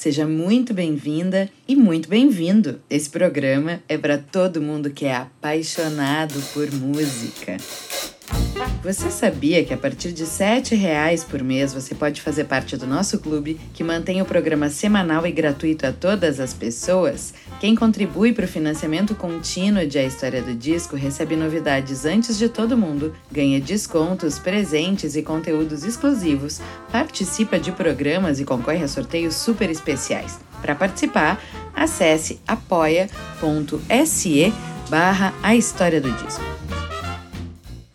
Seja 0.00 0.26
muito 0.26 0.72
bem-vinda 0.72 1.50
e 1.68 1.76
muito 1.76 2.08
bem-vindo. 2.08 2.80
Esse 2.88 3.10
programa 3.10 3.82
é 3.86 3.98
para 3.98 4.16
todo 4.16 4.62
mundo 4.62 4.88
que 4.88 5.04
é 5.04 5.14
apaixonado 5.14 6.40
por 6.54 6.72
música. 6.72 7.58
Você 8.82 9.10
sabia 9.10 9.62
que 9.62 9.74
a 9.74 9.76
partir 9.76 10.10
de 10.10 10.24
R$ 10.24 10.76
reais 10.76 11.22
por 11.22 11.42
mês 11.42 11.74
você 11.74 11.94
pode 11.94 12.22
fazer 12.22 12.44
parte 12.44 12.78
do 12.78 12.86
nosso 12.86 13.18
clube, 13.18 13.60
que 13.74 13.84
mantém 13.84 14.22
o 14.22 14.24
programa 14.24 14.70
semanal 14.70 15.26
e 15.26 15.32
gratuito 15.32 15.86
a 15.86 15.92
todas 15.92 16.40
as 16.40 16.54
pessoas? 16.54 17.34
Quem 17.60 17.74
contribui 17.74 18.32
para 18.32 18.46
o 18.46 18.48
financiamento 18.48 19.14
contínuo 19.14 19.86
de 19.86 19.98
A 19.98 20.04
História 20.04 20.42
do 20.42 20.54
Disco 20.54 20.96
recebe 20.96 21.36
novidades 21.36 22.06
antes 22.06 22.38
de 22.38 22.48
todo 22.48 22.76
mundo, 22.76 23.14
ganha 23.30 23.60
descontos, 23.60 24.38
presentes 24.38 25.14
e 25.14 25.22
conteúdos 25.22 25.84
exclusivos, 25.84 26.58
participa 26.90 27.58
de 27.58 27.72
programas 27.72 28.40
e 28.40 28.44
concorre 28.46 28.82
a 28.82 28.88
sorteios 28.88 29.34
super 29.34 29.68
especiais. 29.68 30.40
Para 30.62 30.74
participar, 30.74 31.38
acesse 31.74 32.40
apoia.se 32.48 33.10
barra 34.88 35.34
A 35.42 35.54
História 35.54 36.00
do 36.00 36.10
Disco. 36.10 36.69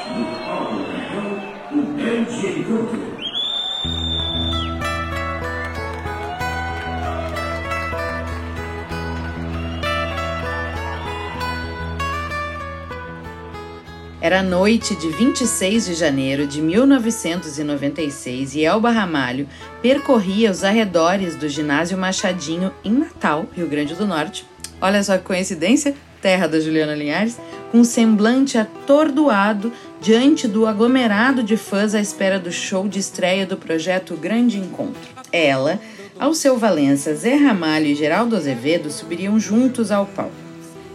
Era 14.27 14.43
noite 14.43 14.93
de 14.93 15.07
26 15.07 15.85
de 15.85 15.93
janeiro 15.93 16.45
de 16.45 16.61
1996 16.61 18.55
e 18.55 18.65
Elba 18.65 18.91
Ramalho 18.91 19.47
percorria 19.81 20.51
os 20.51 20.65
arredores 20.65 21.33
do 21.37 21.47
ginásio 21.47 21.97
Machadinho 21.97 22.73
em 22.83 22.91
Natal, 22.91 23.45
Rio 23.55 23.69
Grande 23.69 23.95
do 23.95 24.05
Norte. 24.05 24.45
Olha 24.81 25.01
só 25.01 25.17
que 25.17 25.23
coincidência, 25.23 25.95
terra 26.21 26.45
da 26.45 26.59
Juliana 26.59 26.93
Linhares, 26.93 27.39
com 27.71 27.85
semblante 27.85 28.57
atordoado 28.57 29.71
diante 30.01 30.45
do 30.45 30.67
aglomerado 30.67 31.41
de 31.41 31.55
fãs 31.55 31.95
à 31.95 32.01
espera 32.01 32.37
do 32.37 32.51
show 32.51 32.85
de 32.85 32.99
estreia 32.99 33.45
do 33.45 33.55
projeto 33.55 34.17
Grande 34.17 34.59
Encontro. 34.59 34.99
Ela, 35.31 35.79
ao 36.19 36.33
seu 36.33 36.57
Valença, 36.57 37.15
Zé 37.15 37.35
Ramalho 37.35 37.85
e 37.85 37.95
Geraldo 37.95 38.35
Azevedo 38.35 38.91
subiriam 38.91 39.39
juntos 39.39 39.89
ao 39.89 40.05
palco. 40.05 40.46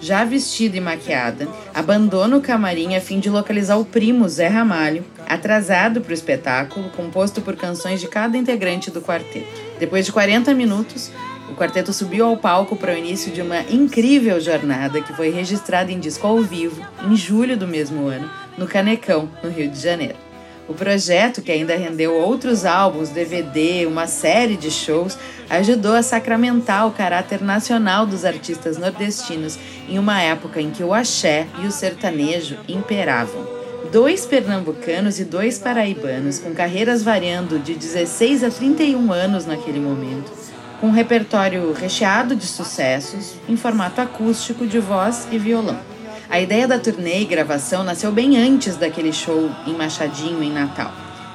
Já 0.03 0.25
vestida 0.25 0.77
e 0.77 0.81
maquiada, 0.81 1.49
abandona 1.73 2.37
o 2.37 2.41
camarim 2.41 2.97
a 2.97 3.01
fim 3.01 3.21
de 3.21 3.31
localizar 3.31 3.79
o 3.79 3.85
primo 3.85 4.29
Zé 4.29 4.49
Ramalho, 4.49 5.05
atrasado 5.29 6.01
para 6.01 6.11
o 6.11 6.15
espetáculo, 6.15 6.91
composto 6.91 7.41
por 7.41 7.55
canções 7.55 8.01
de 8.01 8.09
cada 8.09 8.37
integrante 8.37 8.91
do 8.91 9.01
quarteto. 9.01 9.47
Depois 9.79 10.05
de 10.05 10.13
40 10.13 10.53
minutos, 10.55 11.13
o 11.49 11.55
quarteto 11.55 11.93
subiu 11.93 12.27
ao 12.27 12.37
palco 12.37 12.75
para 12.75 12.93
o 12.93 12.97
início 12.97 13.33
de 13.33 13.41
uma 13.41 13.61
incrível 13.71 14.41
jornada 14.41 15.01
que 15.01 15.13
foi 15.13 15.31
registrada 15.31 15.93
em 15.93 16.01
disco 16.01 16.27
ao 16.27 16.41
vivo 16.41 16.85
em 17.09 17.15
julho 17.15 17.57
do 17.57 17.69
mesmo 17.69 18.09
ano, 18.09 18.29
no 18.59 18.67
Canecão, 18.67 19.29
no 19.43 19.51
Rio 19.51 19.71
de 19.71 19.79
Janeiro. 19.79 20.32
O 20.69 20.75
projeto, 20.75 21.43
que 21.43 21.51
ainda 21.51 21.77
rendeu 21.77 22.15
outros 22.15 22.65
álbuns, 22.65 23.09
DVD, 23.09 23.85
uma 23.85 24.07
série 24.07 24.57
de 24.57 24.71
shows, 24.71 25.19
ajudou 25.51 25.95
a 25.95 26.03
sacramentar 26.03 26.87
o 26.87 26.93
caráter 26.93 27.43
nacional 27.43 28.07
dos 28.07 28.25
artistas 28.25 28.79
nordestinos 28.79 29.59
em 29.89 29.99
uma 29.99 30.23
época 30.23 30.61
em 30.61 30.71
que 30.71 30.85
o 30.85 30.95
axé 30.95 31.47
e 31.63 31.67
o 31.67 31.73
sertanejo 31.73 32.57
imperavam. 32.69 33.45
Dois 33.91 34.25
pernambucanos 34.25 35.19
e 35.19 35.25
dois 35.25 35.59
paraibanos, 35.59 36.39
com 36.39 36.55
carreiras 36.55 37.03
variando 37.03 37.59
de 37.59 37.75
16 37.75 38.45
a 38.45 38.51
31 38.51 39.13
anos 39.13 39.45
naquele 39.45 39.81
momento, 39.81 40.33
com 40.81 40.87
um 40.87 40.93
repertório 40.93 41.73
recheado 41.73 42.37
de 42.37 42.47
sucessos, 42.47 43.35
em 43.49 43.57
formato 43.57 44.01
acústico 44.01 44.67
de 44.67 44.79
voz 44.79 45.27
e 45.31 45.39
violão. 45.39 45.92
A 46.33 46.41
ideia 46.41 46.67
da 46.67 46.79
turnê 46.79 47.21
e 47.21 47.25
gravação 47.27 47.85
nasceu 47.85 48.11
bem 48.11 48.39
antes 48.39 48.77
daquele 48.77 49.13
show 49.13 49.51
em 49.67 49.75
Machadinho, 49.75 50.43
em 50.43 50.51
Natal. 50.51 50.91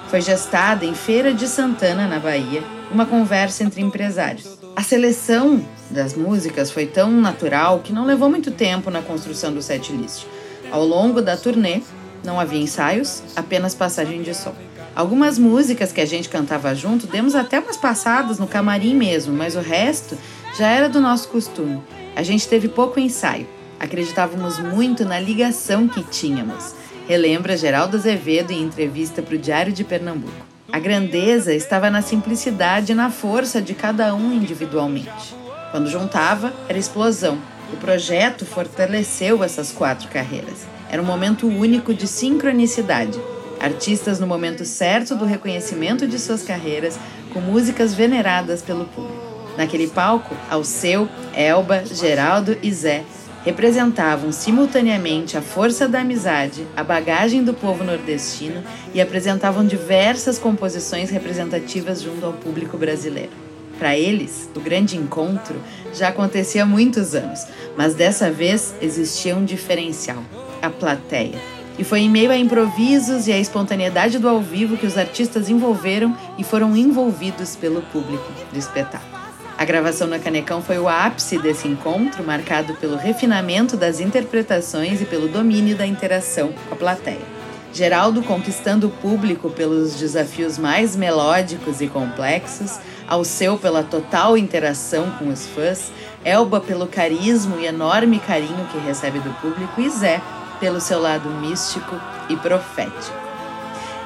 Foi 0.10 0.20
gestada 0.22 0.86
em 0.86 0.96
Feira 0.96 1.32
de 1.36 1.48
Santana, 1.48 2.08
na 2.08 2.18
Bahia, 2.18 2.64
uma 2.92 3.06
conversa 3.06 3.64
entre 3.64 3.80
empresários. 3.80 4.58
A 4.76 4.82
seleção 4.82 5.64
das 5.92 6.16
músicas 6.16 6.72
foi 6.72 6.88
tão 6.88 7.12
natural 7.12 7.82
que 7.82 7.94
não 7.94 8.08
levou 8.08 8.28
muito 8.28 8.50
tempo 8.50 8.90
na 8.90 9.04
construção 9.04 9.54
do 9.54 9.62
setlist. 9.62 10.26
Ao 10.72 10.84
longo 10.84 11.22
da 11.22 11.38
turnê, 11.38 11.82
não 12.24 12.40
havia 12.40 12.60
ensaios, 12.60 13.22
apenas 13.36 13.76
passagem 13.76 14.24
de 14.24 14.34
som. 14.34 14.56
Algumas 14.96 15.38
músicas 15.38 15.92
que 15.92 16.02
a 16.02 16.08
gente 16.08 16.28
cantava 16.28 16.74
junto, 16.74 17.06
demos 17.06 17.36
até 17.36 17.60
umas 17.60 17.78
passadas 17.78 18.40
no 18.40 18.48
camarim 18.48 18.96
mesmo, 18.96 19.32
mas 19.32 19.56
o 19.56 19.62
resto 19.62 20.18
já 20.58 20.70
era 20.70 20.90
do 20.90 21.00
nosso 21.00 21.28
costume. 21.28 21.84
A 22.16 22.24
gente 22.24 22.48
teve 22.48 22.68
pouco 22.68 23.00
ensaio. 23.00 23.57
Acreditávamos 23.80 24.60
muito 24.60 25.06
na 25.06 25.20
ligação 25.20 25.88
que 25.88 26.04
tínhamos, 26.04 26.74
relembra 27.08 27.56
Geraldo 27.56 27.98
Azevedo 27.98 28.52
em 28.52 28.64
entrevista 28.64 29.22
para 29.22 29.36
o 29.36 29.38
Diário 29.38 29.72
de 29.72 29.84
Pernambuco. 29.84 30.46
A 30.72 30.80
grandeza 30.80 31.54
estava 31.54 31.90
na 31.90 32.02
simplicidade 32.02 32.92
e 32.92 32.96
na 32.96 33.12
força 33.12 33.62
de 33.62 33.74
cada 33.74 34.14
um 34.16 34.34
individualmente. 34.34 35.36
Quando 35.72 35.90
juntava, 35.90 36.52
era 36.68 36.78
explosão. 36.78 37.38
O 37.72 37.78
projeto 37.78 38.46
fortaleceu 38.46 39.44
essas 39.44 39.72
quatro 39.72 40.10
carreiras. 40.10 40.66
Era 40.90 41.02
um 41.02 41.06
momento 41.06 41.48
único 41.48 41.94
de 41.94 42.08
sincronicidade. 42.08 43.20
Artistas 43.60 44.20
no 44.20 44.28
momento 44.28 44.66
certo 44.66 45.16
do 45.16 45.26
reconhecimento 45.26 46.08
de 46.08 46.20
suas 46.20 46.44
carreiras, 46.44 47.00
com 47.32 47.40
músicas 47.40 47.94
veneradas 47.94 48.62
pelo 48.62 48.86
público. 48.86 49.28
Naquele 49.58 49.88
palco, 49.88 50.36
Alceu, 50.50 51.08
Elba, 51.34 51.84
Geraldo 51.86 52.58
e 52.62 52.72
Zé 52.72 53.04
representavam 53.48 54.30
simultaneamente 54.30 55.38
a 55.38 55.42
força 55.42 55.88
da 55.88 56.02
amizade, 56.02 56.68
a 56.76 56.84
bagagem 56.84 57.46
do 57.46 57.54
povo 57.54 57.82
nordestino 57.82 58.62
e 58.94 59.00
apresentavam 59.00 59.66
diversas 59.66 60.38
composições 60.38 61.10
representativas 61.10 62.02
junto 62.02 62.26
ao 62.26 62.34
público 62.34 62.78
brasileiro. 62.78 63.32
Para 63.80 63.98
eles, 63.98 64.50
o 64.54 64.60
grande 64.60 64.98
encontro 64.98 65.56
já 65.94 66.10
acontecia 66.10 66.64
há 66.64 66.66
muitos 66.66 67.16
anos, 67.16 67.48
mas 67.78 67.96
dessa 67.96 68.30
vez 68.30 68.76
existia 68.82 69.34
um 69.34 69.46
diferencial: 69.46 70.22
a 70.62 70.70
plateia. 70.70 71.40
E 71.80 71.86
foi 71.86 72.02
em 72.02 72.10
meio 72.10 72.32
a 72.32 72.38
improvisos 72.38 73.30
e 73.30 73.32
à 73.32 73.40
espontaneidade 73.40 74.20
do 74.20 74.28
ao 74.28 74.42
vivo 74.42 74.76
que 74.76 74.86
os 74.86 74.98
artistas 74.98 75.50
envolveram 75.50 76.18
e 76.38 76.44
foram 76.44 76.76
envolvidos 76.76 77.56
pelo 77.56 77.82
público 77.82 78.30
do 78.52 78.60
espetáculo. 78.60 79.17
A 79.58 79.66
gravação 79.66 80.08
na 80.08 80.20
Canecão 80.20 80.62
foi 80.62 80.78
o 80.78 80.88
ápice 80.88 81.40
desse 81.40 81.68
encontro, 81.68 82.24
marcado 82.24 82.76
pelo 82.76 82.96
refinamento 82.96 83.76
das 83.76 84.00
interpretações 84.00 85.02
e 85.02 85.06
pelo 85.06 85.28
domínio 85.28 85.76
da 85.76 85.88
interação 85.88 86.54
com 86.54 86.76
a 86.76 86.78
plateia. 86.78 87.26
Geraldo 87.74 88.22
conquistando 88.22 88.86
o 88.86 88.92
público 88.92 89.50
pelos 89.50 89.96
desafios 89.96 90.60
mais 90.60 90.96
melódicos 90.96 91.82
e 91.82 91.88
complexos, 91.88 92.80
Alceu 93.08 93.58
pela 93.58 93.84
total 93.84 94.38
interação 94.38 95.10
com 95.12 95.30
os 95.30 95.48
fãs, 95.48 95.92
Elba 96.24 96.60
pelo 96.60 96.86
carisma 96.86 97.56
e 97.58 97.66
enorme 97.66 98.20
carinho 98.20 98.68
que 98.72 98.78
recebe 98.78 99.18
do 99.20 99.32
público 99.42 99.82
e 99.82 99.90
Zé 99.90 100.22
pelo 100.60 100.80
seu 100.80 101.02
lado 101.02 101.30
místico 101.30 101.96
e 102.30 102.36
profético. 102.36 103.18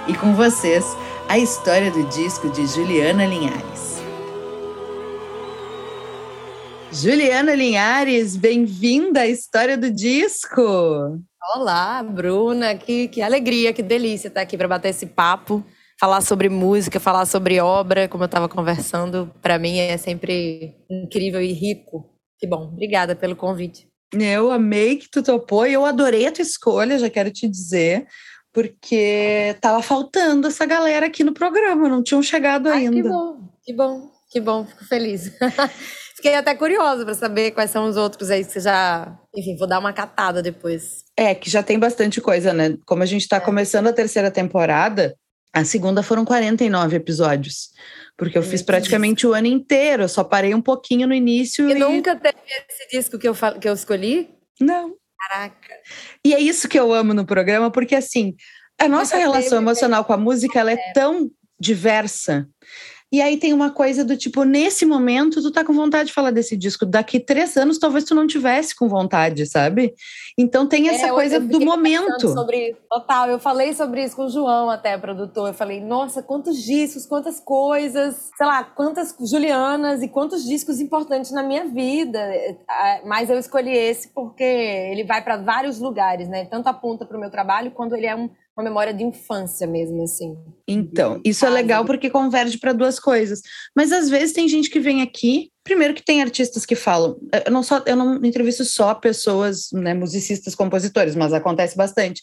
E 0.07 0.13
com 0.13 0.33
vocês, 0.33 0.86
a 1.27 1.38
história 1.38 1.92
do 1.92 2.03
disco 2.09 2.50
de 2.50 2.65
Juliana 2.68 3.25
Linhares. 3.25 4.00
Juliana 6.94 7.56
Linhares, 7.56 8.36
bem-vinda 8.36 9.22
à 9.22 9.28
história 9.28 9.78
do 9.78 9.90
disco. 9.90 10.62
Olá, 11.56 12.04
Bruna, 12.04 12.76
que, 12.76 13.08
que 13.08 13.22
alegria, 13.22 13.72
que 13.72 13.82
delícia 13.82 14.28
estar 14.28 14.42
aqui 14.42 14.58
para 14.58 14.68
bater 14.68 14.90
esse 14.90 15.06
papo, 15.06 15.66
falar 15.98 16.20
sobre 16.20 16.50
música, 16.50 17.00
falar 17.00 17.26
sobre 17.26 17.62
obra, 17.62 18.10
como 18.10 18.24
eu 18.24 18.26
estava 18.26 18.50
conversando, 18.50 19.34
para 19.42 19.58
mim 19.58 19.80
é 19.80 19.96
sempre 19.98 20.76
incrível 20.90 21.42
e 21.42 21.54
rico. 21.54 22.10
Que 22.38 22.46
bom, 22.46 22.64
obrigada 22.74 23.16
pelo 23.16 23.38
convite. 23.38 23.88
Eu 24.14 24.52
amei 24.52 24.98
que 24.98 25.10
tu 25.10 25.24
topou 25.24 25.66
e 25.66 25.72
eu 25.72 25.86
adorei 25.86 26.28
a 26.28 26.32
tua 26.32 26.42
escolha, 26.42 27.00
já 27.00 27.10
quero 27.10 27.32
te 27.32 27.48
dizer, 27.48 28.06
porque 28.52 29.56
tava 29.62 29.82
faltando 29.82 30.48
essa 30.48 30.66
galera 30.66 31.06
aqui 31.06 31.24
no 31.24 31.34
programa, 31.34 31.88
não 31.88 32.04
tinham 32.04 32.22
chegado 32.22 32.68
Ai, 32.68 32.88
ainda. 32.88 33.02
Que 33.02 33.04
bom, 33.04 33.50
que 33.64 33.74
bom, 33.74 34.12
que 34.30 34.42
bom, 34.42 34.66
fico 34.66 34.84
feliz. 34.84 35.32
Fiquei 36.22 36.36
até 36.36 36.54
curiosa 36.54 37.04
para 37.04 37.16
saber 37.16 37.50
quais 37.50 37.72
são 37.72 37.86
os 37.86 37.98
outros 37.98 38.30
aí 38.30 38.46
que 38.46 38.52
você 38.52 38.60
já. 38.60 39.18
Enfim, 39.36 39.58
vou 39.58 39.68
dar 39.68 39.80
uma 39.80 39.92
catada 39.92 40.40
depois. 40.40 41.04
É, 41.18 41.34
que 41.34 41.50
já 41.50 41.64
tem 41.64 41.80
bastante 41.80 42.22
coisa, 42.22 42.54
né? 42.54 42.78
Como 42.86 43.02
a 43.02 43.08
gente 43.08 43.24
está 43.24 43.38
é. 43.38 43.40
começando 43.40 43.88
a 43.88 43.94
terceira 43.94 44.30
temporada, 44.30 45.16
a 45.52 45.66
segunda 45.66 46.04
foram 46.04 46.24
49 46.24 46.96
episódios. 46.96 47.72
Porque 48.16 48.38
eu 48.38 48.44
fiz 48.44 48.62
praticamente 48.62 49.25
o 49.25 49.34
ano 49.34 49.48
inteiro, 49.48 50.04
eu 50.04 50.10
só 50.10 50.24
parei 50.24 50.54
um 50.54 50.62
pouquinho 50.62 51.08
no 51.08 51.13
início. 51.16 51.68
E, 51.68 51.72
e... 51.72 51.80
nunca 51.80 52.16
teve 52.16 52.38
esse 52.70 52.88
disco 52.96 53.18
que 53.18 53.28
eu, 53.28 53.34
que 53.60 53.68
eu 53.68 53.74
escolhi? 53.74 54.30
Não. 54.60 54.94
Caraca. 55.18 55.74
E 56.24 56.36
é 56.36 56.40
isso 56.40 56.70
que 56.70 56.80
eu 56.80 56.94
amo 56.94 57.16
no 57.16 57.25
programa, 57.25 57.72
porque 57.72 57.96
assim, 57.96 58.36
a 58.80 58.88
nossa 58.88 59.18
relação 59.18 59.58
emocional 59.58 60.06
com 60.06 60.13
a 60.13 60.18
música 60.18 60.60
ela 60.60 60.70
é, 60.70 60.75
é 60.75 60.94
tão 60.94 61.32
diversa 61.60 62.48
e 63.12 63.22
aí 63.22 63.36
tem 63.36 63.51
uma 63.51 63.70
coisa 63.70 64.06
do 64.06 64.15
tipo, 64.15 64.46
nesse 64.46 64.86
momento, 64.86 65.41
tu 65.41 65.51
tá 65.51 65.65
com 65.65 65.74
vontade 65.74 66.08
de 66.08 66.13
falar 66.13 66.32
desse 66.32 66.56
disco. 66.56 66.86
Daqui 66.86 67.20
três 67.20 67.58
anos, 67.58 67.77
talvez 67.77 68.06
tu 68.06 68.15
não 68.15 68.25
tivesse 68.25 68.74
com 68.74 68.88
vontade, 68.88 69.46
sabe? 69.46 69.94
Então 70.38 70.65
tem 70.65 70.88
essa 70.88 71.08
é, 71.08 71.10
coisa 71.10 71.38
do 71.38 71.60
momento. 71.60 72.30
Sobre, 72.30 72.77
total, 72.89 73.30
eu 73.30 73.38
falei 73.38 73.74
sobre 73.74 74.01
isso 74.01 74.15
com 74.15 74.27
o 74.27 74.30
João, 74.30 74.70
até, 74.70 74.98
produtor. 74.98 75.50
Eu 75.50 75.53
falei, 75.53 75.82
nossa, 75.82 76.24
quantos 76.24 76.63
discos, 76.63 77.06
quantas 77.06 77.41
coisas, 77.41 78.30
sei 78.38 78.46
lá, 78.46 78.63
quantas 78.63 79.13
Julianas 79.30 80.01
e 80.01 80.08
quantos 80.08 80.46
discos 80.46 80.80
importantes 80.80 81.32
na 81.32 81.44
minha 81.44 81.65
vida. 81.65 82.18
É, 82.18 83.01
mas 83.06 83.30
eu 83.30 83.38
escolhi 83.38 83.75
esse 83.75 84.08
porque 84.13 84.41
ele 84.41 85.03
vai 85.03 85.22
para 85.22 85.36
vários 85.36 85.80
lugares, 85.80 86.30
né? 86.30 86.46
Tanto 86.46 86.68
aponta 86.68 87.06
para 87.06 87.18
o 87.18 87.20
meu 87.20 87.30
trabalho, 87.30 87.72
quando 87.72 87.94
ele 87.94 88.06
é 88.06 88.15
um 88.15 88.30
uma 88.58 88.63
memória 88.63 88.93
de 88.93 89.03
infância 89.03 89.65
mesmo, 89.65 90.03
assim. 90.03 90.38
Então, 90.67 91.22
isso 91.24 91.46
é 91.46 91.50
legal 91.50 91.86
porque 91.86 92.10
converge 92.10 92.58
para 92.58 92.74
duas 92.74 93.00
coisas. 93.00 93.41
Mas 93.75 93.91
às 93.91 94.10
vezes 94.10 94.34
tem 94.34 94.48
gente 94.48 94.70
que 94.70 94.79
vem 94.79 95.01
aqui, 95.01 95.51
primeiro 95.63 95.93
que 95.93 96.03
tem 96.03 96.22
artistas 96.22 96.65
que 96.65 96.75
falam, 96.75 97.17
eu 97.46 97.51
não 97.51 97.63
só 97.63 97.81
eu 97.86 97.96
não 97.96 98.24
entrevisto 98.24 98.65
só 98.65 98.93
pessoas, 98.93 99.70
né, 99.72 99.93
musicistas, 99.93 100.55
compositores, 100.55 101.15
mas 101.15 101.34
acontece 101.34 101.77
bastante. 101.77 102.22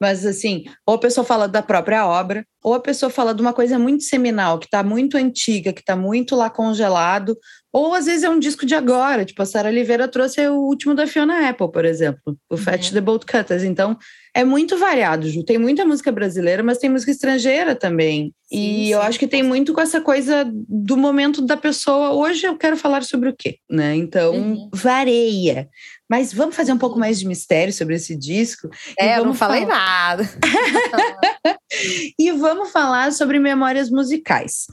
Mas 0.00 0.26
assim, 0.26 0.64
ou 0.86 0.96
a 0.96 0.98
pessoa 0.98 1.24
fala 1.24 1.46
da 1.46 1.62
própria 1.62 2.06
obra, 2.06 2.44
ou 2.62 2.74
a 2.74 2.80
pessoa 2.80 3.10
fala 3.10 3.32
de 3.34 3.40
uma 3.40 3.52
coisa 3.52 3.78
muito 3.78 4.02
seminal, 4.02 4.58
que 4.58 4.66
está 4.66 4.82
muito 4.82 5.16
antiga, 5.16 5.72
que 5.72 5.80
está 5.80 5.94
muito 5.94 6.34
lá 6.34 6.50
congelado, 6.50 7.36
ou 7.72 7.94
às 7.94 8.06
vezes 8.06 8.24
é 8.24 8.28
um 8.28 8.38
disco 8.38 8.66
de 8.66 8.74
agora, 8.74 9.24
tipo 9.24 9.40
a 9.40 9.46
Sara 9.46 9.68
Oliveira 9.68 10.08
trouxe 10.08 10.46
o 10.48 10.54
último 10.54 10.94
da 10.94 11.06
Fiona 11.06 11.48
Apple, 11.48 11.70
por 11.70 11.84
exemplo, 11.84 12.36
o 12.50 12.54
uhum. 12.54 12.92
the 12.92 13.00
Bolt 13.00 13.24
Cutters. 13.24 13.62
Então, 13.62 13.96
é 14.34 14.42
muito 14.42 14.76
variado, 14.76 15.30
Ju. 15.30 15.44
Tem 15.44 15.56
muita 15.56 15.86
música 15.86 16.10
brasileira, 16.10 16.60
mas 16.60 16.78
tem 16.78 16.90
música 16.90 17.12
estrangeira 17.12 17.76
também. 17.76 18.34
Sim, 18.52 18.56
e 18.56 18.86
sim. 18.86 18.92
eu 18.92 19.00
acho 19.00 19.16
que 19.16 19.28
tem 19.28 19.44
muito 19.44 19.72
com 19.72 19.80
essa 19.80 20.00
coisa 20.00 20.44
do 20.52 20.96
momento 20.96 21.40
da 21.40 21.56
pessoa. 21.56 22.10
Hoje 22.12 22.44
eu 22.44 22.58
quero 22.58 22.76
falar 22.76 23.04
sobre 23.04 23.28
o 23.28 23.36
quê, 23.36 23.58
né? 23.70 23.94
Então, 23.94 24.34
uhum. 24.34 24.70
vareia. 24.74 25.68
Mas 26.10 26.32
vamos 26.32 26.56
fazer 26.56 26.72
um 26.72 26.78
pouco 26.78 26.98
mais 26.98 27.20
de 27.20 27.28
mistério 27.28 27.72
sobre 27.72 27.94
esse 27.94 28.16
disco. 28.16 28.68
É, 28.98 29.18
eu 29.18 29.24
não 29.24 29.34
falei 29.34 29.62
falar... 29.62 30.16
nada. 30.18 30.28
e 32.18 32.32
vamos 32.32 32.72
falar 32.72 33.12
sobre 33.12 33.38
memórias 33.38 33.88
musicais. 33.88 34.66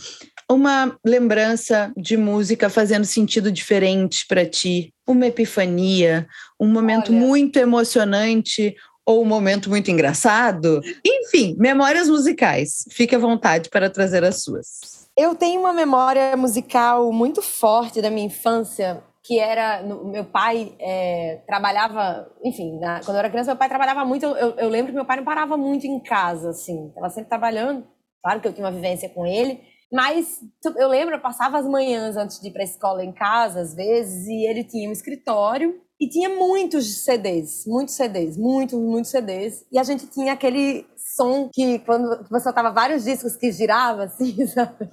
uma 0.50 0.98
lembrança 1.06 1.94
de 1.96 2.18
música 2.18 2.68
fazendo 2.68 3.06
sentido 3.06 3.51
diferente 3.51 4.25
para 4.27 4.46
ti, 4.46 4.91
uma 5.08 5.27
epifania, 5.27 6.27
um 6.60 6.68
momento 6.68 7.12
Olha. 7.12 7.22
muito 7.22 7.58
emocionante 7.58 8.75
ou 9.12 9.22
um 9.22 9.25
momento 9.25 9.70
muito 9.70 9.91
engraçado. 9.91 10.82
Enfim, 11.06 11.56
memórias 11.58 12.10
musicais. 12.10 12.86
Fique 12.91 13.15
à 13.15 13.20
vontade 13.20 13.70
para 13.70 13.89
trazer 13.89 14.24
as 14.24 14.44
suas. 14.44 15.01
Eu 15.18 15.36
tenho 15.36 15.60
uma 15.60 15.74
memória 15.74 16.36
musical 16.38 17.12
muito 17.12 17.41
forte 17.41 18.01
da 18.01 18.10
minha 18.10 18.25
infância, 18.25 19.03
que 19.24 19.38
era. 19.39 19.84
Meu 19.84 20.25
pai 20.25 20.74
é, 20.80 21.41
trabalhava, 21.46 22.32
enfim, 22.44 22.80
na, 22.80 23.01
quando 23.01 23.15
eu 23.15 23.20
era 23.20 23.30
criança, 23.30 23.51
meu 23.51 23.58
pai 23.58 23.70
trabalhava 23.70 24.06
muito. 24.06 24.25
Eu, 24.25 24.56
eu, 24.56 24.70
lembro 24.70 24.91
que 24.91 24.96
meu 24.96 25.06
pai 25.06 25.18
não 25.18 25.24
parava 25.24 25.58
muito 25.58 25.86
em 25.86 26.00
casa, 26.00 26.51
assim, 26.51 26.88
estava 26.88 27.10
sempre 27.10 27.30
trabalhando. 27.30 27.86
Claro 28.24 28.39
que 28.39 28.48
eu 28.48 28.53
tinha 28.53 28.65
uma 28.65 28.72
vivência 28.72 29.10
com 29.10 29.25
ele, 29.25 29.60
mas 29.91 30.39
eu 30.77 30.88
lembro, 30.88 31.15
eu 31.15 31.22
passava 31.22 31.58
as 31.58 31.68
manhãs 31.68 32.15
antes 32.15 32.39
de 32.39 32.48
ir 32.48 32.51
para 32.51 32.62
a 32.62 32.65
escola 32.65 33.03
em 33.03 33.12
casa, 33.12 33.62
às 33.62 33.75
vezes, 33.75 34.27
e 34.27 34.48
ele 34.48 34.63
tinha 34.63 34.88
um 34.88 34.94
escritório 34.94 35.82
e 36.01 36.10
tinha 36.10 36.29
muitos 36.29 37.03
CDs, 37.03 37.63
muitos 37.67 37.93
CDs, 37.93 38.36
muitos, 38.36 38.77
muitos 38.79 39.12
CDs. 39.12 39.63
E 39.72 39.77
a 39.77 39.84
gente 39.84 40.08
tinha 40.08 40.34
aquele 40.34 40.88
som 40.98 41.48
que, 41.53 41.77
quando 41.77 42.27
você 42.27 42.46
soltava 42.46 42.72
vários 42.72 43.03
discos 43.03 43.36
que 43.36 43.51
girava, 43.51 44.05
assim, 44.10 44.48
sabe? 44.48 44.89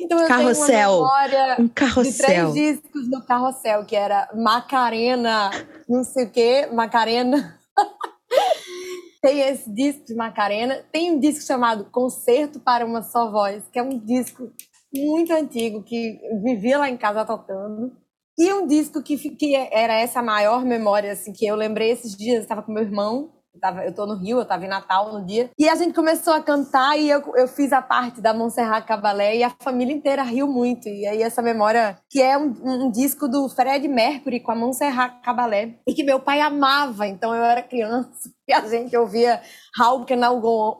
Então 0.00 0.18
eu 0.20 0.26
carrossel. 0.26 0.66
tenho 0.66 0.88
uma 0.88 1.22
memória 1.22 1.56
um 1.60 1.68
carrossel. 1.68 2.02
de 2.02 2.18
três 2.18 2.54
discos 2.54 3.08
no 3.08 3.24
carrossel, 3.24 3.86
que 3.86 3.94
era 3.94 4.28
Macarena, 4.34 5.50
não 5.88 6.02
sei 6.02 6.26
o 6.26 6.30
quê, 6.30 6.68
Macarena. 6.72 7.56
tem 9.22 9.40
esse 9.42 9.72
disco 9.72 10.04
de 10.04 10.16
Macarena. 10.16 10.84
Tem 10.90 11.12
um 11.12 11.20
disco 11.20 11.44
chamado 11.44 11.84
Concerto 11.92 12.58
para 12.58 12.84
uma 12.84 13.02
Só 13.02 13.30
Voz, 13.30 13.68
que 13.72 13.78
é 13.78 13.82
um 13.84 13.96
disco 14.00 14.50
muito 14.92 15.32
antigo, 15.32 15.84
que 15.84 16.18
vivia 16.42 16.76
lá 16.76 16.90
em 16.90 16.96
casa 16.96 17.24
tocando. 17.24 17.96
E 18.38 18.52
um 18.52 18.68
disco 18.68 19.02
que, 19.02 19.16
que 19.30 19.56
era 19.56 19.94
essa 19.94 20.22
maior 20.22 20.64
memória, 20.64 21.10
assim, 21.10 21.32
que 21.32 21.44
eu 21.44 21.56
lembrei 21.56 21.90
esses 21.90 22.16
dias, 22.16 22.42
estava 22.42 22.62
com 22.62 22.70
meu 22.70 22.84
irmão, 22.84 23.32
eu, 23.52 23.60
tava, 23.60 23.84
eu 23.84 23.92
tô 23.92 24.06
no 24.06 24.14
Rio, 24.14 24.38
eu 24.38 24.44
tava 24.44 24.64
em 24.64 24.68
Natal 24.68 25.12
no 25.12 25.26
dia, 25.26 25.50
e 25.58 25.68
a 25.68 25.74
gente 25.74 25.92
começou 25.92 26.32
a 26.32 26.40
cantar 26.40 26.96
e 26.96 27.10
eu, 27.10 27.20
eu 27.34 27.48
fiz 27.48 27.72
a 27.72 27.82
parte 27.82 28.20
da 28.20 28.32
Montserrat 28.32 28.86
Cabalé 28.86 29.36
e 29.36 29.42
a 29.42 29.50
família 29.60 29.92
inteira 29.92 30.22
riu 30.22 30.46
muito. 30.46 30.88
E 30.88 31.04
aí 31.04 31.20
essa 31.20 31.42
memória, 31.42 31.98
que 32.08 32.22
é 32.22 32.38
um, 32.38 32.54
um 32.64 32.90
disco 32.92 33.26
do 33.26 33.48
Fred 33.48 33.88
Mercury 33.88 34.38
com 34.38 34.52
a 34.52 34.54
Montserrat 34.54 35.20
Cabalé, 35.22 35.74
e 35.84 35.92
que 35.92 36.04
meu 36.04 36.20
pai 36.20 36.40
amava, 36.40 37.08
então 37.08 37.34
eu 37.34 37.42
era 37.42 37.60
criança, 37.60 38.30
e 38.46 38.52
a 38.52 38.60
gente 38.68 38.96
ouvia 38.96 39.42
How 39.76 40.06
Can 40.06 40.20
I 40.24 40.40
Go 40.40 40.48
On, 40.48 40.78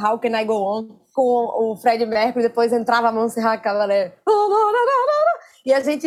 How 0.00 0.18
Can 0.20 0.40
I 0.40 0.44
Go 0.44 0.54
On 0.54 1.04
com 1.12 1.72
o 1.72 1.76
Fred 1.76 2.06
Mercury, 2.06 2.44
depois 2.44 2.72
entrava 2.72 3.08
a 3.08 3.12
Montserrat 3.12 3.60
Cabalé. 3.60 4.14
E 5.64 5.72
a 5.72 5.80
gente, 5.80 6.06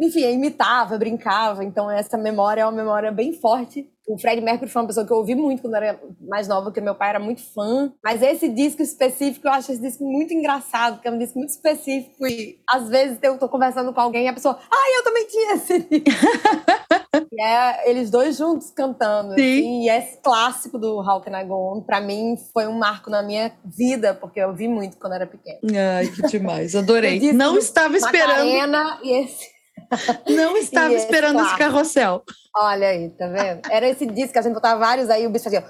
enfim, 0.00 0.32
imitava, 0.32 0.96
brincava. 0.96 1.62
Então, 1.62 1.90
essa 1.90 2.16
memória 2.16 2.62
é 2.62 2.64
uma 2.64 2.72
memória 2.72 3.12
bem 3.12 3.34
forte. 3.34 3.86
O 4.06 4.18
Fred 4.18 4.40
Mercury 4.42 4.70
foi 4.70 4.82
uma 4.82 4.88
pessoa 4.88 5.06
que 5.06 5.12
eu 5.12 5.16
ouvi 5.16 5.34
muito 5.34 5.62
quando 5.62 5.76
era 5.76 5.98
mais 6.20 6.46
nova, 6.46 6.66
porque 6.66 6.80
meu 6.80 6.94
pai 6.94 7.10
era 7.10 7.18
muito 7.18 7.42
fã. 7.54 7.90
Mas 8.04 8.20
esse 8.22 8.48
disco 8.48 8.82
específico, 8.82 9.48
eu 9.48 9.52
acho 9.52 9.72
esse 9.72 9.80
disco 9.80 10.04
muito 10.04 10.34
engraçado, 10.34 10.96
porque 10.96 11.08
é 11.08 11.10
um 11.10 11.18
disco 11.18 11.38
muito 11.38 11.50
específico. 11.50 12.26
E 12.26 12.58
às 12.68 12.88
vezes 12.88 13.18
eu 13.22 13.38
tô 13.38 13.48
conversando 13.48 13.92
com 13.94 14.00
alguém 14.00 14.26
e 14.26 14.28
a 14.28 14.32
pessoa, 14.32 14.58
ah, 14.70 14.98
eu 14.98 15.04
também 15.04 15.26
tinha 15.26 15.54
esse 15.54 15.78
disco. 15.78 16.04
e 17.32 17.42
é 17.42 17.90
eles 17.90 18.10
dois 18.10 18.36
juntos 18.36 18.70
cantando. 18.70 19.34
Sim. 19.34 19.40
Assim, 19.40 19.82
e 19.84 19.88
esse 19.88 20.20
clássico 20.20 20.78
do 20.78 20.98
How 20.98 21.22
Can 21.22 21.40
I 21.40 21.44
Go 21.44 21.54
On, 21.54 21.80
pra 21.80 22.00
mim, 22.00 22.36
foi 22.52 22.66
um 22.66 22.78
marco 22.78 23.08
na 23.08 23.22
minha 23.22 23.52
vida, 23.64 24.12
porque 24.12 24.38
eu 24.38 24.52
vi 24.52 24.68
muito 24.68 24.98
quando 24.98 25.14
era 25.14 25.26
pequena. 25.26 25.60
Ai, 25.96 26.08
que 26.08 26.22
demais. 26.28 26.76
Adorei. 26.76 27.32
Não 27.32 27.56
estava 27.56 27.96
esperando. 27.96 28.44
Macarena 28.44 29.00
e 29.02 29.24
esse 29.24 29.53
não 30.28 30.56
estava 30.56 30.92
esse 30.92 31.04
esperando 31.04 31.40
esse 31.40 31.56
carrossel. 31.56 32.22
Olha 32.56 32.88
aí, 32.88 33.10
tá 33.10 33.26
vendo? 33.28 33.62
Era 33.70 33.88
esse 33.88 34.06
disco 34.06 34.32
que 34.32 34.38
a 34.38 34.42
gente 34.42 34.54
botava 34.54 34.78
vários 34.78 35.10
aí, 35.10 35.26
o 35.26 35.30
bicho 35.30 35.44
fazia. 35.44 35.64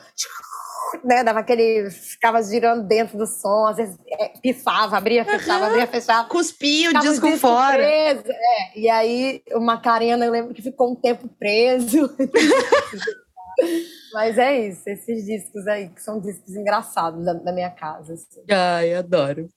Né, 1.03 1.25
dava 1.25 1.41
aquele. 1.41 1.91
ficava 1.91 2.41
girando 2.43 2.87
dentro 2.87 3.19
do 3.19 3.27
som, 3.27 3.67
às 3.67 3.77
vezes 3.77 3.97
é, 4.07 4.29
pifava, 4.41 4.97
abria, 4.97 5.25
fechava, 5.25 5.65
uhum. 5.65 5.71
abria, 5.71 5.87
fechava. 5.89 6.29
Cuspia 6.29 6.91
o 6.91 6.93
disco, 7.01 7.27
disco 7.27 7.39
fora. 7.39 7.79
Preso, 7.79 8.31
é. 8.31 8.79
E 8.79 8.89
aí 8.89 9.43
o 9.53 9.61
Macarena, 9.61 10.25
eu 10.25 10.31
lembro 10.31 10.55
que 10.55 10.63
ficou 10.63 10.93
um 10.93 10.95
tempo 10.95 11.29
preso. 11.29 12.09
Mas 14.15 14.39
é 14.39 14.69
isso, 14.69 14.83
esses 14.87 15.27
discos 15.27 15.67
aí, 15.67 15.89
que 15.89 16.01
são 16.01 16.21
discos 16.21 16.55
engraçados 16.55 17.25
da, 17.25 17.33
da 17.33 17.53
minha 17.53 17.71
casa. 17.71 18.15
Assim. 18.15 18.43
Ai, 18.49 18.95
adoro. 18.95 19.49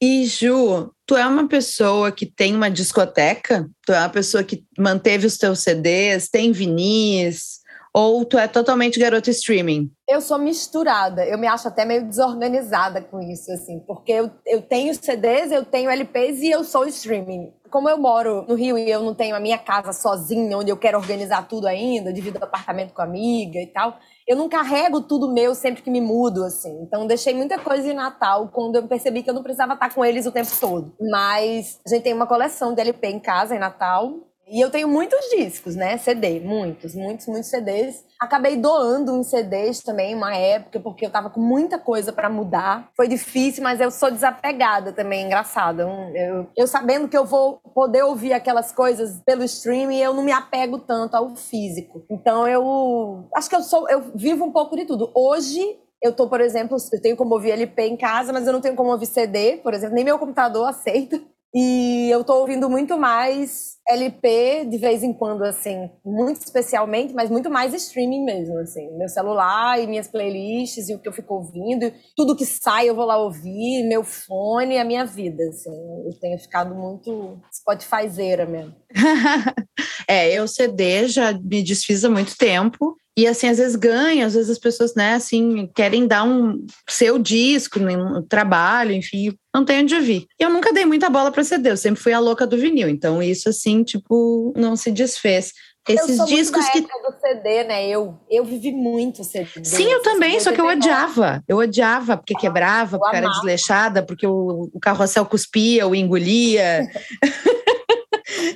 E 0.00 0.24
Ju, 0.24 0.90
tu 1.04 1.14
é 1.14 1.26
uma 1.26 1.46
pessoa 1.46 2.10
que 2.10 2.24
tem 2.24 2.56
uma 2.56 2.70
discoteca? 2.70 3.68
Tu 3.86 3.92
é 3.92 3.98
uma 3.98 4.08
pessoa 4.08 4.42
que 4.42 4.64
manteve 4.78 5.26
os 5.26 5.36
teus 5.36 5.58
CDs, 5.60 6.30
tem 6.30 6.50
vinis? 6.50 7.62
Ou 7.96 8.24
tu 8.24 8.36
é 8.36 8.48
totalmente 8.48 8.98
garota 8.98 9.30
streaming? 9.30 9.88
Eu 10.08 10.20
sou 10.20 10.36
misturada. 10.36 11.24
Eu 11.24 11.38
me 11.38 11.46
acho 11.46 11.68
até 11.68 11.84
meio 11.84 12.04
desorganizada 12.04 13.00
com 13.00 13.20
isso, 13.20 13.52
assim. 13.52 13.78
Porque 13.86 14.10
eu, 14.10 14.32
eu 14.44 14.60
tenho 14.60 14.92
CDs, 14.92 15.52
eu 15.52 15.64
tenho 15.64 15.88
LPs 15.88 16.40
e 16.40 16.50
eu 16.50 16.64
sou 16.64 16.86
streaming. 16.86 17.52
Como 17.70 17.88
eu 17.88 17.96
moro 17.96 18.44
no 18.48 18.56
Rio 18.56 18.76
e 18.76 18.90
eu 18.90 19.00
não 19.00 19.14
tenho 19.14 19.36
a 19.36 19.40
minha 19.40 19.58
casa 19.58 19.92
sozinha, 19.92 20.58
onde 20.58 20.72
eu 20.72 20.76
quero 20.76 20.98
organizar 20.98 21.46
tudo 21.46 21.68
ainda, 21.68 22.12
divido 22.12 22.42
apartamento 22.42 22.92
com 22.92 23.00
amiga 23.00 23.60
e 23.60 23.66
tal, 23.68 23.96
eu 24.26 24.36
não 24.36 24.48
carrego 24.48 25.00
tudo 25.00 25.32
meu 25.32 25.54
sempre 25.54 25.82
que 25.82 25.90
me 25.90 26.00
mudo, 26.00 26.42
assim. 26.42 26.76
Então, 26.82 27.06
deixei 27.06 27.32
muita 27.32 27.58
coisa 27.60 27.88
em 27.88 27.94
Natal 27.94 28.48
quando 28.48 28.74
eu 28.74 28.88
percebi 28.88 29.22
que 29.22 29.30
eu 29.30 29.34
não 29.34 29.42
precisava 29.42 29.74
estar 29.74 29.94
com 29.94 30.04
eles 30.04 30.26
o 30.26 30.32
tempo 30.32 30.50
todo. 30.58 30.92
Mas 31.00 31.78
a 31.86 31.90
gente 31.90 32.02
tem 32.02 32.12
uma 32.12 32.26
coleção 32.26 32.74
de 32.74 32.80
LP 32.80 33.06
em 33.06 33.20
casa 33.20 33.54
em 33.54 33.60
Natal. 33.60 34.33
E 34.46 34.60
eu 34.60 34.70
tenho 34.70 34.88
muitos 34.88 35.18
discos, 35.30 35.74
né? 35.74 35.96
CD, 35.96 36.40
muitos, 36.40 36.94
muitos, 36.94 37.26
muitos 37.26 37.48
CDs. 37.48 38.04
Acabei 38.20 38.56
doando 38.56 39.12
uns 39.12 39.28
CDs 39.28 39.80
também, 39.80 40.14
uma 40.14 40.36
época, 40.36 40.80
porque 40.80 41.06
eu 41.06 41.10
tava 41.10 41.30
com 41.30 41.40
muita 41.40 41.78
coisa 41.78 42.12
para 42.12 42.28
mudar. 42.28 42.90
Foi 42.96 43.08
difícil, 43.08 43.62
mas 43.62 43.80
eu 43.80 43.90
sou 43.90 44.10
desapegada 44.10 44.92
também, 44.92 45.24
engraçado. 45.24 45.80
Eu, 45.80 46.46
eu, 46.56 46.66
sabendo 46.66 47.08
que 47.08 47.16
eu 47.16 47.24
vou 47.24 47.58
poder 47.74 48.02
ouvir 48.02 48.32
aquelas 48.32 48.70
coisas 48.70 49.20
pelo 49.24 49.44
streaming, 49.44 49.98
eu 49.98 50.12
não 50.12 50.22
me 50.22 50.32
apego 50.32 50.78
tanto 50.78 51.14
ao 51.16 51.34
físico. 51.34 52.04
Então 52.10 52.46
eu 52.46 53.26
acho 53.34 53.48
que 53.48 53.56
eu 53.56 53.62
sou, 53.62 53.88
eu 53.88 54.12
vivo 54.14 54.44
um 54.44 54.52
pouco 54.52 54.76
de 54.76 54.84
tudo. 54.84 55.10
Hoje 55.14 55.78
eu 56.02 56.12
tô, 56.12 56.28
por 56.28 56.40
exemplo, 56.40 56.76
eu 56.92 57.00
tenho 57.00 57.16
como 57.16 57.34
ouvir 57.34 57.52
LP 57.52 57.82
em 57.86 57.96
casa, 57.96 58.30
mas 58.30 58.46
eu 58.46 58.52
não 58.52 58.60
tenho 58.60 58.76
como 58.76 58.90
ouvir 58.90 59.06
CD, 59.06 59.56
por 59.62 59.72
exemplo, 59.72 59.94
nem 59.94 60.04
meu 60.04 60.18
computador 60.18 60.68
aceita. 60.68 61.18
E 61.54 62.10
eu 62.10 62.24
tô 62.24 62.40
ouvindo 62.40 62.68
muito 62.68 62.98
mais 62.98 63.76
LP 63.88 64.66
de 64.68 64.76
vez 64.76 65.04
em 65.04 65.12
quando, 65.12 65.44
assim, 65.44 65.88
muito 66.04 66.40
especialmente, 66.40 67.14
mas 67.14 67.30
muito 67.30 67.48
mais 67.48 67.72
streaming 67.72 68.24
mesmo, 68.24 68.58
assim. 68.58 68.90
Meu 68.98 69.08
celular 69.08 69.80
e 69.80 69.86
minhas 69.86 70.08
playlists 70.08 70.88
e 70.88 70.94
o 70.94 70.98
que 70.98 71.08
eu 71.08 71.12
fico 71.12 71.34
ouvindo, 71.34 71.92
tudo 72.16 72.34
que 72.34 72.44
sai 72.44 72.88
eu 72.88 72.94
vou 72.96 73.04
lá 73.04 73.16
ouvir, 73.18 73.84
meu 73.86 74.02
fone, 74.02 74.78
a 74.78 74.84
minha 74.84 75.04
vida, 75.04 75.44
assim. 75.44 75.70
Eu 76.04 76.18
tenho 76.18 76.38
ficado 76.40 76.74
muito 76.74 77.38
Spotifyzeira 77.54 78.46
mesmo. 78.46 78.74
é, 80.08 80.32
eu 80.32 80.48
CD 80.48 81.06
já 81.06 81.32
me 81.32 81.62
desfiz 81.62 82.04
há 82.04 82.10
muito 82.10 82.36
tempo. 82.36 82.96
E 83.16 83.28
assim, 83.28 83.48
às 83.48 83.58
vezes 83.58 83.76
ganha, 83.76 84.26
às 84.26 84.34
vezes 84.34 84.50
as 84.50 84.58
pessoas, 84.58 84.94
né, 84.94 85.14
assim, 85.14 85.70
querem 85.74 86.06
dar 86.06 86.24
um 86.24 86.66
seu 86.88 87.16
disco 87.16 87.78
no 87.78 88.22
trabalho, 88.22 88.92
enfim, 88.92 89.32
não 89.54 89.64
tem 89.64 89.82
onde 89.82 89.94
ouvir. 89.94 90.26
Eu 90.38 90.50
nunca 90.50 90.72
dei 90.72 90.84
muita 90.84 91.08
bola 91.08 91.30
para 91.30 91.44
CD, 91.44 91.70
eu 91.70 91.76
sempre 91.76 92.02
fui 92.02 92.12
a 92.12 92.18
louca 92.18 92.44
do 92.44 92.58
vinil. 92.58 92.88
Então, 92.88 93.22
isso, 93.22 93.48
assim, 93.48 93.84
tipo, 93.84 94.52
não 94.56 94.74
se 94.74 94.90
desfez. 94.90 95.52
Esses 95.88 96.18
eu 96.18 96.24
discos 96.24 96.66
que. 96.70 96.80
do 96.80 97.14
CD, 97.20 97.64
né? 97.64 97.86
Eu, 97.86 98.18
eu 98.30 98.42
vivi 98.42 98.72
muito 98.72 99.22
CD. 99.22 99.62
Sim, 99.62 99.84
eu 99.84 100.02
também, 100.02 100.40
só 100.40 100.50
que 100.50 100.60
eu 100.60 100.66
odiava. 100.66 101.44
Eu 101.46 101.58
odiava, 101.58 102.16
porque 102.16 102.34
quebrava, 102.34 102.98
porque 102.98 103.16
era 103.16 103.28
desleixada, 103.28 104.02
porque 104.02 104.26
o, 104.26 104.70
o 104.72 104.80
carrossel 104.80 105.26
cuspia, 105.26 105.86
ou 105.86 105.94
engolia. 105.94 106.88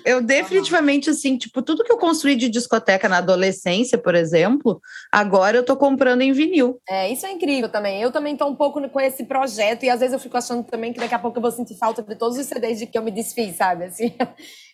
eu 0.05 0.23
definitivamente, 0.23 1.11
assim, 1.11 1.37
tipo, 1.37 1.63
tudo 1.63 1.85
que 1.85 1.93
eu 1.93 1.99
construí 1.99 2.37
de 2.37 2.49
discoteca 2.49 3.09
na 3.09 3.19
adolescência, 3.19 3.99
por 3.99 4.15
exemplo, 4.15 4.81
agora 5.13 5.57
eu 5.57 5.65
tô 5.65 5.77
comprando 5.77 6.23
em 6.23 6.33
vinil. 6.33 6.81
É, 6.89 7.11
isso 7.11 7.27
é 7.27 7.33
incrível 7.33 7.69
também. 7.69 8.01
Eu 8.01 8.11
também 8.11 8.37
tô 8.37 8.47
um 8.47 8.55
pouco 8.55 8.87
com 8.89 9.01
esse 9.01 9.25
projeto 9.25 9.85
e 9.85 9.91
às 9.91 10.01
vezes 10.01 10.13
eu 10.13 10.21
fico 10.21 10.37
achando 10.37 10.65
também 10.65 10.93
que 10.93 11.01
daqui 11.01 11.15
a 11.15 11.19
pouco 11.19 11.39
eu 11.39 11.43
vou 11.43 11.51
sentir 11.51 11.77
falta 11.77 12.03
de 12.03 12.15
todos 12.17 12.39
os 12.39 12.47
CDs 12.47 12.79
de 12.79 12.87
que 12.87 12.97
eu 12.97 13.03
me 13.03 13.11
desfiz, 13.11 13.57
sabe? 13.57 13.85
Assim, 13.85 14.15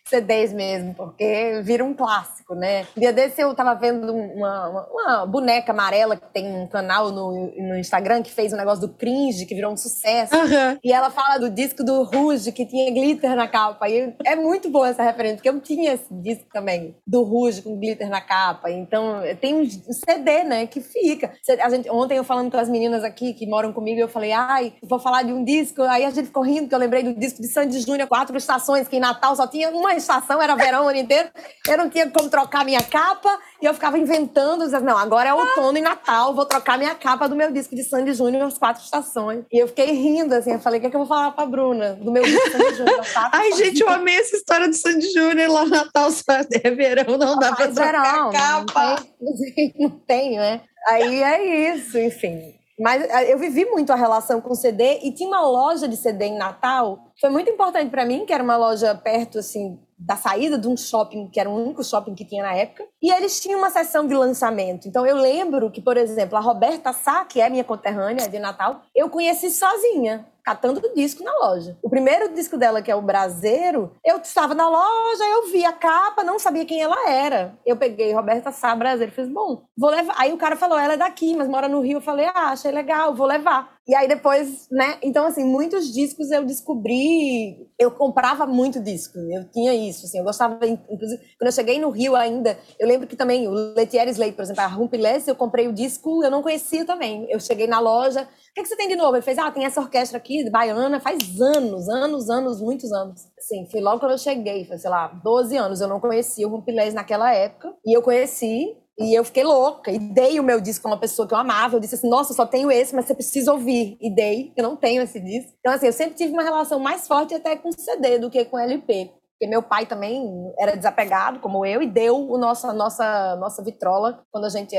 CDs 0.07 0.53
mesmo, 0.53 0.93
porque 0.93 1.61
vira 1.63 1.83
um 1.83 1.93
clássico, 1.93 2.53
né? 2.53 2.85
Um 2.95 2.99
dia 2.99 3.11
desse 3.11 3.41
eu 3.41 3.53
tava 3.55 3.73
vendo 3.73 4.13
uma, 4.13 4.69
uma, 4.69 4.87
uma, 4.87 5.25
boneca 5.25 5.71
amarela 5.71 6.15
que 6.15 6.27
tem 6.31 6.45
um 6.45 6.67
canal 6.67 7.11
no, 7.11 7.51
no 7.57 7.77
Instagram 7.77 8.21
que 8.21 8.31
fez 8.31 8.53
um 8.53 8.57
negócio 8.57 8.87
do 8.87 8.93
cringe, 8.93 9.47
que 9.47 9.55
virou 9.55 9.73
um 9.73 9.77
sucesso. 9.77 10.35
Uhum. 10.35 10.77
E 10.83 10.93
ela 10.93 11.09
fala 11.09 11.39
do 11.39 11.49
disco 11.49 11.83
do 11.83 12.03
Rouge, 12.03 12.51
que 12.51 12.67
tinha 12.67 12.91
glitter 12.91 13.35
na 13.35 13.47
capa. 13.47 13.89
E 13.89 14.13
é 14.23 14.35
muito 14.35 14.69
boa 14.69 14.89
essa 14.89 15.01
referência, 15.01 15.37
porque 15.37 15.49
eu 15.49 15.59
tinha 15.59 15.93
esse 15.93 16.13
disco 16.13 16.45
também, 16.53 16.95
do 17.05 17.23
Rouge 17.23 17.63
com 17.63 17.79
glitter 17.79 18.07
na 18.07 18.21
capa. 18.21 18.69
Então, 18.69 19.21
tem 19.41 19.55
um 19.55 19.67
CD, 19.67 20.43
né, 20.43 20.67
que 20.67 20.81
fica. 20.81 21.33
A 21.59 21.69
gente, 21.69 21.89
ontem 21.89 22.17
eu 22.17 22.23
falando 22.23 22.51
com 22.51 22.57
as 22.57 22.69
meninas 22.69 23.03
aqui 23.03 23.33
que 23.33 23.47
moram 23.47 23.73
comigo, 23.73 23.99
eu 23.99 24.07
falei, 24.07 24.31
ai, 24.31 24.73
vou 24.83 24.99
falar 24.99 25.23
de 25.23 25.33
um 25.33 25.43
disco. 25.43 25.81
Aí 25.81 26.05
a 26.05 26.11
gente 26.11 26.27
ficou 26.27 26.43
rindo, 26.43 26.69
que 26.69 26.75
eu 26.75 26.79
lembrei 26.79 27.01
do 27.01 27.19
disco 27.19 27.41
de 27.41 27.47
Sandy 27.47 27.79
Júnior, 27.79 28.07
quatro 28.07 28.37
estações, 28.37 28.87
que 28.87 28.97
em 28.97 28.99
Natal 28.99 29.35
só 29.35 29.47
tinha 29.47 29.69
uma 29.69 29.94
estação, 29.97 30.41
era 30.41 30.55
verão 30.55 30.85
o 30.85 30.87
ano 30.87 30.97
inteiro. 30.97 31.29
Eu 31.67 31.77
não 31.77 31.89
tinha 31.89 32.09
como 32.09 32.29
trocar 32.29 32.63
minha 32.65 32.81
capa. 32.81 33.39
E 33.61 33.65
eu 33.65 33.73
ficava 33.73 33.97
inventando, 33.97 34.63
dizendo, 34.65 34.85
não, 34.85 34.97
agora 34.97 35.29
é 35.29 35.33
outono 35.33 35.77
e 35.77 35.81
Natal, 35.81 36.35
vou 36.35 36.45
trocar 36.45 36.77
minha 36.77 36.93
capa 36.93 37.27
do 37.27 37.35
meu 37.35 37.51
disco 37.51 37.75
de 37.75 37.83
Sandy 37.83 38.13
Júnior, 38.13 38.43
as 38.43 38.57
quatro 38.57 38.83
estações. 38.83 39.45
E 39.51 39.57
eu 39.57 39.67
fiquei 39.67 39.91
rindo, 39.91 40.35
assim, 40.35 40.53
eu 40.53 40.59
falei, 40.59 40.77
o 40.77 40.81
que, 40.81 40.87
é 40.87 40.89
que 40.89 40.95
eu 40.95 40.99
vou 40.99 41.07
falar 41.07 41.31
pra 41.31 41.45
Bruna 41.45 41.93
do 41.93 42.11
meu 42.11 42.23
disco 42.23 42.45
de 42.45 42.51
Sandy 42.51 42.75
Júnior? 42.75 43.01
Ai, 43.31 43.51
gente, 43.53 43.81
eu 43.81 43.89
amei 43.89 44.17
essa 44.17 44.35
história 44.35 44.67
do 44.67 44.75
Sandy 44.75 45.11
Júnior 45.11 45.49
lá 45.49 45.63
no 45.63 45.71
Natal, 45.71 46.11
só 46.11 46.23
é 46.31 46.71
verão, 46.71 47.17
não 47.17 47.39
dá 47.39 47.55
pra 47.55 47.67
trocar 47.67 47.85
verão, 47.85 48.31
capa. 48.31 49.03
Não 49.21 49.33
tem, 49.35 49.73
não 49.79 49.89
tem, 49.89 50.37
né? 50.37 50.61
Aí 50.87 51.23
é 51.23 51.73
isso, 51.73 51.97
enfim. 51.97 52.55
Mas 52.79 53.03
eh, 53.03 53.33
eu 53.33 53.39
vivi 53.39 53.65
muito 53.65 53.91
a 53.91 53.95
relação 53.95 54.41
com 54.41 54.53
CD 54.53 54.99
e 55.03 55.11
tinha 55.11 55.29
uma 55.29 55.41
loja 55.41 55.87
de 55.87 55.95
CD 55.95 56.25
em 56.25 56.37
Natal. 56.37 57.11
Foi 57.19 57.29
muito 57.29 57.49
importante 57.49 57.89
para 57.89 58.05
mim, 58.05 58.25
que 58.25 58.33
era 58.33 58.43
uma 58.43 58.57
loja 58.57 58.93
perto 58.93 59.39
assim 59.39 59.79
da 59.97 60.15
saída 60.15 60.57
de 60.57 60.67
um 60.67 60.75
shopping, 60.75 61.29
que 61.29 61.39
era 61.39 61.49
o 61.49 61.55
único 61.55 61.83
shopping 61.83 62.15
que 62.15 62.25
tinha 62.25 62.43
na 62.43 62.53
época, 62.53 62.85
e 63.01 63.11
eles 63.11 63.39
tinham 63.39 63.59
uma 63.59 63.69
sessão 63.69 64.07
de 64.07 64.13
lançamento. 64.13 64.87
Então 64.87 65.05
eu 65.05 65.15
lembro 65.15 65.71
que, 65.71 65.81
por 65.81 65.95
exemplo, 65.97 66.37
a 66.37 66.41
Roberta 66.41 66.91
Sá, 66.91 67.23
que 67.25 67.39
é 67.39 67.49
minha 67.49 67.63
conterrânea 67.63 68.27
de 68.27 68.39
Natal, 68.39 68.81
eu 68.93 69.09
conheci 69.09 69.49
sozinha 69.49 70.25
catando 70.45 70.93
disco 70.93 71.23
na 71.23 71.33
loja. 71.39 71.75
O 71.81 71.89
primeiro 71.89 72.31
disco 72.31 72.55
dela, 72.55 72.81
que 72.81 72.91
é 72.91 72.95
o 72.95 73.01
Braseiro, 73.01 73.91
eu 74.05 74.17
estava 74.17 74.53
na 74.53 74.69
loja, 74.69 75.23
eu 75.23 75.47
vi 75.51 75.65
a 75.65 75.73
capa, 75.73 76.23
não 76.23 76.37
sabia 76.37 76.65
quem 76.65 76.81
ela 76.81 77.09
era. 77.09 77.57
Eu 77.65 77.75
peguei 77.75 78.13
Roberta 78.13 78.51
Sá, 78.51 78.75
Braseiro, 78.75 79.11
fiz, 79.11 79.27
bom, 79.27 79.63
vou 79.75 79.89
levar. 79.89 80.13
Aí 80.19 80.31
o 80.31 80.37
cara 80.37 80.55
falou, 80.55 80.77
ela 80.77 80.93
é 80.93 80.97
daqui, 80.97 81.35
mas 81.35 81.47
mora 81.47 81.67
no 81.67 81.81
Rio. 81.81 81.97
Eu 81.97 82.01
falei, 82.01 82.27
ah, 82.27 82.51
achei 82.51 82.71
legal, 82.71 83.15
vou 83.15 83.25
levar. 83.25 83.75
E 83.87 83.95
aí 83.95 84.07
depois, 84.07 84.67
né? 84.71 84.97
Então, 85.01 85.25
assim, 85.25 85.43
muitos 85.43 85.91
discos 85.91 86.29
eu 86.29 86.45
descobri. 86.45 87.67
Eu 87.79 87.89
comprava 87.91 88.45
muito 88.45 88.79
disco, 88.79 89.17
eu 89.17 89.49
tinha 89.51 89.73
isso, 89.73 90.05
assim, 90.05 90.19
eu 90.19 90.23
gostava, 90.23 90.65
inclusive, 90.65 91.21
quando 91.37 91.47
eu 91.47 91.51
cheguei 91.51 91.79
no 91.79 91.89
Rio 91.89 92.15
ainda, 92.15 92.57
eu 92.79 92.87
lembro 92.87 93.07
que 93.07 93.15
também 93.15 93.47
o 93.47 93.51
Letieri 93.51 94.11
Slate, 94.11 94.33
por 94.33 94.43
exemplo, 94.43 94.61
a 94.61 94.67
Rumpiless, 94.67 95.27
eu 95.27 95.35
comprei 95.35 95.67
o 95.67 95.73
disco, 95.73 96.23
eu 96.23 96.31
não 96.31 96.41
conhecia 96.41 96.85
também. 96.85 97.27
Eu 97.29 97.39
cheguei 97.39 97.67
na 97.67 97.79
loja, 97.79 98.27
que, 98.55 98.63
que 98.63 98.69
você 98.69 98.77
tem 98.77 98.87
de 98.87 98.95
novo? 98.95 99.17
Ele 99.17 99.21
fez, 99.21 99.37
ah, 99.37 99.51
tem 99.51 99.65
essa 99.65 99.81
orquestra 99.81 100.17
aqui, 100.17 100.49
baiana, 100.49 101.01
faz 101.01 101.41
anos, 101.41 101.89
anos, 101.89 102.29
anos, 102.29 102.61
muitos 102.61 102.91
anos. 102.93 103.27
Assim, 103.37 103.67
foi 103.69 103.81
logo 103.81 103.99
quando 103.99 104.13
eu 104.13 104.17
cheguei, 104.17 104.63
foi, 104.65 104.77
sei 104.77 104.89
lá, 104.89 105.07
12 105.07 105.57
anos. 105.57 105.81
Eu 105.81 105.89
não 105.89 105.99
conhecia 105.99 106.47
o 106.47 106.51
Rumpilés 106.51 106.93
naquela 106.93 107.33
época. 107.33 107.75
E 107.85 107.95
eu 107.95 108.01
conheci, 108.01 108.77
e 108.97 109.13
eu 109.13 109.25
fiquei 109.25 109.43
louca. 109.43 109.91
E 109.91 109.99
dei 109.99 110.39
o 110.39 110.43
meu 110.43 110.61
disco 110.61 110.87
a 110.87 110.91
uma 110.91 110.99
pessoa 110.99 111.27
que 111.27 111.33
eu 111.33 111.37
amava. 111.37 111.75
Eu 111.75 111.81
disse 111.81 111.95
assim, 111.95 112.09
nossa, 112.09 112.33
só 112.33 112.45
tenho 112.45 112.71
esse, 112.71 112.95
mas 112.95 113.05
você 113.05 113.13
precisa 113.13 113.51
ouvir. 113.51 113.97
E 113.99 114.09
dei, 114.09 114.53
eu 114.55 114.63
não 114.63 114.77
tenho 114.77 115.01
esse 115.01 115.19
disco. 115.19 115.51
Então, 115.59 115.73
assim, 115.73 115.87
eu 115.87 115.93
sempre 115.93 116.15
tive 116.15 116.31
uma 116.31 116.43
relação 116.43 116.79
mais 116.79 117.05
forte 117.05 117.35
até 117.35 117.57
com 117.57 117.73
CD 117.73 118.19
do 118.19 118.29
que 118.29 118.45
com 118.45 118.57
LP. 118.57 119.11
Porque 119.31 119.47
meu 119.47 119.61
pai 119.61 119.85
também 119.85 120.23
era 120.57 120.77
desapegado, 120.77 121.41
como 121.41 121.65
eu, 121.65 121.81
e 121.81 121.87
deu 121.87 122.15
o 122.15 122.37
nosso, 122.37 122.67
a 122.67 122.73
nossa, 122.73 123.35
nossa 123.35 123.61
vitrola 123.61 124.23
quando 124.31 124.45
a 124.45 124.49
gente 124.49 124.73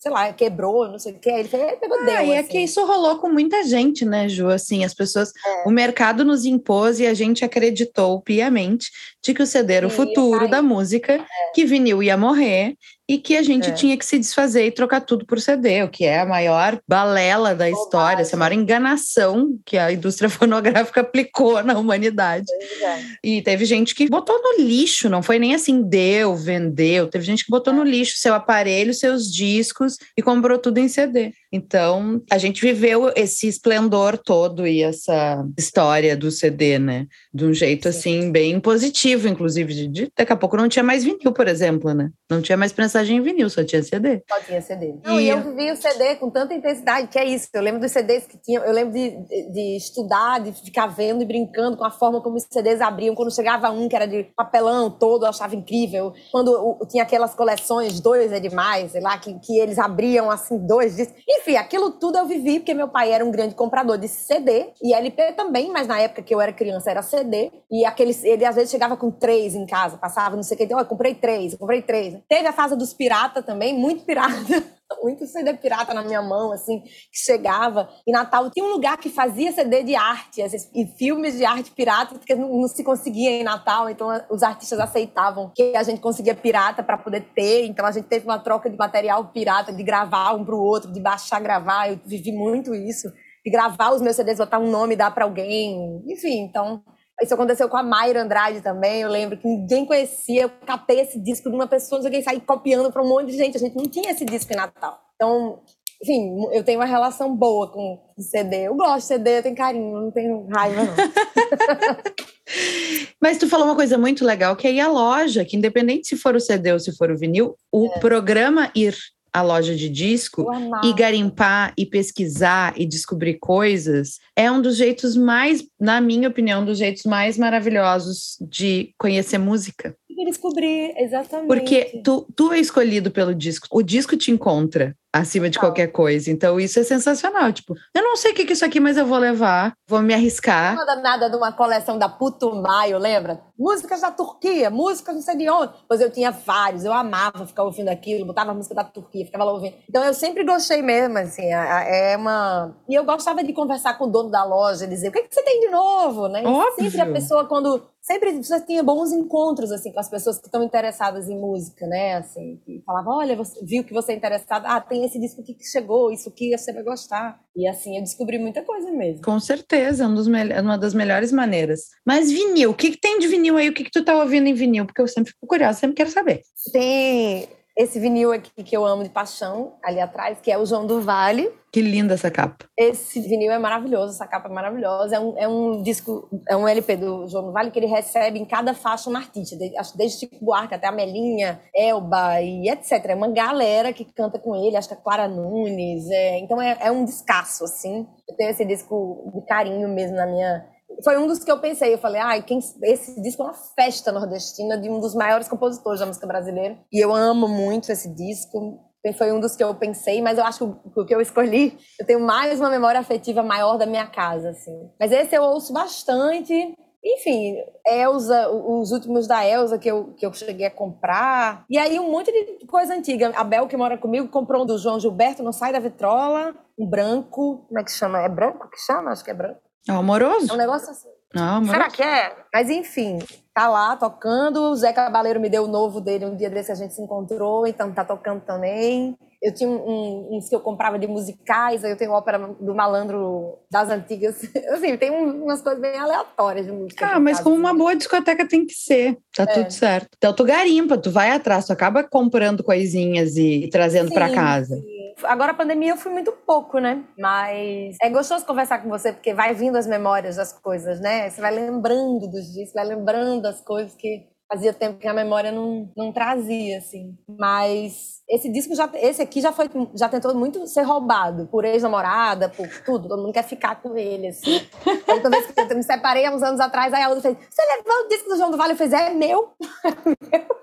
sei 0.00 0.10
lá, 0.10 0.32
quebrou, 0.32 0.88
não 0.88 0.98
sei 0.98 1.12
o 1.12 1.18
que. 1.18 1.28
Ele, 1.28 1.48
ele 1.52 1.76
pegou 1.76 1.98
ah, 2.00 2.04
deu. 2.04 2.24
E 2.24 2.30
é 2.32 2.38
assim. 2.38 2.48
que 2.48 2.58
isso 2.58 2.82
rolou 2.86 3.18
com 3.18 3.28
muita 3.28 3.62
gente, 3.64 4.06
né, 4.06 4.30
Ju? 4.30 4.48
Assim, 4.48 4.82
as 4.82 4.94
pessoas. 4.94 5.30
É. 5.46 5.68
O 5.68 5.70
mercado 5.70 6.24
nos 6.24 6.46
impôs 6.46 6.98
e 7.00 7.06
a 7.06 7.12
gente 7.12 7.44
acreditou 7.44 8.18
piamente 8.22 8.90
de 9.22 9.34
que 9.34 9.42
o 9.42 9.46
CD 9.46 9.74
era 9.74 9.86
o 9.86 9.90
futuro 9.90 10.48
da 10.48 10.62
música, 10.62 11.12
é. 11.12 11.24
que 11.54 11.66
vinil 11.66 12.02
ia 12.02 12.16
morrer 12.16 12.74
e 13.10 13.18
que 13.18 13.36
a 13.36 13.42
gente 13.42 13.70
é. 13.70 13.72
tinha 13.72 13.96
que 13.96 14.06
se 14.06 14.20
desfazer 14.20 14.66
e 14.66 14.70
trocar 14.70 15.00
tudo 15.00 15.26
por 15.26 15.40
CD, 15.40 15.82
o 15.82 15.88
que 15.88 16.04
é 16.04 16.20
a 16.20 16.24
maior 16.24 16.80
balela 16.86 17.56
da 17.56 17.68
história, 17.68 18.22
essa 18.22 18.36
maior 18.36 18.52
enganação 18.52 19.58
que 19.66 19.76
a 19.76 19.90
indústria 19.90 20.30
fonográfica 20.30 21.00
aplicou 21.00 21.60
na 21.64 21.76
humanidade. 21.76 22.46
É. 22.80 23.00
E 23.24 23.42
teve 23.42 23.64
gente 23.64 23.96
que 23.96 24.08
botou 24.08 24.40
no 24.40 24.64
lixo, 24.64 25.08
não 25.08 25.24
foi 25.24 25.40
nem 25.40 25.56
assim, 25.56 25.82
deu, 25.82 26.36
vendeu, 26.36 27.08
teve 27.08 27.24
gente 27.24 27.44
que 27.44 27.50
botou 27.50 27.74
no 27.74 27.82
lixo 27.82 28.16
seu 28.16 28.32
aparelho, 28.32 28.94
seus 28.94 29.28
discos 29.28 29.96
e 30.16 30.22
comprou 30.22 30.56
tudo 30.56 30.78
em 30.78 30.86
CD. 30.86 31.32
Então, 31.52 32.22
a 32.30 32.38
gente 32.38 32.60
viveu 32.60 33.12
esse 33.16 33.48
esplendor 33.48 34.16
todo 34.16 34.66
e 34.66 34.82
essa 34.82 35.44
história 35.58 36.16
do 36.16 36.30
CD, 36.30 36.78
né? 36.78 37.06
De 37.34 37.44
um 37.44 37.52
jeito 37.52 37.90
Sim. 37.90 37.98
assim, 37.98 38.32
bem 38.32 38.60
positivo, 38.60 39.26
inclusive. 39.26 39.74
De, 39.74 39.88
de, 39.88 40.12
daqui 40.16 40.32
a 40.32 40.36
pouco 40.36 40.56
não 40.56 40.68
tinha 40.68 40.84
mais 40.84 41.02
vinil, 41.02 41.32
por 41.32 41.48
exemplo, 41.48 41.92
né? 41.92 42.10
Não 42.30 42.40
tinha 42.40 42.56
mais 42.56 42.72
prensagem 42.72 43.16
em 43.16 43.20
vinil, 43.20 43.50
só 43.50 43.64
tinha 43.64 43.82
CD. 43.82 44.22
Só 44.30 44.40
tinha 44.40 44.62
CD. 44.62 44.94
Não, 45.04 45.20
e, 45.20 45.28
eu 45.28 45.42
vivi 45.42 45.72
o 45.72 45.76
CD 45.76 46.14
com 46.16 46.30
tanta 46.30 46.54
intensidade, 46.54 47.08
que 47.08 47.18
é 47.18 47.24
isso. 47.24 47.48
Eu 47.52 47.62
lembro 47.62 47.80
dos 47.80 47.90
CDs 47.90 48.26
que 48.26 48.38
tinham, 48.38 48.64
eu 48.64 48.72
lembro 48.72 48.94
de, 48.94 49.10
de, 49.10 49.52
de 49.52 49.76
estudar, 49.76 50.40
de 50.40 50.52
ficar 50.52 50.86
vendo 50.86 51.22
e 51.22 51.26
brincando 51.26 51.76
com 51.76 51.84
a 51.84 51.90
forma 51.90 52.20
como 52.20 52.36
os 52.36 52.46
CDs 52.48 52.80
abriam. 52.80 53.16
Quando 53.16 53.34
chegava 53.34 53.70
um 53.70 53.88
que 53.88 53.96
era 53.96 54.06
de 54.06 54.24
papelão 54.36 54.88
todo, 54.88 55.24
eu 55.24 55.30
achava 55.30 55.56
incrível. 55.56 56.12
Quando 56.30 56.78
tinha 56.88 57.02
aquelas 57.02 57.34
coleções, 57.34 57.98
dois 57.98 58.30
é 58.30 58.38
demais, 58.38 58.92
sei 58.92 59.00
lá, 59.00 59.18
que, 59.18 59.34
que 59.40 59.58
eles 59.58 59.78
abriam 59.78 60.30
assim, 60.30 60.56
dois 60.64 60.96
discos. 60.96 61.20
Enfim, 61.40 61.56
aquilo 61.56 61.90
tudo 61.92 62.18
eu 62.18 62.26
vivi, 62.26 62.58
porque 62.58 62.74
meu 62.74 62.88
pai 62.88 63.12
era 63.12 63.24
um 63.24 63.30
grande 63.30 63.54
comprador 63.54 63.96
de 63.96 64.06
CD 64.08 64.68
e 64.82 64.92
LP 64.92 65.32
também, 65.32 65.70
mas 65.70 65.86
na 65.86 65.98
época 65.98 66.22
que 66.22 66.34
eu 66.34 66.40
era 66.40 66.52
criança 66.52 66.90
era 66.90 67.02
CD. 67.02 67.50
E 67.70 67.84
aqueles, 67.84 68.22
ele 68.22 68.44
às 68.44 68.54
vezes 68.54 68.70
chegava 68.70 68.94
com 68.94 69.10
três 69.10 69.54
em 69.54 69.64
casa, 69.64 69.96
passava 69.96 70.36
não 70.36 70.42
sei 70.42 70.54
o 70.54 70.58
que, 70.58 70.64
então, 70.64 70.78
eu 70.78 70.84
comprei 70.84 71.14
três, 71.14 71.54
comprei 71.54 71.80
três. 71.80 72.18
Teve 72.28 72.46
a 72.46 72.52
fase 72.52 72.76
dos 72.76 72.92
pirata 72.92 73.42
também, 73.42 73.72
muito 73.72 74.04
pirata. 74.04 74.79
Muito 75.02 75.26
CD 75.26 75.54
pirata 75.54 75.94
na 75.94 76.02
minha 76.02 76.22
mão, 76.22 76.52
assim, 76.52 76.80
que 76.80 77.18
chegava. 77.24 77.88
E 78.06 78.12
Natal 78.12 78.50
tinha 78.50 78.64
um 78.64 78.72
lugar 78.72 78.96
que 78.98 79.08
fazia 79.08 79.52
CD 79.52 79.82
de 79.82 79.94
arte, 79.94 80.42
e 80.74 80.86
filmes 80.98 81.36
de 81.36 81.44
arte 81.44 81.70
pirata, 81.70 82.14
porque 82.14 82.34
não, 82.34 82.48
não, 82.48 82.68
se 82.68 82.82
conseguia 82.82 83.30
em 83.30 83.44
Natal, 83.44 83.88
então 83.88 84.08
os 84.30 84.42
artistas 84.42 84.78
aceitavam 84.78 85.52
que 85.54 85.76
a 85.76 85.82
gente 85.82 86.00
conseguia 86.00 86.34
pirata 86.34 86.82
para 86.82 86.98
poder 86.98 87.22
ter. 87.34 87.66
Então 87.66 87.86
a 87.86 87.92
gente 87.92 88.06
teve 88.06 88.24
uma 88.24 88.38
troca 88.38 88.68
de 88.68 88.76
material 88.76 89.26
pirata, 89.26 89.72
de 89.72 89.82
gravar 89.82 90.34
um 90.34 90.44
para 90.44 90.54
o 90.54 90.62
outro, 90.62 90.92
de 90.92 91.00
baixar, 91.00 91.40
gravar. 91.40 91.90
Eu 91.90 92.00
vivi 92.04 92.32
muito 92.32 92.74
isso. 92.74 93.08
De 93.44 93.50
gravar 93.50 93.92
os 93.92 94.02
meus 94.02 94.16
CDs, 94.16 94.38
botar 94.38 94.58
um 94.58 94.70
nome, 94.70 94.96
dar 94.96 95.10
para 95.12 95.24
alguém. 95.24 96.02
Enfim, 96.06 96.40
então 96.40 96.82
isso 97.22 97.34
aconteceu 97.34 97.68
com 97.68 97.76
a 97.76 97.82
Mayra 97.82 98.22
Andrade 98.22 98.60
também. 98.60 99.02
Eu 99.02 99.08
lembro 99.08 99.36
que 99.36 99.46
ninguém 99.46 99.84
conhecia. 99.84 100.42
Eu 100.42 100.50
catei 100.66 101.00
esse 101.00 101.18
disco 101.18 101.50
de 101.50 101.54
uma 101.54 101.66
pessoa, 101.66 102.00
não 102.00 102.10
sei 102.10 102.22
saí 102.22 102.40
copiando 102.40 102.90
para 102.90 103.02
um 103.02 103.08
monte 103.08 103.26
de 103.26 103.36
gente. 103.36 103.56
A 103.56 103.60
gente 103.60 103.76
não 103.76 103.84
tinha 103.84 104.10
esse 104.10 104.24
disco 104.24 104.52
em 104.52 104.56
Natal. 104.56 104.98
Então, 105.14 105.60
enfim, 106.02 106.34
eu 106.52 106.64
tenho 106.64 106.78
uma 106.78 106.86
relação 106.86 107.36
boa 107.36 107.70
com 107.70 108.00
CD. 108.18 108.68
Eu 108.68 108.74
gosto 108.74 109.00
de 109.00 109.04
CD, 109.04 109.38
eu 109.38 109.42
tenho 109.42 109.56
carinho, 109.56 110.00
não 110.00 110.10
tenho 110.10 110.46
raiva, 110.48 110.82
não. 110.82 110.94
Mas 113.20 113.36
tu 113.36 113.46
falou 113.46 113.66
uma 113.66 113.76
coisa 113.76 113.98
muito 113.98 114.24
legal, 114.24 114.56
que 114.56 114.66
é 114.66 114.80
a 114.80 114.88
loja, 114.88 115.44
que 115.44 115.56
independente 115.56 116.08
se 116.08 116.16
for 116.16 116.34
o 116.34 116.40
CD 116.40 116.72
ou 116.72 116.80
se 116.80 116.96
for 116.96 117.10
o 117.10 117.18
vinil, 117.18 117.54
o 117.70 117.86
é. 117.86 117.98
programa 117.98 118.70
ir 118.74 118.96
a 119.32 119.42
loja 119.42 119.74
de 119.74 119.88
disco 119.88 120.46
e 120.84 120.92
garimpar 120.92 121.72
e 121.76 121.86
pesquisar 121.86 122.74
e 122.76 122.86
descobrir 122.86 123.38
coisas 123.38 124.18
é 124.34 124.50
um 124.50 124.60
dos 124.60 124.76
jeitos 124.76 125.16
mais, 125.16 125.64
na 125.78 126.00
minha 126.00 126.28
opinião, 126.28 126.62
um 126.62 126.64
dos 126.64 126.78
jeitos 126.78 127.04
mais 127.04 127.38
maravilhosos 127.38 128.36
de 128.40 128.92
conhecer 128.98 129.38
música 129.38 129.96
descobrir, 130.24 130.94
exatamente. 130.96 131.46
Porque 131.46 132.00
tu, 132.04 132.26
tu 132.34 132.52
é 132.52 132.58
escolhido 132.58 133.10
pelo 133.10 133.34
disco, 133.34 133.66
o 133.70 133.82
disco 133.82 134.16
te 134.16 134.30
encontra 134.30 134.94
acima 135.12 135.50
de 135.50 135.58
qualquer 135.58 135.88
coisa. 135.88 136.30
Então, 136.30 136.58
isso 136.60 136.78
é 136.78 136.84
sensacional. 136.84 137.52
Tipo, 137.52 137.74
eu 137.94 138.02
não 138.02 138.16
sei 138.16 138.32
o 138.32 138.34
que 138.34 138.42
é 138.42 138.52
isso 138.52 138.64
aqui, 138.64 138.78
mas 138.78 138.96
eu 138.96 139.04
vou 139.04 139.18
levar, 139.18 139.72
vou 139.88 140.00
me 140.00 140.14
arriscar. 140.14 140.76
Não 140.76 141.02
nada 141.02 141.28
de 141.28 141.36
uma 141.36 141.52
coleção 141.52 141.98
da 141.98 142.08
Putumayo, 142.08 142.98
lembra? 142.98 143.40
Músicas 143.58 144.00
da 144.00 144.10
Turquia, 144.10 144.70
músicas 144.70 145.14
não 145.14 145.22
sei 145.22 145.36
de 145.36 145.50
onde. 145.50 145.72
Pois 145.88 146.00
eu 146.00 146.10
tinha 146.10 146.30
vários, 146.30 146.84
eu 146.84 146.92
amava 146.92 147.46
ficar 147.46 147.64
ouvindo 147.64 147.88
aquilo, 147.88 148.24
botava 148.24 148.54
música 148.54 148.74
da 148.74 148.84
Turquia, 148.84 149.26
ficava 149.26 149.44
lá 149.44 149.52
ouvindo. 149.52 149.74
Então, 149.88 150.04
eu 150.04 150.14
sempre 150.14 150.44
gostei 150.44 150.82
mesmo, 150.82 151.18
assim, 151.18 151.46
é 151.52 152.16
uma... 152.16 152.74
E 152.88 152.94
eu 152.94 153.04
gostava 153.04 153.42
de 153.42 153.52
conversar 153.52 153.98
com 153.98 154.04
o 154.04 154.10
dono 154.10 154.30
da 154.30 154.44
loja, 154.44 154.86
dizer, 154.86 155.08
o 155.08 155.12
que, 155.12 155.18
é 155.18 155.22
que 155.22 155.34
você 155.34 155.42
tem 155.42 155.60
de 155.60 155.68
novo, 155.68 156.28
né? 156.28 156.42
Óbvio. 156.46 156.90
Sempre 156.90 157.00
a 157.00 157.12
pessoa, 157.12 157.46
quando 157.46 157.82
sempre 158.10 158.32
você 158.42 158.60
tinha 158.60 158.82
bons 158.82 159.12
encontros 159.12 159.70
assim 159.70 159.92
com 159.92 160.00
as 160.00 160.08
pessoas 160.08 160.38
que 160.38 160.46
estão 160.46 160.64
interessadas 160.64 161.28
em 161.28 161.38
música, 161.38 161.86
né? 161.86 162.14
Assim, 162.14 162.60
que 162.64 162.82
falava, 162.84 163.10
olha, 163.10 163.36
você 163.36 163.64
viu 163.64 163.84
que 163.84 163.92
você 163.92 164.12
é 164.12 164.16
interessado, 164.16 164.66
ah, 164.66 164.80
tem 164.80 165.04
esse 165.04 165.18
disco 165.20 165.40
aqui 165.40 165.54
que 165.54 165.64
chegou, 165.64 166.10
isso 166.10 166.28
aqui 166.28 166.56
você 166.56 166.72
vai 166.72 166.82
gostar. 166.82 167.40
E 167.54 167.68
assim, 167.68 167.96
eu 167.96 168.02
descobri 168.02 168.36
muita 168.38 168.62
coisa 168.62 168.90
mesmo. 168.90 169.22
Com 169.22 169.38
certeza, 169.38 170.08
um 170.08 170.14
dos 170.14 170.26
uma 170.26 170.76
das 170.76 170.92
melhores 170.92 171.30
maneiras. 171.30 171.82
Mas 172.04 172.32
vinil, 172.32 172.70
o 172.70 172.74
que, 172.74 172.90
que 172.90 173.00
tem 173.00 173.20
de 173.20 173.28
vinil 173.28 173.56
aí? 173.56 173.68
O 173.68 173.74
que, 173.74 173.84
que 173.84 173.90
tu 173.90 174.04
tá 174.04 174.16
ouvindo 174.16 174.48
em 174.48 174.54
vinil? 174.54 174.86
Porque 174.86 175.00
eu 175.00 175.08
sempre 175.08 175.32
fico 175.32 175.46
curiosa, 175.46 175.78
sempre 175.78 175.96
quero 175.96 176.10
saber. 176.10 176.42
Tem 176.72 177.48
esse 177.76 177.98
vinil 177.98 178.32
aqui 178.32 178.62
que 178.62 178.76
eu 178.76 178.84
amo 178.84 179.02
de 179.02 179.10
paixão, 179.10 179.74
ali 179.82 180.00
atrás, 180.00 180.38
que 180.40 180.50
é 180.50 180.58
o 180.58 180.66
João 180.66 180.86
do 180.86 181.00
Vale. 181.00 181.50
Que 181.72 181.80
linda 181.80 182.14
essa 182.14 182.30
capa. 182.30 182.64
Esse 182.76 183.20
vinil 183.20 183.52
é 183.52 183.58
maravilhoso, 183.58 184.12
essa 184.12 184.26
capa 184.26 184.48
é 184.48 184.52
maravilhosa. 184.52 185.16
É 185.16 185.20
um, 185.20 185.38
é 185.38 185.48
um 185.48 185.82
disco, 185.82 186.28
é 186.48 186.56
um 186.56 186.66
LP 186.66 186.96
do 186.96 187.28
João 187.28 187.46
do 187.46 187.52
Vale 187.52 187.70
que 187.70 187.78
ele 187.78 187.86
recebe 187.86 188.38
em 188.38 188.44
cada 188.44 188.74
faixa 188.74 189.08
uma 189.08 189.20
artista, 189.20 189.56
desde, 189.56 189.96
desde 189.96 190.18
Chico 190.18 190.44
Buarque 190.44 190.74
até 190.74 190.88
a 190.88 190.92
Melinha, 190.92 191.60
Elba 191.74 192.40
e 192.42 192.68
etc. 192.68 193.04
É 193.06 193.14
uma 193.14 193.28
galera 193.28 193.92
que 193.92 194.04
canta 194.04 194.38
com 194.38 194.56
ele, 194.56 194.76
acho 194.76 194.88
que 194.88 194.94
a 194.94 194.96
Clara 194.96 195.28
Nunes. 195.28 196.10
É, 196.10 196.38
então 196.40 196.60
é, 196.60 196.76
é 196.80 196.90
um 196.90 197.04
descasso, 197.04 197.64
assim. 197.64 198.06
Eu 198.28 198.36
tenho 198.36 198.50
esse 198.50 198.64
disco 198.64 199.30
de 199.32 199.46
carinho 199.46 199.88
mesmo 199.88 200.16
na 200.16 200.26
minha 200.26 200.66
foi 201.02 201.18
um 201.18 201.26
dos 201.26 201.42
que 201.44 201.50
eu 201.50 201.58
pensei. 201.58 201.94
Eu 201.94 201.98
falei, 201.98 202.20
ai, 202.20 202.42
quem, 202.42 202.58
esse 202.82 203.20
disco 203.22 203.42
é 203.42 203.46
uma 203.46 203.54
festa 203.54 204.12
nordestina 204.12 204.78
de 204.78 204.88
um 204.88 205.00
dos 205.00 205.14
maiores 205.14 205.48
compositores 205.48 206.00
da 206.00 206.06
música 206.06 206.26
brasileira. 206.26 206.78
E 206.92 207.02
eu 207.02 207.14
amo 207.14 207.48
muito 207.48 207.90
esse 207.90 208.14
disco. 208.14 208.80
Foi 209.16 209.32
um 209.32 209.40
dos 209.40 209.56
que 209.56 209.64
eu 209.64 209.74
pensei, 209.74 210.20
mas 210.20 210.36
eu 210.36 210.44
acho 210.44 210.58
que 210.58 211.00
o 211.00 211.06
que 211.06 211.14
eu 211.14 211.22
escolhi, 211.22 211.78
eu 211.98 212.06
tenho 212.06 212.20
mais 212.20 212.60
uma 212.60 212.68
memória 212.68 213.00
afetiva 213.00 213.42
maior 213.42 213.78
da 213.78 213.86
minha 213.86 214.06
casa, 214.06 214.50
assim. 214.50 214.90
Mas 214.98 215.10
esse 215.10 215.34
eu 215.34 215.42
ouço 215.42 215.72
bastante. 215.72 216.74
Enfim, 217.02 217.56
Elsa, 217.86 218.50
os 218.50 218.92
últimos 218.92 219.26
da 219.26 219.46
Elsa 219.46 219.78
que 219.78 219.90
eu, 219.90 220.12
que 220.14 220.26
eu 220.26 220.32
cheguei 220.34 220.66
a 220.66 220.70
comprar. 220.70 221.64
E 221.70 221.78
aí 221.78 221.98
um 221.98 222.10
monte 222.10 222.30
de 222.30 222.66
coisa 222.66 222.94
antiga. 222.94 223.32
A 223.34 223.42
Bel, 223.42 223.66
que 223.66 223.76
mora 223.76 223.96
comigo, 223.96 224.28
comprou 224.28 224.64
um 224.64 224.66
do 224.66 224.76
João 224.76 225.00
Gilberto, 225.00 225.42
Não 225.42 225.52
Sai 225.52 225.72
da 225.72 225.78
Vitrola, 225.78 226.54
um 226.78 226.86
branco. 226.86 227.64
Como 227.68 227.80
é 227.80 227.84
que 227.84 227.90
chama? 227.90 228.20
É 228.20 228.28
branco 228.28 228.68
que 228.68 228.78
chama? 228.78 229.12
Acho 229.12 229.24
que 229.24 229.30
é 229.30 229.34
branco. 229.34 229.69
É 229.88 229.92
amoroso? 229.92 230.50
É 230.50 230.54
um 230.54 230.58
negócio 230.58 230.90
assim. 230.90 231.08
Não, 231.34 231.56
amoroso. 231.56 231.72
Será 231.72 231.90
que 231.90 232.02
é? 232.02 232.36
Mas 232.52 232.68
enfim, 232.68 233.18
tá 233.54 233.68
lá 233.68 233.96
tocando. 233.96 234.70
O 234.70 234.76
Zé 234.76 234.92
Cabaleiro 234.92 235.40
me 235.40 235.48
deu 235.48 235.64
o 235.64 235.68
novo 235.68 236.00
dele 236.00 236.26
um 236.26 236.36
dia 236.36 236.50
desse 236.50 236.66
que 236.66 236.72
a 236.72 236.74
gente 236.76 236.94
se 236.94 237.02
encontrou, 237.02 237.66
então 237.66 237.92
tá 237.92 238.04
tocando 238.04 238.40
também. 238.40 239.16
Eu 239.42 239.54
tinha 239.54 239.70
um, 239.70 240.36
uns 240.36 240.50
que 240.50 240.54
eu 240.54 240.60
comprava 240.60 240.98
de 240.98 241.06
musicais, 241.06 241.82
aí 241.82 241.90
eu 241.90 241.96
tenho 241.96 242.10
ópera 242.10 242.38
do 242.60 242.74
malandro 242.74 243.58
das 243.70 243.88
antigas. 243.88 244.42
Assim, 244.70 244.96
tem 244.98 245.10
umas 245.10 245.62
coisas 245.62 245.80
bem 245.80 245.96
aleatórias 245.96 246.66
de 246.66 246.72
música. 246.72 247.06
Ah, 247.06 247.20
mas 247.20 247.40
como 247.40 247.56
uma 247.56 247.72
boa 247.72 247.96
discoteca 247.96 248.46
tem 248.46 248.66
que 248.66 248.74
ser. 248.74 249.16
Tá 249.34 249.44
é. 249.44 249.46
tudo 249.46 249.70
certo. 249.70 250.10
Então 250.18 250.34
tu 250.34 250.44
garimpa, 250.44 250.98
tu 250.98 251.10
vai 251.10 251.30
atrás, 251.30 251.66
tu 251.66 251.72
acaba 251.72 252.04
comprando 252.04 252.62
coisinhas 252.62 253.36
e, 253.36 253.64
e 253.64 253.70
trazendo 253.70 254.12
para 254.12 254.30
casa. 254.30 254.76
Sim. 254.76 254.99
Agora 255.24 255.52
a 255.52 255.54
pandemia 255.54 255.90
eu 255.92 255.96
fui 255.96 256.12
muito 256.12 256.32
pouco, 256.32 256.78
né? 256.78 257.04
Mas 257.18 257.96
é 258.02 258.08
gostoso 258.10 258.44
conversar 258.46 258.82
com 258.82 258.88
você, 258.88 259.12
porque 259.12 259.34
vai 259.34 259.54
vindo 259.54 259.76
as 259.76 259.86
memórias 259.86 260.36
das 260.36 260.52
coisas, 260.52 261.00
né? 261.00 261.28
Você 261.30 261.40
vai 261.40 261.52
lembrando 261.54 262.28
dos 262.30 262.52
dias, 262.52 262.72
vai 262.72 262.84
lembrando 262.84 263.42
das 263.42 263.60
coisas 263.60 263.94
que 263.94 264.28
fazia 264.50 264.72
tempo 264.72 264.98
que 264.98 265.06
a 265.06 265.14
memória 265.14 265.52
não, 265.52 265.90
não 265.96 266.12
trazia, 266.12 266.78
assim. 266.78 267.16
Mas 267.38 268.20
esse 268.28 268.50
disco, 268.50 268.74
já, 268.74 268.90
esse 268.94 269.22
aqui 269.22 269.40
já, 269.40 269.52
foi, 269.52 269.70
já 269.94 270.08
tentou 270.08 270.34
muito 270.34 270.66
ser 270.66 270.82
roubado 270.82 271.46
por 271.46 271.64
ex-namorada, 271.64 272.48
por 272.48 272.68
tudo. 272.84 273.08
Todo 273.08 273.22
mundo 273.22 273.32
quer 273.32 273.44
ficar 273.44 273.80
com 273.80 273.96
ele, 273.96 274.28
assim. 274.28 274.60
Aí, 275.06 275.20
toda 275.20 275.30
vez 275.30 275.46
que 275.46 275.60
eu 275.60 275.76
me 275.76 275.82
separei 275.82 276.26
há 276.26 276.34
uns 276.34 276.42
anos 276.42 276.60
atrás, 276.60 276.92
aí 276.92 277.02
a 277.02 277.08
outra 277.08 277.22
fez, 277.22 277.36
você 277.48 277.62
levou 277.76 278.04
o 278.04 278.08
disco 278.08 278.28
do 278.28 278.36
João 278.36 278.50
do 278.50 278.56
Vale? 278.56 278.72
Eu 278.72 278.76
fiz, 278.76 278.92
é 278.92 279.10
meu. 279.10 279.52
É 279.84 280.38
meu. 280.38 280.60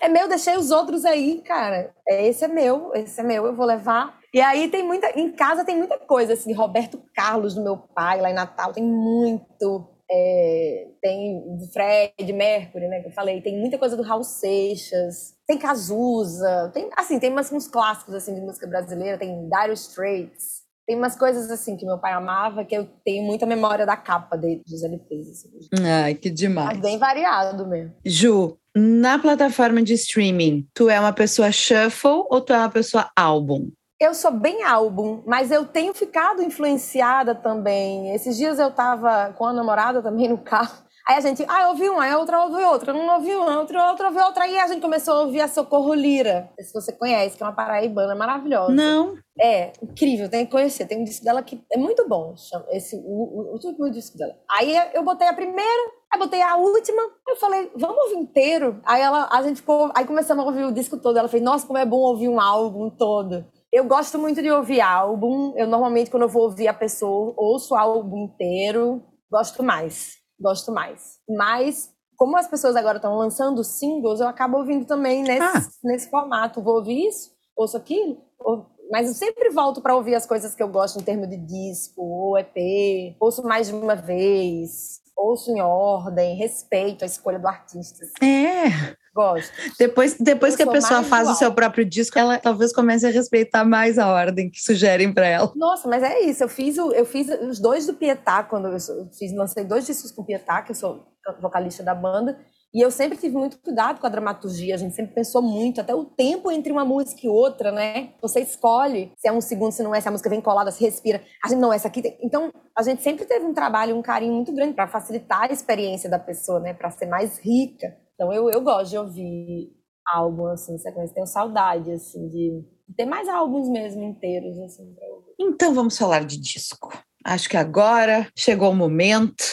É 0.00 0.08
meu, 0.08 0.28
deixei 0.28 0.56
os 0.56 0.70
outros 0.70 1.04
aí, 1.04 1.42
cara. 1.42 1.92
É, 2.08 2.26
esse 2.28 2.44
é 2.44 2.48
meu, 2.48 2.92
esse 2.94 3.20
é 3.20 3.24
meu, 3.24 3.46
eu 3.46 3.54
vou 3.54 3.66
levar. 3.66 4.18
E 4.32 4.40
aí 4.40 4.68
tem 4.68 4.82
muita. 4.82 5.18
Em 5.18 5.32
casa 5.32 5.64
tem 5.64 5.76
muita 5.76 5.98
coisa, 5.98 6.34
assim, 6.34 6.52
Roberto 6.52 7.02
Carlos, 7.14 7.54
do 7.54 7.62
meu 7.62 7.76
pai, 7.76 8.20
lá 8.20 8.30
em 8.30 8.34
Natal, 8.34 8.72
tem 8.72 8.84
muito. 8.84 9.88
É, 10.10 10.86
tem 11.02 11.42
Fred 11.72 12.32
Mercury, 12.32 12.88
né, 12.88 13.00
que 13.00 13.08
eu 13.08 13.12
falei, 13.12 13.42
tem 13.42 13.58
muita 13.58 13.76
coisa 13.76 13.96
do 13.96 14.02
Raul 14.02 14.24
Seixas, 14.24 15.34
tem 15.46 15.58
Cazuza, 15.58 16.70
tem, 16.72 16.88
assim, 16.96 17.18
tem 17.18 17.30
umas, 17.30 17.52
uns 17.52 17.68
clássicos, 17.68 18.14
assim, 18.14 18.34
de 18.34 18.40
música 18.40 18.66
brasileira, 18.66 19.18
tem 19.18 19.48
Dire 19.48 19.74
Straits, 19.74 20.62
tem 20.86 20.96
umas 20.96 21.14
coisas, 21.14 21.50
assim, 21.50 21.76
que 21.76 21.84
meu 21.84 21.98
pai 21.98 22.14
amava, 22.14 22.64
que 22.64 22.74
eu 22.74 22.88
tenho 23.04 23.22
muita 23.22 23.44
memória 23.44 23.84
da 23.84 23.94
capa 23.94 24.38
dele, 24.38 24.62
dos 24.66 24.82
LPs, 24.82 25.28
assim. 25.28 25.50
Ai, 25.84 26.14
que 26.14 26.30
demais. 26.30 26.68
Mas 26.68 26.80
bem 26.80 26.96
variado 26.96 27.66
mesmo. 27.66 27.92
Ju, 28.06 28.58
na 28.74 29.18
plataforma 29.18 29.82
de 29.82 29.92
streaming, 29.92 30.66
tu 30.72 30.88
é 30.88 30.98
uma 30.98 31.12
pessoa 31.12 31.52
shuffle 31.52 32.24
ou 32.30 32.40
tu 32.40 32.54
é 32.54 32.56
uma 32.56 32.70
pessoa 32.70 33.10
álbum? 33.14 33.70
Eu 34.00 34.14
sou 34.14 34.30
bem 34.30 34.62
álbum, 34.62 35.22
mas 35.26 35.50
eu 35.50 35.66
tenho 35.66 35.92
ficado 35.92 36.40
influenciada 36.40 37.34
também. 37.34 38.14
Esses 38.14 38.36
dias 38.36 38.56
eu 38.60 38.70
tava 38.70 39.32
com 39.36 39.44
a 39.44 39.52
namorada 39.52 40.00
também 40.00 40.28
no 40.28 40.38
carro. 40.38 40.86
Aí 41.08 41.16
a 41.16 41.20
gente, 41.20 41.44
ah, 41.48 41.62
eu 41.62 41.68
ouvi 41.70 41.88
uma, 41.88 42.04
aí 42.04 42.14
outra 42.14 42.44
ouviu 42.44 42.68
outra, 42.68 42.92
não 42.92 43.14
ouvi 43.14 43.34
uma, 43.34 43.58
outra, 43.58 43.90
outra 43.90 44.06
ouviu 44.08 44.22
outra. 44.22 44.44
Aí 44.44 44.56
a 44.56 44.68
gente 44.68 44.82
começou 44.82 45.14
a 45.14 45.20
ouvir 45.22 45.40
a 45.40 45.48
Socorro 45.48 45.94
Lira, 45.94 46.48
se 46.60 46.72
você 46.72 46.92
conhece, 46.92 47.36
que 47.36 47.42
é 47.42 47.46
uma 47.46 47.54
paraibana 47.54 48.14
maravilhosa. 48.14 48.72
Não. 48.72 49.16
É, 49.40 49.72
incrível, 49.82 50.28
tem 50.28 50.44
que 50.44 50.52
conhecer. 50.52 50.86
Tem 50.86 51.00
um 51.00 51.04
disco 51.04 51.24
dela 51.24 51.42
que 51.42 51.60
é 51.72 51.78
muito 51.78 52.06
bom, 52.06 52.34
esse, 52.70 52.94
o, 52.94 53.00
o, 53.00 53.40
o 53.48 53.52
último 53.54 53.90
disco 53.90 54.16
dela. 54.16 54.34
Aí 54.48 54.76
eu 54.94 55.02
botei 55.02 55.26
a 55.26 55.32
primeira, 55.32 55.92
aí 56.12 56.18
botei 56.20 56.42
a 56.42 56.56
última, 56.56 57.02
eu 57.26 57.36
falei, 57.36 57.72
vamos 57.74 57.96
ouvir 58.04 58.16
inteiro? 58.16 58.78
Aí 58.84 59.00
ela, 59.00 59.28
a 59.32 59.42
gente 59.42 59.56
ficou, 59.56 59.90
aí 59.94 60.04
começamos 60.04 60.44
a 60.44 60.46
ouvir 60.46 60.64
o 60.64 60.72
disco 60.72 60.98
todo. 60.98 61.18
Ela 61.18 61.28
fez, 61.28 61.42
nossa, 61.42 61.66
como 61.66 61.78
é 61.78 61.86
bom 61.86 62.00
ouvir 62.00 62.28
um 62.28 62.38
álbum 62.38 62.90
todo. 62.90 63.44
Eu 63.72 63.84
gosto 63.84 64.18
muito 64.18 64.40
de 64.42 64.50
ouvir 64.50 64.80
álbum. 64.80 65.52
Eu 65.56 65.66
normalmente, 65.66 66.10
quando 66.10 66.22
eu 66.22 66.28
vou 66.28 66.44
ouvir 66.44 66.68
a 66.68 66.74
pessoa, 66.74 67.34
ouço 67.36 67.74
o 67.74 67.76
álbum 67.76 68.24
inteiro. 68.24 69.02
Gosto 69.30 69.62
mais. 69.62 70.16
Gosto 70.40 70.72
mais. 70.72 71.18
Mas, 71.28 71.90
como 72.16 72.36
as 72.36 72.48
pessoas 72.48 72.76
agora 72.76 72.96
estão 72.96 73.16
lançando 73.16 73.62
singles, 73.62 74.20
eu 74.20 74.28
acabo 74.28 74.56
ouvindo 74.56 74.86
também 74.86 75.22
nesse, 75.22 75.42
ah. 75.42 75.62
nesse 75.84 76.08
formato. 76.08 76.62
Vou 76.62 76.76
ouvir 76.76 77.08
isso, 77.08 77.30
ouço 77.56 77.76
aquilo. 77.76 78.16
Ou... 78.38 78.66
Mas 78.90 79.06
eu 79.06 79.14
sempre 79.14 79.50
volto 79.50 79.82
para 79.82 79.94
ouvir 79.94 80.14
as 80.14 80.24
coisas 80.24 80.54
que 80.54 80.62
eu 80.62 80.68
gosto 80.68 80.98
em 80.98 81.02
termos 81.02 81.28
de 81.28 81.36
disco 81.36 82.00
ou 82.00 82.38
EP. 82.38 83.14
Ouço 83.20 83.42
mais 83.42 83.68
de 83.68 83.74
uma 83.74 83.94
vez. 83.94 85.00
Ouço 85.14 85.50
em 85.50 85.60
ordem, 85.60 86.36
respeito 86.36 87.02
a 87.02 87.06
escolha 87.06 87.38
do 87.38 87.48
artista. 87.48 88.06
É. 88.24 88.96
Gosto. 89.18 89.52
Depois, 89.76 90.14
depois 90.14 90.54
que 90.54 90.62
a 90.62 90.70
pessoa 90.70 91.02
faz 91.02 91.22
igual. 91.22 91.34
o 91.34 91.38
seu 91.38 91.52
próprio 91.52 91.84
disco, 91.84 92.16
ela 92.16 92.38
talvez 92.38 92.72
comece 92.72 93.04
a 93.04 93.10
respeitar 93.10 93.64
mais 93.64 93.98
a 93.98 94.06
ordem 94.12 94.48
que 94.48 94.62
sugerem 94.62 95.12
para 95.12 95.26
ela. 95.26 95.52
Nossa, 95.56 95.88
mas 95.88 96.04
é 96.04 96.20
isso. 96.20 96.44
Eu 96.44 96.48
fiz, 96.48 96.78
o, 96.78 96.92
eu 96.92 97.04
fiz 97.04 97.28
os 97.28 97.58
dois 97.58 97.84
do 97.84 97.94
Pietá, 97.94 98.44
quando 98.44 98.68
eu 98.68 98.78
fiz, 99.18 99.34
lancei 99.34 99.64
dois 99.64 99.84
discos 99.84 100.12
com 100.12 100.22
o 100.22 100.24
Pietá, 100.24 100.62
que 100.62 100.70
eu 100.70 100.74
sou 100.76 101.04
vocalista 101.42 101.82
da 101.82 101.96
banda. 101.96 102.38
E 102.72 102.80
eu 102.80 102.92
sempre 102.92 103.18
tive 103.18 103.34
muito 103.34 103.58
cuidado 103.58 103.98
com 103.98 104.06
a 104.06 104.10
dramaturgia, 104.10 104.76
a 104.76 104.78
gente 104.78 104.94
sempre 104.94 105.14
pensou 105.14 105.42
muito, 105.42 105.80
até 105.80 105.92
o 105.92 106.04
tempo 106.04 106.48
entre 106.52 106.70
uma 106.70 106.84
música 106.84 107.22
e 107.24 107.28
outra, 107.28 107.72
né? 107.72 108.10
Você 108.22 108.40
escolhe 108.40 109.10
se 109.16 109.26
é 109.26 109.32
um 109.32 109.40
segundo, 109.40 109.72
se 109.72 109.82
não 109.82 109.92
é, 109.92 110.00
se 110.00 110.06
a 110.06 110.12
música 110.12 110.30
vem 110.30 110.40
colada, 110.40 110.70
se 110.70 110.84
respira. 110.84 111.22
A 111.44 111.48
gente 111.48 111.58
não, 111.58 111.72
essa 111.72 111.88
aqui. 111.88 112.02
Tem... 112.02 112.16
Então, 112.22 112.52
a 112.76 112.82
gente 112.84 113.02
sempre 113.02 113.24
teve 113.24 113.44
um 113.44 113.52
trabalho, 113.52 113.96
um 113.96 114.02
carinho 114.02 114.34
muito 114.34 114.52
grande 114.52 114.74
para 114.74 114.86
facilitar 114.86 115.50
a 115.50 115.52
experiência 115.52 116.08
da 116.08 116.20
pessoa, 116.20 116.60
né? 116.60 116.72
Para 116.72 116.90
ser 116.90 117.06
mais 117.06 117.38
rica. 117.38 117.96
Então 118.18 118.32
eu, 118.32 118.50
eu 118.50 118.60
gosto 118.60 118.90
de 118.90 118.98
ouvir 118.98 119.72
álbum, 120.04 120.46
assim, 120.46 120.76
sequência. 120.76 121.14
Tenho 121.14 121.26
saudade, 121.26 121.92
assim, 121.92 122.28
de 122.28 122.64
ter 122.96 123.06
mais 123.06 123.28
álbuns 123.28 123.68
mesmo 123.68 124.02
inteiros, 124.02 124.58
assim, 124.58 124.92
pra 124.92 125.06
ouvir. 125.06 125.34
Então 125.38 125.72
vamos 125.72 125.96
falar 125.96 126.24
de 126.24 126.36
disco. 126.36 126.92
Acho 127.24 127.48
que 127.48 127.56
agora 127.56 128.26
chegou 128.36 128.72
o 128.72 128.74
momento. 128.74 129.44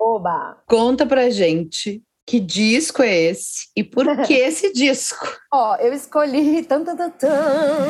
Oba! 0.00 0.60
Conta 0.66 1.06
pra 1.06 1.30
gente 1.30 2.02
que 2.26 2.40
disco 2.40 3.04
é 3.04 3.14
esse 3.14 3.68
e 3.76 3.84
por 3.84 4.04
que 4.26 4.34
esse 4.34 4.72
disco? 4.72 5.24
Ó, 5.54 5.76
eu 5.76 5.92
escolhi. 5.92 6.64
Tan, 6.64 6.82
tan, 6.82 6.96
tan, 6.96 7.10
tan. 7.10 7.86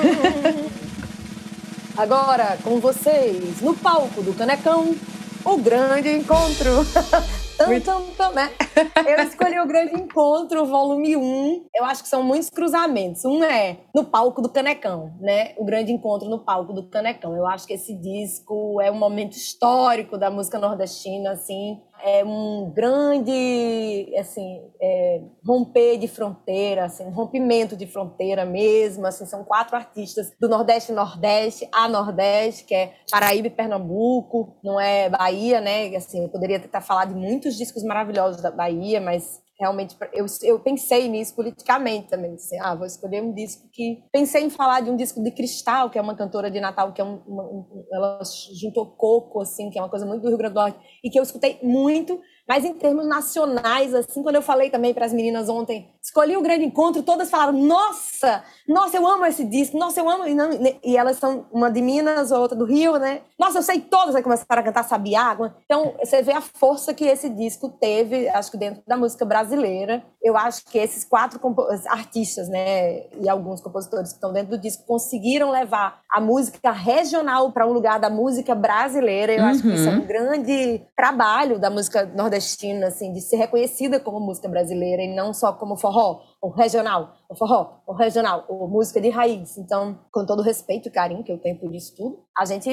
Agora, 1.96 2.58
com 2.62 2.78
vocês, 2.80 3.62
no 3.62 3.74
palco 3.74 4.22
do 4.22 4.34
Canecão, 4.34 4.94
o 5.42 5.56
grande 5.56 6.10
encontro. 6.10 6.84
Tum, 7.58 8.14
tum, 8.16 8.32
né? 8.34 8.52
Eu 9.04 9.24
escolhi 9.24 9.58
o 9.58 9.66
Grande 9.66 9.92
Encontro, 9.94 10.64
volume 10.64 11.16
1. 11.16 11.66
Eu 11.74 11.84
acho 11.84 12.04
que 12.04 12.08
são 12.08 12.22
muitos 12.22 12.48
cruzamentos. 12.48 13.24
Um 13.24 13.42
é 13.42 13.78
no 13.92 14.04
palco 14.04 14.40
do 14.40 14.48
Canecão, 14.48 15.12
né? 15.20 15.54
O 15.56 15.64
Grande 15.64 15.90
Encontro 15.90 16.28
no 16.28 16.38
palco 16.38 16.72
do 16.72 16.88
Canecão. 16.88 17.36
Eu 17.36 17.46
acho 17.48 17.66
que 17.66 17.72
esse 17.74 17.94
disco 17.94 18.80
é 18.80 18.92
um 18.92 18.94
momento 18.94 19.32
histórico 19.32 20.16
da 20.16 20.30
música 20.30 20.56
nordestina, 20.56 21.32
assim 21.32 21.80
é 22.02 22.24
um 22.24 22.70
grande 22.74 24.12
assim 24.18 24.62
é, 24.80 25.22
romper 25.46 25.98
de 25.98 26.08
fronteira 26.08 26.84
assim 26.84 27.04
um 27.04 27.10
rompimento 27.10 27.76
de 27.76 27.86
fronteira 27.86 28.44
mesmo 28.44 29.06
assim 29.06 29.26
são 29.26 29.44
quatro 29.44 29.76
artistas 29.76 30.32
do 30.40 30.48
nordeste 30.48 30.92
nordeste 30.92 31.68
a 31.72 31.88
nordeste 31.88 32.64
que 32.64 32.74
é 32.74 32.94
Paraíba 33.10 33.48
e 33.48 33.50
Pernambuco 33.50 34.56
não 34.62 34.80
é 34.80 35.08
Bahia 35.08 35.60
né 35.60 35.94
assim 35.96 36.22
eu 36.22 36.28
poderia 36.28 36.60
tentar 36.60 36.80
falar 36.80 37.06
de 37.06 37.14
muitos 37.14 37.56
discos 37.56 37.82
maravilhosos 37.82 38.40
da 38.42 38.50
Bahia 38.50 39.00
mas 39.00 39.40
realmente 39.58 39.96
eu, 40.12 40.26
eu 40.42 40.60
pensei 40.60 41.08
nisso 41.08 41.34
politicamente 41.34 42.08
também 42.08 42.34
assim, 42.34 42.58
ah 42.60 42.74
vou 42.74 42.86
escolher 42.86 43.22
um 43.22 43.32
disco 43.32 43.68
que 43.72 44.04
pensei 44.12 44.44
em 44.44 44.50
falar 44.50 44.80
de 44.80 44.90
um 44.90 44.96
disco 44.96 45.22
de 45.22 45.30
Cristal 45.30 45.90
que 45.90 45.98
é 45.98 46.00
uma 46.00 46.14
cantora 46.14 46.50
de 46.50 46.60
Natal 46.60 46.92
que 46.92 47.00
é 47.00 47.04
um, 47.04 47.20
uma, 47.26 47.42
um, 47.44 47.84
ela 47.92 48.20
juntou 48.54 48.86
coco 48.86 49.40
assim 49.40 49.70
que 49.70 49.78
é 49.78 49.82
uma 49.82 49.88
coisa 49.88 50.06
muito 50.06 50.22
do 50.22 50.28
Rio 50.28 50.38
Grande 50.38 50.54
do 50.54 50.60
Norte 50.60 50.78
e 51.02 51.10
que 51.10 51.18
eu 51.18 51.22
escutei 51.22 51.58
muito 51.62 52.20
Mas 52.48 52.64
em 52.64 52.72
termos 52.72 53.06
nacionais, 53.06 53.94
assim, 53.94 54.22
quando 54.22 54.36
eu 54.36 54.42
falei 54.42 54.70
também 54.70 54.94
para 54.94 55.04
as 55.04 55.12
meninas 55.12 55.50
ontem, 55.50 55.86
escolhi 56.02 56.36
o 56.36 56.42
grande 56.42 56.64
encontro, 56.64 57.02
todas 57.02 57.30
falaram: 57.30 57.52
Nossa, 57.52 58.42
nossa, 58.66 58.96
eu 58.96 59.06
amo 59.06 59.26
esse 59.26 59.44
disco, 59.44 59.78
nossa, 59.78 60.00
eu 60.00 60.08
amo. 60.08 60.26
E, 60.26 60.34
não, 60.34 60.50
e 60.82 60.96
elas 60.96 61.18
são 61.18 61.46
uma 61.52 61.70
de 61.70 61.80
Minas, 61.82 62.30
outra 62.30 62.56
do 62.56 62.64
Rio, 62.64 62.96
né? 62.98 63.20
Nossa, 63.38 63.58
eu 63.58 63.62
sei 63.62 63.80
todas, 63.80 64.14
aí 64.14 64.22
começaram 64.22 64.60
a 64.60 64.64
cantar 64.64 64.84
Sabiá. 64.84 65.36
Então, 65.64 65.94
você 66.02 66.22
vê 66.22 66.32
a 66.32 66.40
força 66.40 66.94
que 66.94 67.04
esse 67.04 67.28
disco 67.28 67.68
teve, 67.68 68.28
acho 68.30 68.50
que 68.50 68.56
dentro 68.56 68.82
da 68.86 68.96
música 68.96 69.24
brasileira. 69.24 70.02
Eu 70.22 70.36
acho 70.36 70.64
que 70.64 70.78
esses 70.78 71.04
quatro 71.04 71.38
artistas, 71.86 72.48
né, 72.48 73.06
e 73.20 73.28
alguns 73.28 73.60
compositores 73.60 74.10
que 74.10 74.16
estão 74.16 74.32
dentro 74.32 74.50
do 74.50 74.58
disco 74.58 74.84
conseguiram 74.84 75.50
levar 75.50 76.00
a 76.10 76.20
música 76.20 76.72
regional 76.72 77.52
para 77.52 77.66
um 77.66 77.72
lugar 77.72 78.00
da 78.00 78.10
música 78.10 78.54
brasileira. 78.54 79.32
Eu 79.32 79.42
uhum. 79.42 79.48
acho 79.48 79.62
que 79.62 79.68
isso 79.68 79.88
é 79.88 79.92
um 79.92 80.00
uhum. 80.00 80.06
grande 80.06 80.82
trabalho 80.96 81.58
da 81.58 81.70
música 81.70 82.04
nordestina, 82.04 82.37
assim, 82.86 83.12
de 83.12 83.20
ser 83.20 83.36
reconhecida 83.36 84.00
como 84.00 84.20
música 84.20 84.48
brasileira 84.48 85.02
e 85.02 85.14
não 85.14 85.32
só 85.32 85.52
como 85.52 85.76
forró, 85.76 86.20
ou 86.40 86.50
regional, 86.50 87.16
ou 87.28 87.36
forró, 87.36 87.80
ou 87.86 87.94
regional, 87.94 88.44
ou 88.48 88.68
música 88.68 89.00
de 89.00 89.08
raiz. 89.10 89.58
Então, 89.58 89.98
com 90.12 90.24
todo 90.24 90.40
o 90.40 90.42
respeito 90.42 90.88
e 90.88 90.92
carinho 90.92 91.24
que 91.24 91.32
eu 91.32 91.38
tenho 91.38 91.58
por 91.58 91.74
isso 91.74 91.94
tudo, 91.96 92.24
a 92.36 92.44
gente 92.44 92.70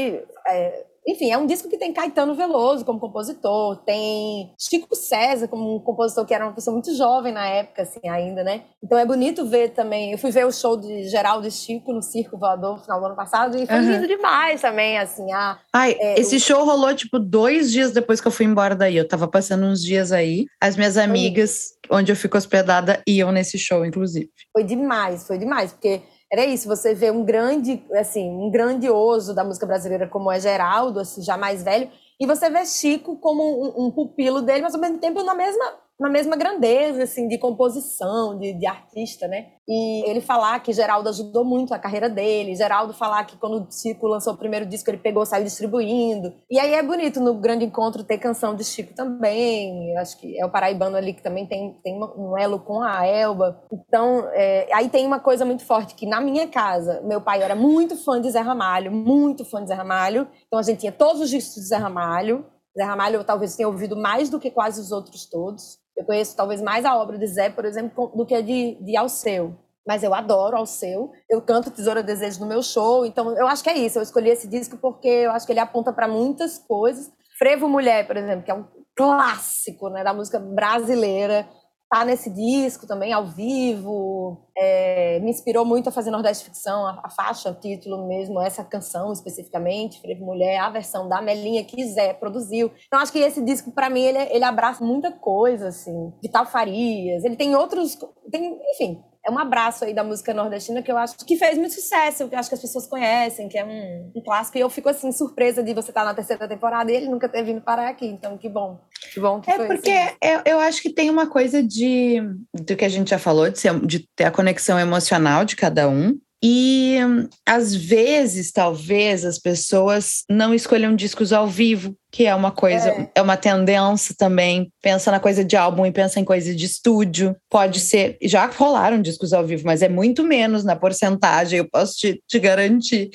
é, 0.48 0.86
enfim, 1.08 1.32
é 1.32 1.38
um 1.38 1.46
disco 1.46 1.70
que 1.70 1.78
tem 1.78 1.94
Caetano 1.94 2.34
Veloso 2.34 2.84
como 2.84 3.00
compositor, 3.00 3.78
tem 3.84 4.52
Chico 4.60 4.96
César 4.96 5.48
como 5.48 5.76
um 5.76 5.80
compositor 5.80 6.26
que 6.26 6.34
era 6.34 6.46
uma 6.46 6.54
pessoa 6.54 6.74
muito 6.74 6.96
jovem 6.96 7.32
na 7.32 7.46
época, 7.48 7.84
assim, 7.84 8.08
ainda, 8.10 8.44
né? 8.44 8.64
Então 8.84 8.98
é 8.98 9.06
bonito 9.06 9.46
ver 9.46 9.70
também. 9.70 10.12
Eu 10.12 10.18
fui 10.18 10.32
ver 10.32 10.46
o 10.46 10.52
show 10.52 10.76
de 10.76 11.04
Geraldo 11.04 11.48
e 11.48 11.52
Chico 11.52 11.94
no 11.94 12.02
Circo 12.02 12.38
Voador 12.38 12.78
no 12.78 12.84
final 12.84 13.00
do 13.00 13.06
ano 13.06 13.16
passado 13.16 13.56
e 13.58 13.68
foi 13.68 13.76
uhum. 13.76 13.92
lindo 13.92 14.08
demais 14.08 14.62
também, 14.62 14.98
assim. 14.98 15.32
A, 15.32 15.60
Ai, 15.72 15.96
é, 16.00 16.20
esse 16.20 16.38
o... 16.38 16.40
show 16.40 16.66
rolou, 16.66 16.94
tipo, 16.96 17.20
dois 17.20 17.72
dias 17.72 17.92
depois 17.92 18.20
que 18.20 18.28
eu 18.28 18.32
fui 18.32 18.46
embora 18.46 18.76
daí. 18.76 18.98
Eu 18.98 19.08
tava 19.08 19.28
passando 19.28 19.66
uns 19.66 19.84
dias 19.84 20.12
aí. 20.12 20.46
As 20.60 20.76
minhas 20.76 20.98
amigas, 20.98 21.74
onde 21.90 22.12
eu 22.12 22.16
fico 22.16 22.38
hospedada, 22.38 23.02
iam 23.08 23.32
nesse 23.32 23.60
show, 23.60 23.86
inclusive. 23.86 24.30
Foi 24.52 24.64
demais, 24.64 25.28
foi 25.28 25.38
demais, 25.38 25.72
porque 25.72 26.02
era 26.36 26.46
isso, 26.46 26.68
você 26.68 26.94
vê 26.94 27.10
um 27.10 27.24
grande, 27.24 27.82
assim, 27.94 28.30
um 28.30 28.52
grandioso 28.52 29.34
da 29.34 29.44
música 29.44 29.66
brasileira 29.66 30.06
como 30.08 30.30
é 30.30 30.40
Geraldo, 30.40 31.00
assim, 31.00 31.22
já 31.22 31.38
mais 31.38 31.64
velho, 31.64 31.90
e 32.20 32.26
você 32.26 32.50
vê 32.50 32.66
Chico 32.66 33.16
como 33.18 33.42
um, 33.42 33.86
um 33.86 33.92
pupilo 33.92 34.42
dele, 34.42 34.62
mas 34.62 34.76
ao 34.76 34.82
mesmo 34.82 34.98
tempo 34.98 35.24
na 35.24 35.34
mesma 35.34 35.66
na 36.00 36.10
mesma 36.10 36.36
grandeza, 36.36 37.04
assim, 37.04 37.28
de 37.28 37.38
composição, 37.38 38.38
de, 38.38 38.54
de, 38.54 38.66
artista, 38.66 39.28
né? 39.28 39.48
E 39.68 40.10
ele 40.10 40.20
falar 40.20 40.60
que 40.60 40.74
Geraldo 40.74 41.08
ajudou 41.08 41.46
muito 41.46 41.74
a 41.74 41.80
carreira 41.80 42.10
dele, 42.10 42.56
Geraldo 42.56 42.94
falar 42.94 43.24
que 43.24 43.38
quando 43.38 43.64
o 43.64 43.72
Chico 43.72 44.06
lançou 44.06 44.34
o 44.34 44.38
primeiro 44.38 44.66
disco, 44.66 44.90
ele 44.90 44.98
pegou, 44.98 45.26
saiu 45.26 45.46
distribuindo. 45.46 46.34
E 46.52 46.60
aí 46.60 46.74
é 46.74 46.84
bonito 46.84 47.22
no 47.22 47.36
Grande 47.36 47.64
Encontro 47.64 48.04
ter 48.04 48.18
canção 48.18 48.56
de 48.56 48.64
Chico 48.66 48.94
também, 48.94 49.92
Eu 49.94 50.00
acho 50.00 50.18
que 50.18 50.38
é 50.38 50.46
o 50.46 50.52
paraibano 50.52 50.98
ali 50.98 51.14
que 51.14 51.24
também 51.24 51.46
tem, 51.46 51.80
tem 51.82 51.98
um 51.98 52.38
elo 52.38 52.60
com 52.60 52.82
a 52.82 53.06
Elba. 53.06 53.64
Então, 53.72 54.28
é, 54.34 54.68
aí 54.74 54.90
tem 54.90 55.06
uma 55.06 55.20
coisa 55.20 55.46
muito 55.46 55.64
forte, 55.64 55.96
que 55.96 56.06
na 56.06 56.20
minha 56.20 56.48
casa, 56.48 57.02
meu 57.06 57.22
pai 57.22 57.42
era 57.42 57.56
muito 57.56 57.96
fã 57.96 58.20
de 58.20 58.30
Zé 58.30 58.42
Ramalho, 58.42 58.92
muito 58.92 59.46
fã 59.46 59.62
de 59.62 59.70
Zé 59.70 59.76
Ramalho, 59.76 60.28
então 60.46 60.60
a 60.60 60.64
gente 60.64 60.80
tinha 60.80 60.92
todos 60.92 61.22
os 61.22 61.30
discos 61.30 61.56
de 61.56 61.70
Zé 61.70 61.78
Ramalho, 61.78 62.46
Zé 62.78 62.84
Ramalho 62.84 63.16
eu 63.16 63.24
talvez 63.24 63.56
tenha 63.56 63.70
ouvido 63.70 63.96
mais 63.96 64.30
do 64.30 64.40
que 64.40 64.52
quase 64.52 64.82
os 64.82 64.92
outros 64.92 65.26
todos. 65.26 65.85
Eu 65.98 66.06
conheço 66.06 66.36
talvez 66.36 66.62
mais 66.62 66.86
a 66.86 66.96
obra 66.96 67.18
de 67.18 67.28
Zé, 67.28 67.50
por 67.50 67.66
exemplo, 67.66 68.12
do 68.16 68.26
que 68.26 68.36
a 68.36 68.42
de, 68.42 68.76
de 68.84 68.98
Alceu. 68.98 69.56
Mas 69.88 70.04
eu 70.04 70.14
adoro 70.14 70.58
Alceu. 70.58 71.12
Eu 71.30 71.42
canto 71.42 71.72
Tesoura 71.72 72.02
Desejo 72.02 72.40
no 72.40 72.48
meu 72.48 72.62
show. 72.64 73.06
Então, 73.06 73.38
eu 73.38 73.48
acho 73.48 73.64
que 73.64 73.70
é 73.70 73.78
isso. 73.78 74.00
Eu 74.00 74.04
escolhi 74.04 74.30
esse 74.30 74.48
disco 74.48 74.78
porque 74.78 75.08
eu 75.08 75.32
acho 75.32 75.46
que 75.46 75.54
ele 75.54 75.60
aponta 75.60 75.94
para 75.94 76.08
muitas 76.08 76.58
coisas. 76.58 77.12
Frevo 77.38 77.70
Mulher, 77.70 78.08
por 78.08 78.18
exemplo, 78.18 78.44
que 78.44 78.52
é 78.52 78.54
um 78.54 78.66
clássico 78.96 79.90
né, 79.90 80.04
da 80.04 80.14
música 80.14 80.40
brasileira 80.40 81.48
tá 81.90 82.04
nesse 82.04 82.30
disco 82.30 82.88
também, 82.88 83.14
ao 83.14 83.26
vivo. 83.28 84.46
É, 84.58 85.20
me 85.20 85.30
inspirou 85.30 85.66
muito 85.66 85.90
a 85.90 85.92
fazer 85.92 86.12
Nordeste 86.12 86.46
Ficção, 86.46 86.86
a, 86.86 87.02
a, 87.04 87.10
faixa, 87.10 87.50
o 87.50 87.56
título 87.56 88.08
mesmo, 88.08 88.42
essa 88.42 88.64
canção 88.64 89.12
especificamente, 89.12 90.00
Frevo 90.00 90.26
Mulher, 90.26 90.60
a 90.60 90.70
versão 90.70 91.10
da 91.10 91.22
Melinha 91.22 91.64
que 91.64 91.86
Zé 91.86 92.14
produziu. 92.14 92.72
Então 92.88 93.00
acho 93.00 93.12
que 93.12 93.20
esse 93.20 93.44
disco, 93.44 93.72
para 93.72 93.90
mim, 93.90 94.02
ele, 94.02 94.20
ele 94.34 94.44
abraça 94.44 94.84
muita 94.84 95.12
coisa, 95.12 95.68
assim. 95.68 96.14
Vital 96.22 96.46
Farias, 96.46 97.24
ele 97.24 97.36
tem 97.36 97.56
outros... 97.56 97.98
Tem, 98.32 98.60
enfim, 98.72 99.04
é 99.26 99.32
um 99.32 99.40
abraço 99.40 99.84
aí 99.84 99.94
da 99.94 100.04
música 100.04 100.34
nordestina 100.34 100.84
que 100.84 100.92
eu 100.92 100.98
acho 100.98 101.16
que 101.26 101.36
fez 101.36 101.58
muito 101.58 101.74
sucesso, 101.74 102.30
que 102.30 102.36
eu 102.36 102.40
acho 102.40 102.48
que 102.48 102.56
as 102.56 102.62
pessoas 102.62 102.86
conhecem, 102.86 103.50
que 103.50 103.58
é 103.58 103.66
um, 103.66 104.12
um 104.16 104.22
clássico. 104.22 104.58
E 104.58 104.62
eu 104.62 104.70
fico 104.70 104.88
assim, 104.88 105.12
surpresa 105.12 105.64
de 105.64 105.74
você 105.74 105.90
estar 105.90 106.06
na 106.06 106.14
terceira 106.14 106.48
temporada 106.48 106.92
e 106.92 106.96
ele 106.96 107.10
nunca 107.10 107.28
ter 107.28 107.44
vindo 107.44 107.60
parar 107.60 107.90
aqui. 107.90 108.06
Então, 108.06 108.38
que 108.38 108.48
bom. 108.48 108.80
Que 109.14 109.20
bom 109.20 109.42
que 109.42 109.50
é 109.50 109.56
foi 109.56 109.68
porque 109.68 109.90
assim. 109.90 110.16
eu, 110.22 110.42
eu 110.46 110.60
acho 110.60 110.82
que 110.82 110.94
tem 110.94 111.10
uma 111.10 111.28
coisa 111.28 111.64
de 111.64 112.22
do 112.54 112.76
que 112.76 112.86
a 112.86 112.90
gente 112.90 113.10
já 113.10 113.18
falou, 113.18 113.50
de, 113.50 113.60
ser, 113.60 113.80
de 113.80 114.08
ter 114.16 114.26
a 114.26 114.32
conexão 114.32 114.80
emocional 114.80 115.44
de 115.44 115.56
cada 115.56 115.90
um. 115.90 116.16
E 116.44 116.98
às 117.46 117.74
vezes, 117.74 118.52
talvez, 118.52 119.26
as 119.26 119.40
pessoas 119.40 120.24
não 120.30 120.54
escolham 120.54 120.96
discos 120.96 121.34
ao 121.34 121.48
vivo, 121.48 121.96
que 122.12 122.26
é 122.26 122.36
uma 122.36 122.52
coisa, 122.52 122.90
é. 122.90 123.12
é. 123.16 123.22
uma 123.22 123.36
tendência 123.36 124.16
também. 124.18 124.72
Pensa 124.82 125.12
na 125.12 125.20
coisa 125.20 125.44
de 125.44 125.58
álbum 125.58 125.86
e 125.86 125.92
pensa 125.92 126.20
em 126.20 126.24
coisa 126.24 126.54
de 126.54 126.66
estúdio. 126.66 127.36
Pode 127.50 127.80
ser, 127.80 128.18
já 128.22 128.46
rolaram 128.46 129.02
discos 129.02 129.34
ao 129.34 129.46
vivo, 129.46 129.64
mas 129.66 129.82
é 129.82 129.90
muito 129.90 130.24
menos 130.24 130.64
na 130.64 130.76
porcentagem, 130.76 131.60
eu 131.60 131.70
posso 131.70 131.96
te, 131.98 132.22
te 132.28 132.40
garantir. 132.40 133.10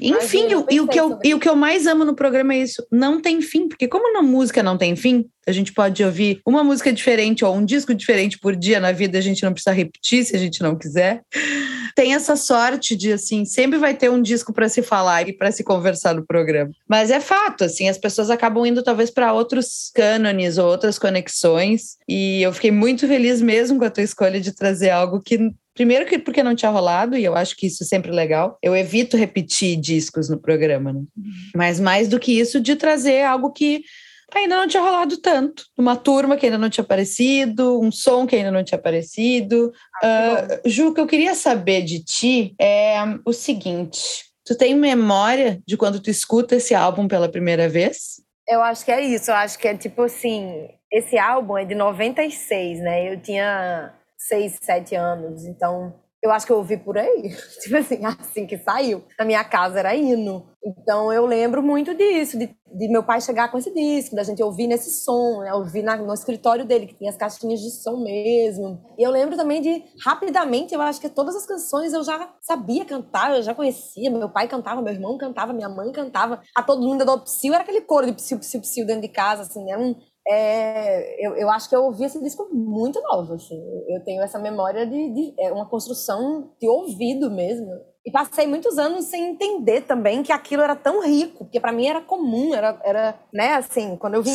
Enfim, 0.00 0.48
e, 0.70 0.80
o 0.80 0.86
que 0.86 0.98
eu, 0.98 1.18
e 1.24 1.34
o 1.34 1.40
que 1.40 1.48
eu 1.48 1.56
mais 1.56 1.86
amo 1.86 2.04
no 2.04 2.14
programa 2.14 2.54
é 2.54 2.58
isso, 2.58 2.86
não 2.90 3.20
tem 3.20 3.40
fim, 3.40 3.68
porque 3.68 3.88
como 3.88 4.12
na 4.12 4.22
música 4.22 4.62
não 4.62 4.76
tem 4.76 4.94
fim, 4.94 5.26
a 5.46 5.52
gente 5.52 5.72
pode 5.72 6.04
ouvir 6.04 6.40
uma 6.46 6.62
música 6.62 6.92
diferente 6.92 7.44
ou 7.44 7.54
um 7.54 7.64
disco 7.64 7.94
diferente 7.94 8.38
por 8.38 8.54
dia 8.54 8.78
na 8.78 8.92
vida, 8.92 9.16
a 9.16 9.20
gente 9.20 9.42
não 9.42 9.52
precisa 9.52 9.74
repetir 9.74 10.24
se 10.24 10.36
a 10.36 10.38
gente 10.38 10.62
não 10.62 10.76
quiser. 10.76 11.22
Tem 11.96 12.14
essa 12.14 12.36
sorte 12.36 12.94
de 12.94 13.12
assim, 13.12 13.44
sempre 13.44 13.78
vai 13.78 13.94
ter 13.94 14.10
um 14.10 14.22
disco 14.22 14.52
para 14.52 14.68
se 14.68 14.82
falar 14.82 15.28
e 15.28 15.32
para 15.32 15.50
se 15.50 15.64
conversar 15.64 16.14
no 16.14 16.24
programa. 16.24 16.70
Mas 16.88 17.10
é 17.10 17.18
fato, 17.18 17.64
assim, 17.64 17.88
as 17.88 17.98
pessoas 17.98 18.30
acabam 18.30 18.64
indo 18.66 18.82
talvez 18.82 19.10
para 19.10 19.32
outros 19.32 19.90
cânones 19.94 20.58
ou 20.58 20.68
outras 20.68 20.98
conexões, 20.98 21.96
e 22.08 22.42
eu 22.42 22.52
fiquei 22.52 22.70
muito 22.70 23.08
feliz 23.08 23.40
mesmo 23.40 23.78
com 23.78 23.84
a 23.84 23.90
tua 23.90 24.04
escolha 24.04 24.40
de 24.40 24.52
trazer 24.52 24.90
algo 24.90 25.20
que 25.20 25.50
Primeiro 25.78 26.06
que 26.06 26.18
porque 26.18 26.42
não 26.42 26.56
tinha 26.56 26.72
rolado, 26.72 27.16
e 27.16 27.24
eu 27.24 27.36
acho 27.36 27.54
que 27.56 27.68
isso 27.68 27.84
é 27.84 27.86
sempre 27.86 28.10
legal. 28.10 28.58
Eu 28.60 28.76
evito 28.76 29.16
repetir 29.16 29.76
discos 29.76 30.28
no 30.28 30.36
programa, 30.36 30.92
né? 30.92 30.98
Uhum. 30.98 31.32
Mas 31.54 31.78
mais 31.78 32.08
do 32.08 32.18
que 32.18 32.32
isso, 32.32 32.60
de 32.60 32.74
trazer 32.74 33.22
algo 33.22 33.52
que 33.52 33.84
ainda 34.34 34.56
não 34.56 34.66
tinha 34.66 34.82
rolado 34.82 35.18
tanto. 35.18 35.62
Uma 35.78 35.94
turma 35.94 36.36
que 36.36 36.46
ainda 36.46 36.58
não 36.58 36.68
tinha 36.68 36.82
aparecido, 36.82 37.80
um 37.80 37.92
som 37.92 38.26
que 38.26 38.34
ainda 38.34 38.50
não 38.50 38.64
tinha 38.64 38.76
aparecido. 38.76 39.72
Ah, 40.02 40.48
uh, 40.64 40.68
Ju, 40.68 40.88
o 40.88 40.94
que 40.94 41.00
eu 41.00 41.06
queria 41.06 41.36
saber 41.36 41.82
de 41.82 42.02
ti 42.02 42.56
é 42.60 42.96
o 43.24 43.32
seguinte: 43.32 44.24
tu 44.44 44.58
tem 44.58 44.74
memória 44.74 45.62
de 45.64 45.76
quando 45.76 46.00
tu 46.00 46.10
escuta 46.10 46.56
esse 46.56 46.74
álbum 46.74 47.06
pela 47.06 47.28
primeira 47.28 47.68
vez? 47.68 48.20
Eu 48.48 48.60
acho 48.62 48.84
que 48.84 48.90
é 48.90 49.00
isso. 49.00 49.30
Eu 49.30 49.36
acho 49.36 49.56
que 49.56 49.68
é 49.68 49.76
tipo 49.76 50.02
assim: 50.02 50.68
esse 50.90 51.16
álbum 51.16 51.56
é 51.56 51.64
de 51.64 51.76
96, 51.76 52.80
né? 52.80 53.12
Eu 53.12 53.20
tinha 53.20 53.94
seis, 54.18 54.58
sete 54.60 54.94
anos. 54.94 55.44
Então, 55.44 55.94
eu 56.20 56.32
acho 56.32 56.44
que 56.44 56.52
eu 56.52 56.56
ouvi 56.56 56.76
por 56.76 56.98
aí. 56.98 57.30
tipo 57.62 57.76
assim, 57.76 58.04
assim 58.04 58.46
que 58.46 58.58
saiu. 58.58 59.04
Na 59.18 59.24
minha 59.24 59.44
casa 59.44 59.78
era 59.78 59.94
hino. 59.94 60.46
Então, 60.64 61.12
eu 61.12 61.24
lembro 61.24 61.62
muito 61.62 61.94
disso, 61.94 62.36
de, 62.36 62.46
de 62.46 62.88
meu 62.88 63.02
pai 63.02 63.20
chegar 63.20 63.50
com 63.50 63.56
esse 63.56 63.72
disco, 63.72 64.16
da 64.16 64.24
gente 64.24 64.42
ouvir 64.42 64.66
nesse 64.66 64.90
som, 64.90 65.40
né? 65.40 65.54
Ouvir 65.54 65.82
na, 65.82 65.96
no 65.96 66.12
escritório 66.12 66.64
dele, 66.64 66.88
que 66.88 66.96
tinha 66.96 67.10
as 67.10 67.16
caixinhas 67.16 67.60
de 67.60 67.70
som 67.70 68.02
mesmo. 68.02 68.82
E 68.98 69.02
eu 69.02 69.10
lembro 69.10 69.36
também 69.36 69.62
de, 69.62 69.84
rapidamente, 70.04 70.74
eu 70.74 70.82
acho 70.82 71.00
que 71.00 71.08
todas 71.08 71.36
as 71.36 71.46
canções 71.46 71.92
eu 71.92 72.02
já 72.02 72.34
sabia 72.40 72.84
cantar, 72.84 73.36
eu 73.36 73.42
já 73.42 73.54
conhecia. 73.54 74.10
Meu 74.10 74.28
pai 74.28 74.48
cantava, 74.48 74.82
meu 74.82 74.92
irmão 74.92 75.16
cantava, 75.16 75.52
minha 75.52 75.68
mãe 75.68 75.92
cantava. 75.92 76.42
A 76.54 76.62
todo 76.62 76.82
mundo 76.82 77.04
do 77.04 77.20
Psyu 77.20 77.54
era 77.54 77.62
aquele 77.62 77.80
coro 77.80 78.06
de 78.06 78.12
Psyu, 78.14 78.38
Psyu, 78.40 78.60
Psyu 78.60 78.84
dentro 78.84 79.02
de 79.02 79.08
casa, 79.08 79.42
assim, 79.42 79.70
era 79.70 79.80
um 79.80 79.94
é, 80.30 81.26
eu, 81.26 81.34
eu, 81.36 81.50
acho 81.50 81.68
que 81.68 81.74
eu 81.74 81.84
ouvi 81.84 82.04
esse 82.04 82.22
disco 82.22 82.48
muito 82.52 83.00
novo, 83.00 83.34
assim. 83.34 83.58
Eu 83.88 84.04
tenho 84.04 84.22
essa 84.22 84.38
memória 84.38 84.86
de, 84.86 85.10
de 85.10 85.34
é 85.38 85.50
uma 85.50 85.66
construção 85.66 86.50
de 86.60 86.68
ouvido 86.68 87.30
mesmo. 87.30 87.66
E 88.04 88.10
passei 88.10 88.46
muitos 88.46 88.78
anos 88.78 89.06
sem 89.06 89.30
entender 89.30 89.82
também 89.82 90.22
que 90.22 90.32
aquilo 90.32 90.62
era 90.62 90.76
tão 90.76 91.02
rico, 91.02 91.44
porque 91.44 91.58
para 91.58 91.72
mim 91.72 91.86
era 91.86 92.02
comum, 92.02 92.54
era, 92.54 92.78
era, 92.84 93.18
né, 93.32 93.54
assim, 93.54 93.96
quando 93.96 94.14
eu 94.14 94.22
vim, 94.22 94.30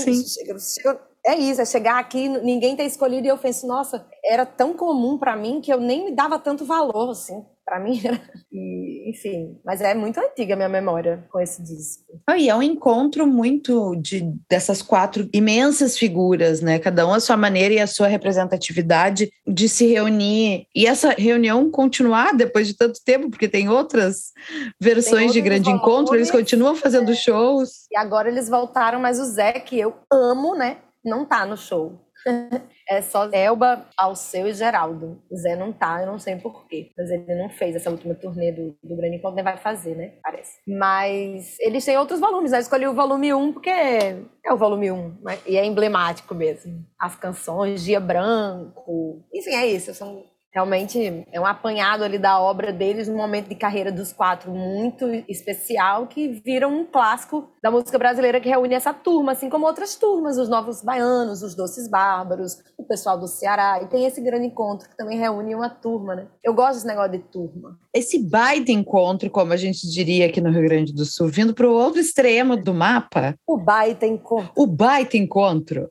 é 1.26 1.36
isso, 1.36 1.62
é 1.62 1.66
chegar 1.66 2.00
aqui, 2.00 2.28
ninguém 2.28 2.76
ter 2.76 2.84
escolhido 2.84 3.26
e 3.26 3.30
eu 3.30 3.38
penso, 3.38 3.66
nossa, 3.66 4.06
era 4.24 4.46
tão 4.46 4.74
comum 4.74 5.18
para 5.18 5.36
mim 5.36 5.62
que 5.62 5.72
eu 5.72 5.80
nem 5.80 6.06
me 6.06 6.12
dava 6.12 6.38
tanto 6.38 6.66
valor, 6.66 7.12
assim 7.12 7.44
para 7.66 7.80
mim 7.80 8.02
era. 8.04 8.22
E, 8.52 9.10
enfim, 9.10 9.58
mas 9.64 9.82
é 9.82 9.94
muito 9.94 10.20
antiga 10.20 10.54
a 10.54 10.58
minha 10.58 10.70
memória 10.70 11.26
com 11.32 11.40
esse 11.40 11.62
disco. 11.62 12.04
Oh, 12.30 12.34
e 12.34 12.50
é 12.50 12.56
um 12.56 12.62
encontro 12.62 13.26
muito 13.26 13.96
de 13.96 14.34
dessas 14.50 14.82
quatro 14.82 15.28
imensas 15.34 15.98
figuras, 15.98 16.62
né? 16.62 16.80
Cada 16.80 17.08
um 17.08 17.14
a 17.14 17.20
sua 17.20 17.38
maneira 17.38 17.74
e 17.74 17.80
a 17.80 17.88
sua 17.88 18.08
representatividade 18.08 19.30
de 19.48 19.70
se 19.70 19.88
reunir. 19.88 20.68
E 20.76 20.86
essa 20.86 21.10
reunião 21.10 21.70
continuar 21.72 22.36
depois 22.36 22.68
de 22.68 22.78
tanto 22.78 23.00
tempo, 23.04 23.30
porque 23.30 23.48
tem 23.48 23.70
outras 23.70 24.32
versões 24.80 25.32
tem 25.32 25.34
de 25.34 25.42
grande 25.42 25.70
encontro, 25.70 26.16
eles 26.16 26.32
continuam 26.32 26.76
fazendo 26.76 27.12
é. 27.12 27.16
shows. 27.16 27.86
E 27.92 27.98
agora 27.98 28.30
eles 28.30 28.50
voltaram, 28.50 29.00
mas 29.00 29.20
o 29.20 29.26
Zé, 29.26 29.54
que 29.54 29.80
eu 29.80 29.96
amo, 30.12 30.56
né? 30.56 30.78
não 31.04 31.26
tá 31.26 31.46
no 31.46 31.58
show. 31.58 32.00
É 32.90 33.02
só 33.02 33.30
Elba, 33.32 33.88
Alceu 33.98 34.48
e 34.48 34.54
Geraldo. 34.54 35.22
Zé 35.34 35.56
não 35.56 35.72
tá, 35.72 36.02
eu 36.02 36.08
não 36.08 36.20
sei 36.20 36.36
porquê. 36.36 36.92
Mas 36.98 37.10
ele 37.10 37.36
não 37.36 37.50
fez 37.50 37.76
essa 37.76 37.90
última 37.90 38.14
turnê 38.16 38.52
do, 38.52 38.76
do 38.84 38.96
Grande 38.96 39.18
Encontro, 39.18 39.36
nem 39.36 39.44
vai 39.44 39.58
fazer, 39.58 39.96
né? 39.96 40.14
Parece. 40.22 40.60
Mas 40.68 41.58
eles 41.60 41.86
têm 41.86 41.98
outros 41.98 42.20
volumes. 42.20 42.52
Eu 42.52 42.60
escolhi 42.60 42.88
o 42.88 42.94
volume 42.94 43.34
1 43.34 43.54
porque 43.54 43.70
é 43.70 44.52
o 44.52 44.58
volume 44.58 44.92
1. 44.92 45.18
E 45.48 45.58
é 45.58 45.66
emblemático 45.66 46.36
mesmo. 46.36 46.86
As 47.00 47.16
canções, 47.16 47.84
Dia 47.84 48.00
Branco. 48.00 49.24
Enfim, 49.34 49.52
é 49.52 49.66
isso. 49.68 49.94
São 49.94 50.24
realmente 50.54 51.26
é 51.32 51.42
um 51.42 51.46
apanhado 51.46 52.04
ali 52.04 52.20
da 52.20 52.40
obra 52.40 52.72
deles, 52.72 53.10
um 53.10 53.18
momento 53.18 53.50
de 53.50 53.56
carreira 53.56 53.92
dos 53.92 54.14
quatro 54.14 54.52
muito 54.52 55.06
especial, 55.28 56.06
que 56.06 56.28
vira 56.46 56.68
um 56.68 56.86
clássico 56.86 57.50
da 57.62 57.72
música 57.72 57.98
brasileira 57.98 58.40
que 58.40 58.48
reúne 58.48 58.76
essa 58.76 58.94
turma, 58.94 59.32
assim 59.32 59.50
como 59.50 59.66
outras 59.66 59.96
turmas, 59.96 60.38
os 60.38 60.48
Novos 60.48 60.84
Baianos, 60.84 61.42
os 61.42 61.56
Doces 61.56 61.90
Bárbaros, 61.90 62.62
o 62.78 62.84
pessoal 62.84 63.18
do 63.18 63.28
Ceará, 63.28 63.82
e 63.82 63.88
tem 63.88 64.06
esse 64.06 64.22
grande 64.22 64.46
encontro 64.46 64.88
que 64.88 64.96
também 64.96 65.18
reúne 65.18 65.56
uma 65.56 65.70
turma, 65.70 66.16
né? 66.16 66.28
Eu 66.44 66.54
gosto 66.54 66.76
desse 66.76 66.88
negócio 66.88 67.14
de 67.14 67.20
turma. 67.20 67.80
Esse 67.94 68.20
baita 68.20 68.72
encontro, 68.72 69.30
como 69.30 69.54
a 69.54 69.58
gente 69.58 69.90
diria 69.90 70.28
aqui 70.28 70.40
no 70.40 70.52
Rio 70.52 70.64
Grande 70.64 70.94
do 70.94 71.06
Sul, 71.06 71.30
vindo 71.30 71.54
para 71.54 71.68
o 71.68 71.74
outro 71.74 72.00
extremo 72.00 72.58
do 72.58 72.74
mapa. 72.74 73.36
O 73.48 73.58
baita 73.58 74.06
encontro. 74.06 74.52
O 74.56 74.68
baita 74.68 75.18
encontro. 75.18 75.90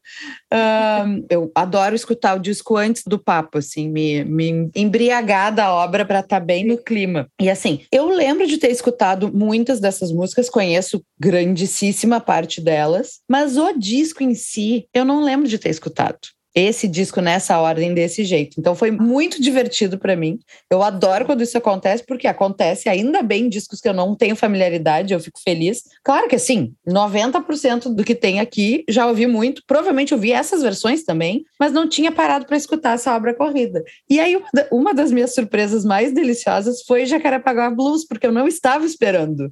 Um, 0.53 1.27
eu 1.31 1.51
adoro 1.55 1.95
escutar 1.95 2.37
o 2.37 2.41
disco 2.41 2.77
antes 2.77 3.03
do 3.07 3.19
papo, 3.19 3.59
assim, 3.59 3.89
me, 3.89 4.25
me 4.25 4.52
embriagar 4.75 5.55
da 5.55 5.73
obra 5.73 6.05
para 6.05 6.21
estar 6.21 6.41
tá 6.41 6.45
bem 6.45 6.65
no 6.65 6.79
clima. 6.79 7.29
E 7.41 7.49
assim, 7.49 7.81
eu 7.91 8.09
lembro 8.09 8.47
de 8.47 8.59
ter 8.59 8.71
escutado 8.71 9.33
muitas 9.33 9.81
dessas 9.81 10.13
músicas, 10.13 10.51
conheço 10.51 11.03
grandíssima 11.19 12.21
parte 12.21 12.61
delas, 12.61 13.21
mas 13.29 13.57
o 13.57 13.73
disco 13.79 14.23
em 14.23 14.35
si 14.35 14.87
eu 14.95 15.05
não 15.05 15.23
lembro 15.23 15.49
de 15.49 15.59
ter 15.59 15.71
escutado 15.71 16.19
esse 16.55 16.87
disco 16.87 17.21
nessa 17.21 17.59
ordem 17.59 17.95
desse 17.95 18.25
jeito. 18.25 18.59
Então 18.59 18.75
foi 18.75 18.91
muito 18.91 19.41
divertido 19.41 19.99
para 19.99 20.15
mim. 20.15 20.39
Eu 20.71 20.83
adoro 20.83 21.25
quando 21.25 21.43
isso 21.43 21.57
acontece, 21.57 22.05
porque 22.07 22.27
acontece 22.27 22.89
ainda 22.89 23.23
bem 23.23 23.49
discos 23.49 23.81
que 23.81 23.89
eu 23.89 23.95
não 23.95 24.15
tenho 24.15 24.37
familiaridade, 24.37 25.15
eu 25.15 25.21
fico 25.21 25.41
feliz. 25.43 25.83
Claro 26.05 26.29
que 26.29 26.37
assim, 26.37 26.75
90% 26.87 27.95
do 27.95 28.05
que 28.05 28.15
tem 28.15 28.41
aqui 28.41 28.85
já 28.89 29.07
ouvi 29.07 29.27
muito, 29.27 29.63
provavelmente 29.67 30.15
ouvi 30.15 30.33
essas 30.33 30.63
versões 30.63 31.05
também, 31.05 31.45
mas 31.59 31.73
não 31.73 31.89
tinha 31.89 32.13
parado 32.13 32.47
para 32.47 32.57
escutar 32.57 32.95
essa 32.95 33.15
obra 33.15 33.35
corrida. 33.35 33.83
E 34.09 34.21
aí 34.21 34.41
uma 34.71 34.93
das 34.93 35.11
minhas 35.11 35.35
surpresas 35.35 35.85
mais 35.85 36.13
deliciosas 36.13 36.83
foi 36.83 37.07
Jacarepaguá 37.07 37.71
Blues, 37.71 38.07
porque 38.07 38.27
eu 38.27 38.33
não 38.33 38.47
estava 38.47 38.85
esperando. 38.85 39.51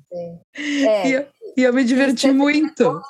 É. 0.54 1.08
E, 1.08 1.12
eu, 1.12 1.26
e 1.56 1.62
eu 1.62 1.72
me 1.72 1.84
diverti 1.84 2.30
muito 2.30 3.00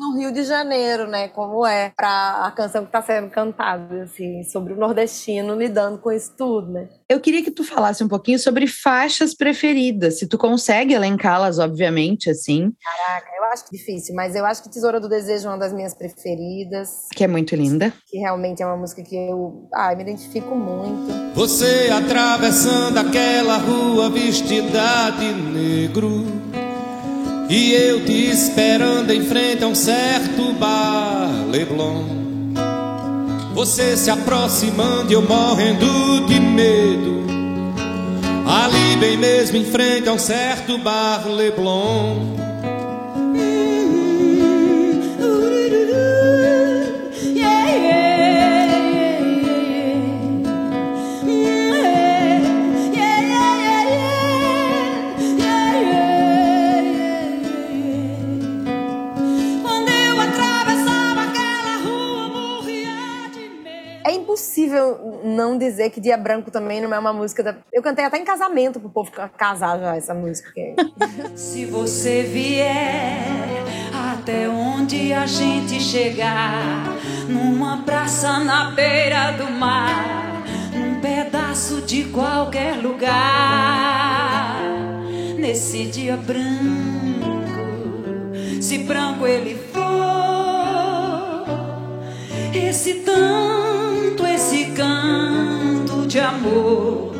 no 0.00 0.16
Rio 0.16 0.32
de 0.32 0.44
Janeiro, 0.44 1.06
né? 1.06 1.28
Como 1.28 1.66
é 1.66 1.92
para 1.96 2.46
a 2.46 2.50
canção 2.50 2.82
que 2.82 2.88
está 2.88 3.02
sendo 3.02 3.30
cantada, 3.30 4.04
assim, 4.04 4.42
sobre 4.44 4.72
o 4.72 4.76
nordestino 4.76 5.54
lidando 5.54 5.98
com 5.98 6.10
isso 6.10 6.32
tudo, 6.36 6.70
né? 6.72 6.88
Eu 7.08 7.20
queria 7.20 7.42
que 7.42 7.50
tu 7.50 7.62
falasse 7.62 8.02
um 8.02 8.08
pouquinho 8.08 8.38
sobre 8.38 8.66
faixas 8.66 9.34
preferidas, 9.34 10.18
se 10.18 10.26
tu 10.26 10.38
consegue 10.38 10.94
elencá-las, 10.94 11.58
obviamente, 11.58 12.30
assim. 12.30 12.72
Caraca, 12.82 13.28
eu 13.36 13.44
acho 13.52 13.64
difícil, 13.70 14.14
mas 14.14 14.34
eu 14.34 14.46
acho 14.46 14.62
que 14.62 14.70
Tesoura 14.70 14.98
do 14.98 15.08
Desejo 15.08 15.46
é 15.46 15.50
uma 15.50 15.58
das 15.58 15.72
minhas 15.72 15.94
preferidas. 15.94 17.08
Que 17.14 17.24
é 17.24 17.28
muito 17.28 17.54
linda. 17.54 17.92
Que 18.08 18.18
realmente 18.18 18.62
é 18.62 18.66
uma 18.66 18.76
música 18.76 19.02
que 19.02 19.14
eu, 19.14 19.68
ai, 19.74 19.94
me 19.94 20.02
identifico 20.02 20.54
muito. 20.54 21.12
Você 21.34 21.90
atravessando 21.92 22.98
aquela 22.98 23.58
rua 23.58 24.08
vestida 24.10 25.10
de 25.18 25.32
negro 25.32 26.61
e 27.52 27.74
eu 27.74 28.02
te 28.02 28.30
esperando 28.30 29.12
em 29.12 29.22
frente 29.26 29.62
a 29.62 29.66
um 29.66 29.74
certo 29.74 30.54
bar 30.54 31.28
Leblon. 31.50 32.02
Você 33.52 33.94
se 33.94 34.10
aproximando 34.10 35.12
e 35.12 35.14
eu 35.14 35.20
morrendo 35.20 36.24
de 36.26 36.40
medo. 36.40 37.26
Ali 38.46 38.96
bem 38.96 39.18
mesmo 39.18 39.58
em 39.58 39.66
frente 39.66 40.08
a 40.08 40.14
um 40.14 40.18
certo 40.18 40.78
bar 40.78 41.28
Leblon. 41.28 42.51
Não 65.24 65.58
dizer 65.58 65.90
que 65.90 66.00
Dia 66.00 66.16
Branco 66.16 66.50
também 66.50 66.80
não 66.80 66.92
é 66.92 66.98
uma 66.98 67.12
música 67.12 67.42
da... 67.42 67.56
Eu 67.72 67.82
cantei 67.82 68.04
até 68.04 68.18
em 68.18 68.24
casamento 68.24 68.80
pro 68.80 68.90
povo 68.90 69.10
casar 69.36 69.78
já 69.78 69.96
essa 69.96 70.14
música. 70.14 70.50
Se 71.34 71.64
você 71.66 72.22
vier 72.22 73.62
até 74.12 74.48
onde 74.48 75.12
a 75.12 75.26
gente 75.26 75.80
chegar, 75.80 76.84
numa 77.28 77.82
praça 77.82 78.38
na 78.38 78.70
beira 78.70 79.32
do 79.32 79.50
mar, 79.50 80.44
num 80.72 81.00
pedaço 81.00 81.82
de 81.82 82.04
qualquer 82.04 82.76
lugar, 82.76 83.12
nesse 85.38 85.86
dia 85.86 86.16
branco, 86.16 86.42
se 88.60 88.78
branco 88.78 89.26
ele 89.26 89.56
for, 89.72 89.82
esse 92.54 92.94
canto 93.00 93.81
de 96.12 96.20
amor. 96.20 97.10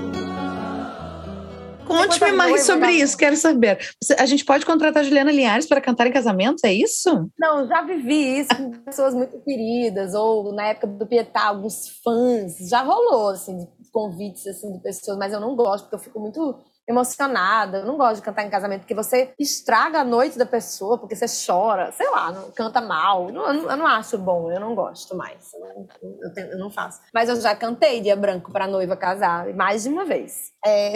Conte-me 1.86 2.32
mais 2.32 2.66
sobre 2.66 2.92
isso, 2.92 3.16
quero 3.16 3.36
saber. 3.38 3.78
A 4.18 4.26
gente 4.26 4.44
pode 4.44 4.66
contratar 4.66 5.02
Juliana 5.02 5.32
Linhares 5.32 5.66
para 5.66 5.80
cantar 5.80 6.06
em 6.06 6.12
casamentos, 6.12 6.62
é 6.62 6.72
isso? 6.74 7.30
Não, 7.38 7.66
já 7.66 7.80
vivi 7.80 8.40
isso 8.40 8.54
com 8.54 8.70
pessoas 8.70 9.14
muito 9.14 9.40
queridas, 9.40 10.12
ou 10.12 10.52
na 10.52 10.68
época 10.68 10.86
do 10.88 11.06
Pietá, 11.06 11.46
alguns 11.46 11.88
fãs. 12.04 12.58
Já 12.68 12.82
rolou, 12.82 13.30
assim, 13.30 13.66
convites 13.90 14.46
assim, 14.46 14.70
de 14.70 14.82
pessoas, 14.82 15.16
mas 15.16 15.32
eu 15.32 15.40
não 15.40 15.56
gosto, 15.56 15.84
porque 15.84 15.94
eu 15.94 16.00
fico 16.00 16.20
muito 16.20 16.54
emocionada. 16.92 17.78
Eu 17.78 17.86
não 17.86 17.96
gosto 17.96 18.16
de 18.16 18.22
cantar 18.22 18.44
em 18.44 18.50
casamento, 18.50 18.80
porque 18.80 18.94
você 18.94 19.32
estraga 19.38 20.00
a 20.00 20.04
noite 20.04 20.38
da 20.38 20.46
pessoa, 20.46 20.98
porque 20.98 21.16
você 21.16 21.26
chora, 21.46 21.90
sei 21.92 22.08
lá, 22.10 22.30
não, 22.30 22.50
canta 22.50 22.80
mal. 22.80 23.28
Eu 23.28 23.32
não, 23.32 23.70
eu 23.70 23.76
não 23.76 23.86
acho 23.86 24.18
bom, 24.18 24.50
eu 24.50 24.60
não 24.60 24.74
gosto 24.74 25.16
mais. 25.16 25.52
Eu 25.54 26.52
eu, 26.52 26.58
não 26.58 26.70
faço. 26.70 27.00
Mas 27.12 27.28
eu 27.28 27.40
já 27.40 27.54
cantei 27.54 28.00
dia 28.00 28.16
branco 28.16 28.52
pra 28.52 28.66
noiva 28.66 28.96
casar, 28.96 29.52
mais 29.54 29.82
de 29.82 29.88
uma 29.88 30.04
vez. 30.04 30.52
É... 30.64 30.92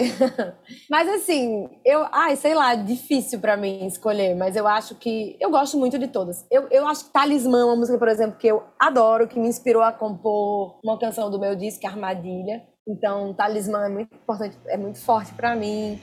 mas 0.89 1.09
assim, 1.09 1.69
eu, 1.85 2.05
ai, 2.11 2.35
sei 2.35 2.53
lá, 2.53 2.75
difícil 2.75 3.39
para 3.39 3.57
mim 3.57 3.85
escolher, 3.85 4.35
mas 4.35 4.55
eu 4.55 4.67
acho 4.67 4.95
que 4.95 5.35
eu 5.39 5.49
gosto 5.49 5.77
muito 5.77 5.97
de 5.97 6.07
todas. 6.07 6.45
Eu, 6.49 6.67
eu 6.69 6.87
acho 6.87 7.05
que 7.05 7.11
Talismã, 7.11 7.65
uma 7.65 7.75
música, 7.75 7.97
por 7.97 8.07
exemplo, 8.07 8.37
que 8.37 8.47
eu 8.47 8.63
adoro, 8.79 9.27
que 9.27 9.39
me 9.39 9.47
inspirou 9.47 9.81
a 9.81 9.91
compor 9.91 10.79
uma 10.83 10.97
canção 10.97 11.29
do 11.29 11.39
meu 11.39 11.55
disco, 11.55 11.85
Armadilha. 11.87 12.63
Então, 12.87 13.33
talismã 13.33 13.85
é 13.85 13.89
muito 13.89 14.15
importante, 14.15 14.57
é 14.67 14.77
muito 14.77 14.97
forte 14.99 15.33
para 15.33 15.53
mim. 15.55 15.99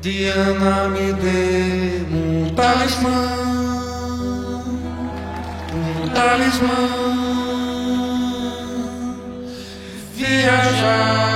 Diana 0.00 0.88
me 0.88 1.12
dê 1.12 2.04
um 2.12 2.54
talismã, 2.54 3.10
um 5.74 6.08
talismã, 6.08 6.68
viajar. 10.14 11.32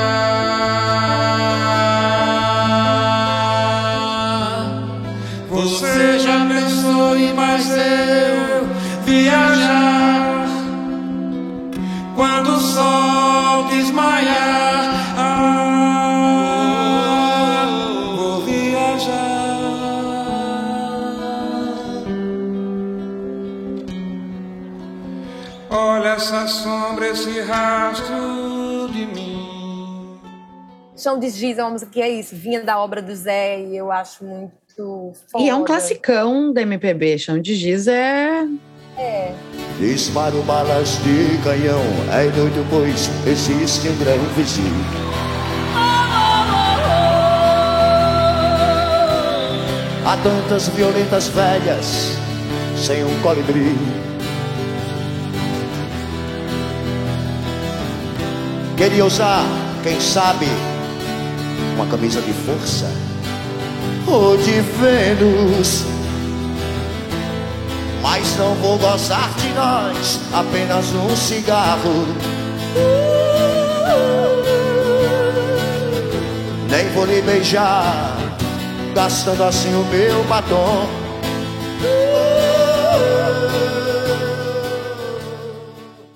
Você 5.51 6.19
já 6.21 6.47
pensou 6.47 7.17
em 7.17 7.33
mais 7.33 7.69
eu 7.71 8.67
viajar 9.05 10.47
quando 12.15 12.51
o 12.51 12.61
sol 12.61 13.06
desmaiar. 13.97 15.17
Ah, 15.17 15.67
vou 18.17 18.41
viajar. 18.43 19.17
Olha 25.71 26.11
essa 26.11 26.47
sombra, 26.47 27.09
esse 27.09 27.41
rastro 27.41 28.89
de 28.93 29.07
mim. 29.07 30.21
Chão 30.97 31.19
de 31.19 31.31
Giz 31.31 31.59
é 31.59 31.63
uma 31.63 31.71
música 31.71 31.91
que 31.91 32.01
é 32.01 32.09
isso, 32.09 32.37
vinha 32.37 32.63
da 32.63 32.79
obra 32.79 33.01
do 33.01 33.15
Zé 33.15 33.61
e 33.61 33.77
eu 33.77 33.91
acho 33.93 34.25
muito 34.25 35.13
foda. 35.31 35.45
E 35.45 35.49
é 35.49 35.55
um 35.55 35.65
classicão 35.65 36.53
da 36.53 36.61
MPB, 36.63 37.19
Chão 37.19 37.41
de 37.41 37.55
Giz 37.55 37.87
é... 37.87 38.47
É. 38.99 39.33
Disparo 39.79 40.43
balas 40.43 40.99
de 41.03 41.39
canhão, 41.45 41.83
é 42.11 42.29
doido, 42.31 42.67
pois 42.71 43.11
existe 43.27 43.89
um 43.91 43.97
grande 43.99 44.25
vizinho. 44.35 44.87
Há 50.07 50.17
tantas 50.23 50.69
violentas 50.69 51.29
velhas 51.29 52.17
sem 52.77 53.05
um 53.05 53.21
colibri. 53.21 53.77
Queria 58.79 59.05
usar, 59.05 59.45
quem 59.83 60.01
sabe, 60.01 60.47
uma 61.75 61.87
camisa 61.87 62.23
de 62.23 62.33
força 62.33 62.91
ou 64.07 64.39
de 64.39 64.61
Vênus. 64.61 65.96
Mas 68.09 68.37
não 68.37 68.55
vou 68.55 68.79
gozar 68.79 69.35
de 69.35 69.49
nós, 69.49 70.21
apenas 70.33 70.87
um 70.95 71.17
cigarro. 71.17 72.07
Nem 76.71 76.89
vou 76.95 77.05
lhe 77.05 77.21
beijar, 77.23 78.17
gastando 78.95 79.43
assim 79.43 79.75
o 79.75 79.85
meu 79.87 80.23
batom. 80.29 80.87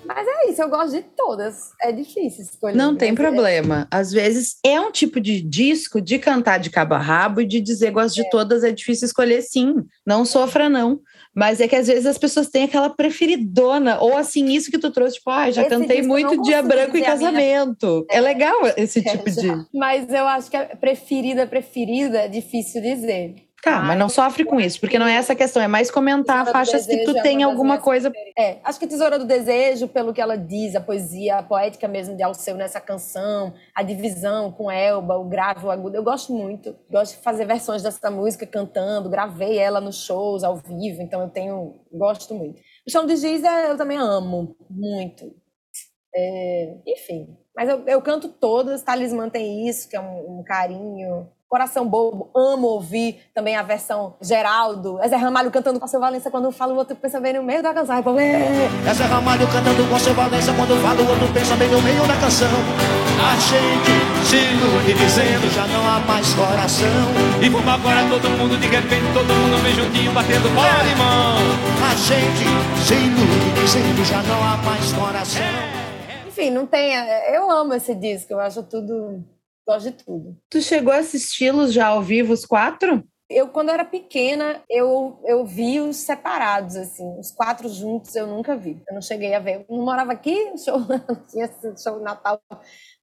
Mas 0.05 0.25
é 0.27 0.49
isso, 0.49 0.61
eu 0.61 0.69
gosto 0.69 0.91
de 0.91 1.01
todas. 1.01 1.71
É 1.81 1.91
difícil 1.91 2.45
escolher. 2.45 2.77
Não 2.77 2.95
tem 2.95 3.11
mas 3.11 3.19
é- 3.19 3.23
problema. 3.23 3.87
Às 3.91 4.13
vezes 4.13 4.55
é 4.63 4.79
um 4.79 4.91
tipo 4.93 5.19
de 5.19 5.41
disco 5.41 5.99
de 5.99 6.17
cantar 6.17 6.57
de 6.57 6.69
cabo 6.69 6.93
a 6.93 6.99
rabo 6.99 7.41
e 7.41 7.45
de 7.45 7.59
dizer 7.59 7.91
gosto 7.91 8.15
de 8.15 8.29
todas, 8.29 8.63
é 8.63 8.71
difícil 8.71 9.05
escolher 9.07 9.41
sim. 9.41 9.75
Não 10.05 10.23
sofra, 10.23 10.69
não. 10.69 11.01
Mas 11.33 11.61
é 11.61 11.67
que 11.67 11.75
às 11.75 11.87
vezes 11.87 12.05
as 12.05 12.17
pessoas 12.17 12.49
têm 12.49 12.63
aquela 12.63 12.89
preferidona, 12.89 13.99
ou 13.99 14.17
assim, 14.17 14.49
isso 14.49 14.69
que 14.69 14.77
tu 14.77 14.91
trouxe, 14.91 15.15
tipo, 15.15 15.29
ah, 15.29 15.49
já 15.49 15.61
Esse 15.61 15.69
cantei 15.69 16.01
muito 16.01 16.41
dia 16.41 16.61
branco 16.61 16.97
em 16.97 17.01
casamento. 17.01 18.05
É, 18.09 18.19
legal 18.19 18.59
esse 18.75 18.99
É, 19.07 19.17
tipo 19.17 19.31
de. 19.31 19.47
Mas 19.73 20.09
eu 20.09 20.27
acho 20.27 20.49
que 20.49 20.57
a 20.57 20.65
preferida, 20.75 21.47
preferida, 21.47 22.19
é 22.19 22.27
difícil 22.27 22.81
dizer. 22.81 23.35
Tá, 23.63 23.79
mas 23.79 23.97
não 23.97 24.09
sofre 24.09 24.43
com 24.43 24.59
isso, 24.59 24.79
porque 24.79 24.97
não 24.97 25.05
é 25.05 25.13
essa 25.13 25.35
questão, 25.35 25.61
é 25.61 25.67
mais 25.67 25.91
comentar 25.91 26.47
faixas 26.51 26.87
que 26.87 27.03
tu 27.03 27.15
é 27.15 27.21
tem 27.21 27.37
das 27.39 27.47
alguma 27.47 27.77
coisa. 27.77 28.11
É, 28.37 28.57
acho 28.63 28.79
que 28.79 28.87
Tesoura 28.87 29.19
do 29.19 29.25
Desejo, 29.25 29.87
pelo 29.87 30.11
que 30.11 30.19
ela 30.19 30.35
diz, 30.35 30.75
a 30.75 30.81
poesia, 30.81 31.37
a 31.37 31.43
poética 31.43 31.87
mesmo 31.87 32.15
de 32.17 32.23
Alceu 32.23 32.55
nessa 32.55 32.81
canção, 32.81 33.53
a 33.75 33.83
divisão 33.83 34.51
com 34.51 34.71
Elba, 34.71 35.15
o 35.15 35.25
grave, 35.25 35.63
o 35.63 35.69
agudo, 35.69 35.95
eu 35.95 36.03
gosto 36.03 36.33
muito. 36.33 36.75
Gosto 36.89 37.17
de 37.17 37.23
fazer 37.23 37.45
versões 37.45 37.83
dessa 37.83 38.09
música 38.09 38.47
cantando, 38.47 39.09
gravei 39.09 39.59
ela 39.59 39.79
nos 39.79 40.03
shows 40.03 40.43
ao 40.43 40.55
vivo, 40.55 41.01
então 41.03 41.21
eu 41.21 41.29
tenho, 41.29 41.75
gosto 41.93 42.33
muito. 42.33 42.59
O 42.87 42.91
Chão 42.91 43.05
de 43.05 43.15
Giz 43.15 43.43
é- 43.43 43.69
eu 43.69 43.77
também 43.77 43.97
amo 43.97 44.55
muito. 44.69 45.35
É, 46.15 46.77
enfim, 46.87 47.37
mas 47.55 47.69
eu, 47.69 47.83
eu 47.87 48.01
canto 48.01 48.27
todas, 48.27 48.81
Talismã 48.81 49.29
tem 49.29 49.67
isso, 49.67 49.87
que 49.87 49.95
é 49.95 49.99
um, 49.99 50.39
um 50.39 50.43
carinho. 50.43 51.29
Coração 51.51 51.85
Bobo, 51.85 52.31
amo 52.33 52.65
ouvir 52.65 53.19
também 53.35 53.57
a 53.57 53.61
versão 53.61 54.15
Geraldo. 54.21 54.97
É 55.01 55.09
Zé 55.09 55.17
Ramalho 55.17 55.51
cantando 55.51 55.79
com 55.79 55.85
a 55.85 55.87
seu 55.89 55.99
Valença 55.99 56.31
quando 56.31 56.45
eu 56.45 56.51
falo, 56.53 56.75
o 56.75 56.77
outro 56.77 56.95
pensa 56.95 57.19
bem 57.19 57.33
no 57.33 57.43
meio 57.43 57.61
da 57.61 57.73
canção. 57.73 57.93
Aí, 57.93 58.03
é. 58.23 58.69
É 58.89 58.93
Zé 58.93 59.03
Ramalho 59.03 59.45
cantando 59.47 59.83
com 59.89 59.99
seu 59.99 60.13
Valença 60.13 60.53
Quando 60.53 60.81
fala 60.81 61.01
o 61.01 61.09
outro 61.09 61.27
pensa 61.33 61.53
bem 61.57 61.67
no 61.67 61.81
meio 61.81 62.07
da 62.07 62.15
canção 62.15 62.47
A 63.19 63.35
gente 63.35 64.25
se 64.25 64.37
ilude 64.37 64.93
dizendo 64.93 65.53
Já 65.53 65.67
não 65.67 65.85
há 65.89 65.99
mais 65.99 66.33
coração 66.33 66.87
E 67.41 67.49
vamos 67.49 67.67
agora 67.67 67.99
todo 68.09 68.29
mundo, 68.29 68.57
de 68.57 68.67
repente, 68.67 69.13
todo 69.13 69.27
mundo 69.27 69.61
bem 69.61 69.73
juntinho, 69.75 70.13
batendo 70.13 70.55
bola 70.55 70.83
de 70.87 70.95
mão. 70.95 71.35
A 71.83 71.95
gente 71.95 72.47
se 72.87 72.93
ilude 72.93 73.61
dizendo 73.61 74.05
Já 74.05 74.23
não 74.23 74.41
há 74.41 74.55
mais 74.55 74.93
coração 74.93 75.43
Enfim, 76.29 76.49
não 76.49 76.65
tem. 76.65 76.95
é, 76.95 77.35
Eu 77.35 77.51
amo 77.51 77.73
esse 77.73 77.93
disco, 77.93 78.31
eu 78.31 78.39
acho 78.39 78.63
tudo. 78.63 79.21
Gosto 79.67 79.91
de 79.91 80.03
tudo. 80.03 80.37
Tu 80.49 80.61
chegou 80.61 80.93
a 80.93 80.97
assisti-los 80.97 81.73
já 81.73 81.87
ao 81.87 82.01
vivo, 82.01 82.33
os 82.33 82.45
quatro? 82.45 83.03
Eu, 83.29 83.47
quando 83.47 83.69
eu 83.69 83.75
era 83.75 83.85
pequena, 83.85 84.61
eu, 84.69 85.21
eu 85.25 85.45
vi 85.45 85.79
os 85.79 85.95
separados, 85.95 86.75
assim. 86.75 87.17
Os 87.17 87.31
quatro 87.31 87.69
juntos 87.69 88.13
eu 88.13 88.27
nunca 88.27 88.57
vi. 88.57 88.81
Eu 88.85 88.93
não 88.93 89.01
cheguei 89.01 89.33
a 89.33 89.39
ver. 89.39 89.65
Eu 89.69 89.77
não 89.77 89.85
morava 89.85 90.11
aqui, 90.11 90.35
show, 90.57 90.79
não 91.07 91.15
tinha 91.29 91.45
esse 91.45 91.81
show 91.81 92.01
Natal. 92.01 92.41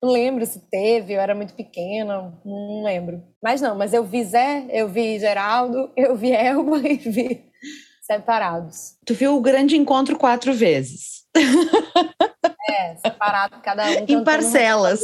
Não 0.03 0.11
lembro 0.11 0.45
se 0.45 0.61
teve, 0.71 1.15
eu 1.15 1.21
era 1.21 1.35
muito 1.35 1.55
pequena, 1.55 2.39
não 2.45 2.85
lembro. 2.85 3.23
Mas 3.43 3.63
não, 3.63 3.75
mas 3.75 3.95
eu 3.95 4.05
vi 4.05 4.23
Zé, 4.23 4.67
eu 4.69 4.87
vi 4.87 5.19
Geraldo, 5.19 5.91
eu 5.97 6.15
vi 6.15 6.33
Elba 6.33 6.77
e 6.87 6.97
vi 6.97 7.51
separados. 8.03 8.97
Tu 9.07 9.15
viu 9.15 9.35
o 9.35 9.41
grande 9.41 9.79
encontro 9.79 10.19
quatro 10.19 10.53
vezes. 10.53 11.25
É, 12.69 12.97
separado, 12.97 13.61
cada 13.63 13.85
um. 13.85 14.05
Em 14.07 14.23
parcelas. 14.23 15.01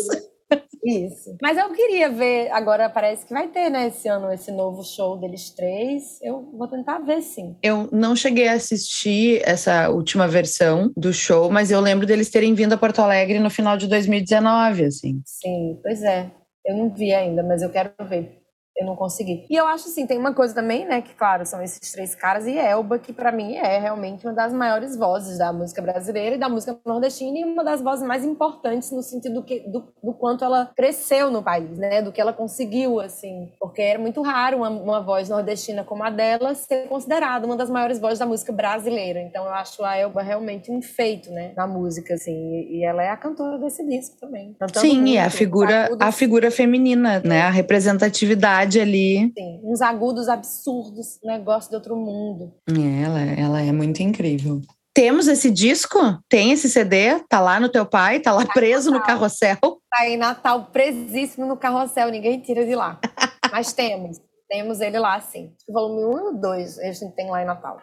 Isso. 0.85 1.37
Mas 1.41 1.57
eu 1.57 1.73
queria 1.73 2.11
ver, 2.11 2.51
agora 2.51 2.91
parece 2.91 3.25
que 3.25 3.33
vai 3.33 3.49
ter, 3.49 3.71
né, 3.71 3.89
esse 3.89 4.07
ano, 4.07 4.33
esse 4.33 4.53
novo 4.53 4.85
show 4.85 5.17
deles 5.19 5.51
três. 5.51 6.19
Eu 6.23 6.51
vou 6.57 6.69
tentar 6.69 6.99
ver, 6.99 7.23
sim. 7.23 7.57
Eu 7.63 7.89
não 7.91 8.15
cheguei 8.15 8.49
a 8.49 8.53
assistir 8.53 9.41
essa 9.45 9.89
última 9.89 10.29
versão 10.29 10.93
do 10.97 11.13
show, 11.13 11.51
mas 11.51 11.71
eu 11.71 11.81
lembro 11.81 12.07
deles 12.07 12.31
terem 12.31 12.55
vindo 12.55 12.75
a 12.75 12.79
Porto 12.79 13.01
Alegre 13.01 13.39
no 13.39 13.51
final 13.51 13.77
de 13.77 13.87
2019, 13.87 14.85
assim. 14.85 15.23
Sim, 15.25 15.79
pois 15.83 16.03
é. 16.03 16.31
Eu 16.65 16.77
não 16.77 16.91
vi 16.91 17.13
ainda, 17.13 17.43
mas 17.43 17.63
eu 17.63 17.71
quero 17.71 17.93
ver. 18.09 18.44
Eu 18.77 18.87
não 18.87 18.97
consegui. 18.97 19.47
E 19.49 19.55
eu 19.55 19.67
acho 19.67 19.89
assim, 19.89 20.07
tem 20.07 20.19
uma 20.19 20.35
coisa 20.35 20.55
também, 20.55 20.85
né, 20.85 21.01
que 21.01 21.15
claro, 21.15 21.47
são 21.47 21.63
esses 21.63 21.93
três 21.93 22.15
caras 22.15 22.47
e 22.47 22.59
Elba, 22.59 22.99
que 22.99 23.13
pra 23.13 23.31
mim 23.31 23.55
é 23.55 23.79
realmente 23.79 24.27
uma 24.27 24.35
das 24.35 24.53
maiores 24.53 24.97
vozes 24.97 25.39
da 25.39 25.53
música 25.53 25.81
brasileira 25.81 26.35
e 26.35 26.39
da 26.39 26.49
música 26.49 26.77
nordestina 26.85 27.39
e 27.39 27.45
uma 27.45 27.63
das 27.63 27.81
vozes 27.81 28.07
mais 28.07 28.25
importantes 28.25 28.91
no 28.91 29.03
sentido 29.03 29.35
do, 29.35 29.43
que, 29.45 29.61
do, 29.61 29.85
do 30.03 30.13
quanto 30.13 30.45
ela 30.45 30.71
cresceu 30.77 31.31
no 31.31 31.43
país, 31.43 31.79
né, 31.79 32.03
do 32.03 32.11
que 32.11 32.21
ela 32.21 32.33
conseguiu, 32.33 33.01
assim. 33.01 33.53
Porque 33.61 33.81
era 33.81 33.99
muito 33.99 34.21
raro 34.23 34.59
uma, 34.59 34.69
uma 34.69 35.01
voz 35.01 35.29
nordestina 35.29 35.85
como 35.85 36.03
a 36.03 36.11
dela 36.11 36.55
ser 36.55 36.89
considerada 36.89 37.47
uma 37.47 37.57
das 37.57 37.71
maiores 37.71 38.01
vozes 38.01 38.19
da 38.19 38.27
música 38.27 38.53
brasileira. 38.53 39.21
Então 39.21 39.45
eu 39.45 39.53
acho 39.53 39.85
a 39.85 39.97
Elba 39.97 40.23
realmente 40.23 40.73
um 40.73 40.83
feito, 40.83 41.31
né, 41.31 41.53
na 41.57 41.67
música, 41.67 42.15
assim. 42.15 42.33
E, 42.33 42.79
e 42.79 42.85
ela 42.85 43.03
é 43.03 43.11
a 43.11 43.17
cantora 43.17 43.57
desse 43.59 43.87
disco 43.87 44.17
também. 44.21 44.57
Sim, 44.75 45.05
e 45.05 45.19
a 45.19 45.31
figura, 45.31 45.91
a 46.01 46.11
figura 46.11 46.51
feminina, 46.51 47.23
né? 47.25 47.43
A 47.43 47.51
representatividade 47.51 48.64
ali. 48.81 49.33
Sim, 49.37 49.61
uns 49.63 49.81
agudos 49.81 50.29
absurdos, 50.29 51.19
negócio 51.23 51.71
de 51.71 51.77
outro 51.77 51.97
mundo. 51.97 52.55
É, 52.69 53.03
Ela, 53.03 53.21
ela 53.21 53.61
é 53.61 53.73
muito 53.73 54.03
incrível. 54.03 54.61
Temos 54.95 55.27
esse 55.27 55.51
disco? 55.51 55.99
Tem 56.29 56.53
esse 56.53 56.71
CD? 56.71 57.19
Tá 57.29 57.41
lá 57.41 57.59
no 57.59 57.69
teu 57.69 57.85
pai? 57.85 58.21
Tá 58.21 58.33
lá 58.33 58.47
preso 58.47 58.93
no 58.93 59.03
carrossel? 59.03 59.59
Tá 59.91 60.09
em 60.09 60.17
Natal 60.17 60.67
presíssimo 60.67 61.47
no 61.47 61.57
carrossel, 61.57 62.11
ninguém 62.11 62.41
tira 62.41 62.65
de 62.65 62.77
lá. 62.77 63.01
Mas 63.51 63.73
temos, 63.73 64.21
temos 64.49 64.81
ele 64.81 64.99
lá 64.99 65.21
sim. 65.21 65.53
O 65.69 65.73
volume 65.73 66.05
1 66.05 66.19
e 66.19 66.29
o 66.29 66.33
2 66.41 66.79
a 66.79 66.93
gente 66.93 67.15
tem 67.15 67.29
lá 67.29 67.43
em 67.43 67.47
Natal. 67.47 67.81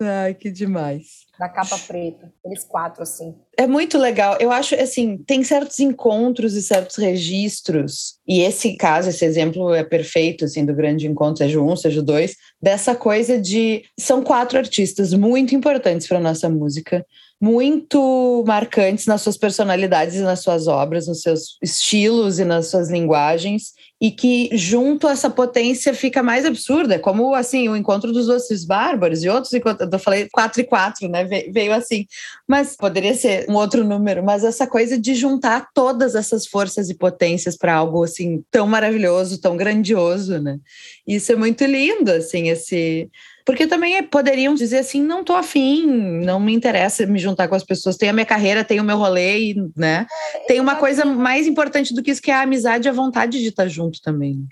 Ai, 0.00 0.34
que 0.34 0.50
demais. 0.50 1.26
Da 1.38 1.48
capa 1.48 1.78
preta. 1.86 2.32
Eles 2.44 2.64
quatro, 2.64 3.02
assim. 3.02 3.34
É 3.56 3.66
muito 3.66 3.98
legal. 3.98 4.36
Eu 4.40 4.50
acho, 4.50 4.74
assim, 4.74 5.16
tem 5.18 5.42
certos 5.44 5.78
encontros 5.78 6.54
e 6.54 6.62
certos 6.62 6.96
registros. 6.96 8.14
E 8.26 8.40
esse 8.40 8.76
caso, 8.76 9.08
esse 9.08 9.24
exemplo 9.24 9.72
é 9.72 9.84
perfeito, 9.84 10.44
assim, 10.44 10.64
do 10.64 10.74
grande 10.74 11.06
encontro, 11.06 11.38
seja 11.38 11.60
um, 11.60 11.76
seja 11.76 12.02
dois, 12.02 12.36
dessa 12.60 12.94
coisa 12.94 13.40
de. 13.40 13.84
São 13.98 14.22
quatro 14.22 14.58
artistas 14.58 15.12
muito 15.12 15.54
importantes 15.54 16.06
para 16.06 16.20
nossa 16.20 16.48
música, 16.48 17.04
muito 17.44 18.42
marcantes 18.46 19.04
nas 19.04 19.20
suas 19.20 19.36
personalidades 19.36 20.14
e 20.14 20.22
nas 20.22 20.40
suas 20.40 20.66
obras, 20.66 21.06
nos 21.06 21.20
seus 21.20 21.58
estilos 21.62 22.38
e 22.38 22.44
nas 22.44 22.68
suas 22.68 22.88
linguagens, 22.90 23.74
e 24.00 24.10
que 24.10 24.48
junto 24.54 25.06
essa 25.06 25.28
potência 25.28 25.92
fica 25.92 26.22
mais 26.22 26.46
absurda, 26.46 26.98
como 26.98 27.34
assim 27.34 27.68
o 27.68 27.76
encontro 27.76 28.12
dos 28.12 28.28
doces 28.28 28.64
bárbaros 28.64 29.22
e 29.22 29.28
outros 29.28 29.52
eu 29.52 29.98
falei 29.98 30.26
quatro 30.32 30.62
e 30.62 30.64
quatro, 30.64 31.06
né? 31.06 31.24
Ve- 31.24 31.50
Veio 31.52 31.74
assim, 31.74 32.06
mas 32.48 32.76
poderia 32.76 33.14
ser 33.14 33.44
um 33.46 33.54
outro 33.56 33.84
número, 33.84 34.24
mas 34.24 34.42
essa 34.42 34.66
coisa 34.66 34.98
de 34.98 35.14
juntar 35.14 35.68
todas 35.74 36.14
essas 36.14 36.46
forças 36.46 36.88
e 36.88 36.94
potências 36.94 37.58
para 37.58 37.74
algo 37.74 38.04
assim 38.04 38.42
tão 38.50 38.66
maravilhoso, 38.66 39.38
tão 39.38 39.54
grandioso, 39.54 40.40
né? 40.40 40.58
Isso 41.06 41.30
é 41.30 41.36
muito 41.36 41.62
lindo, 41.66 42.10
assim, 42.10 42.48
esse 42.48 43.10
porque 43.44 43.66
também 43.66 43.96
é- 43.96 44.02
poderiam 44.02 44.54
dizer 44.54 44.78
assim, 44.78 45.02
não 45.02 45.22
tô 45.22 45.34
afim, 45.34 45.86
não 46.24 46.40
me 46.40 46.54
interessa 46.54 47.04
me 47.06 47.18
juntar 47.18 47.46
com 47.48 47.54
as 47.54 47.62
pessoas, 47.64 47.96
tenho 47.96 48.10
a 48.10 48.14
minha 48.14 48.26
carreira, 48.26 48.64
tenho 48.64 48.82
o 48.82 48.86
meu 48.86 48.96
rolê, 48.96 49.50
e, 49.50 49.54
né? 49.76 50.06
Tem 50.46 50.60
uma 50.60 50.76
coisa 50.76 51.04
mais 51.04 51.46
importante 51.46 51.94
do 51.94 52.02
que 52.02 52.10
isso, 52.10 52.22
que 52.22 52.30
é 52.30 52.34
a 52.34 52.42
amizade 52.42 52.88
e 52.88 52.90
a 52.90 52.92
vontade 52.92 53.40
de 53.40 53.48
estar 53.48 53.68
junto 53.68 54.00
também. 54.00 54.46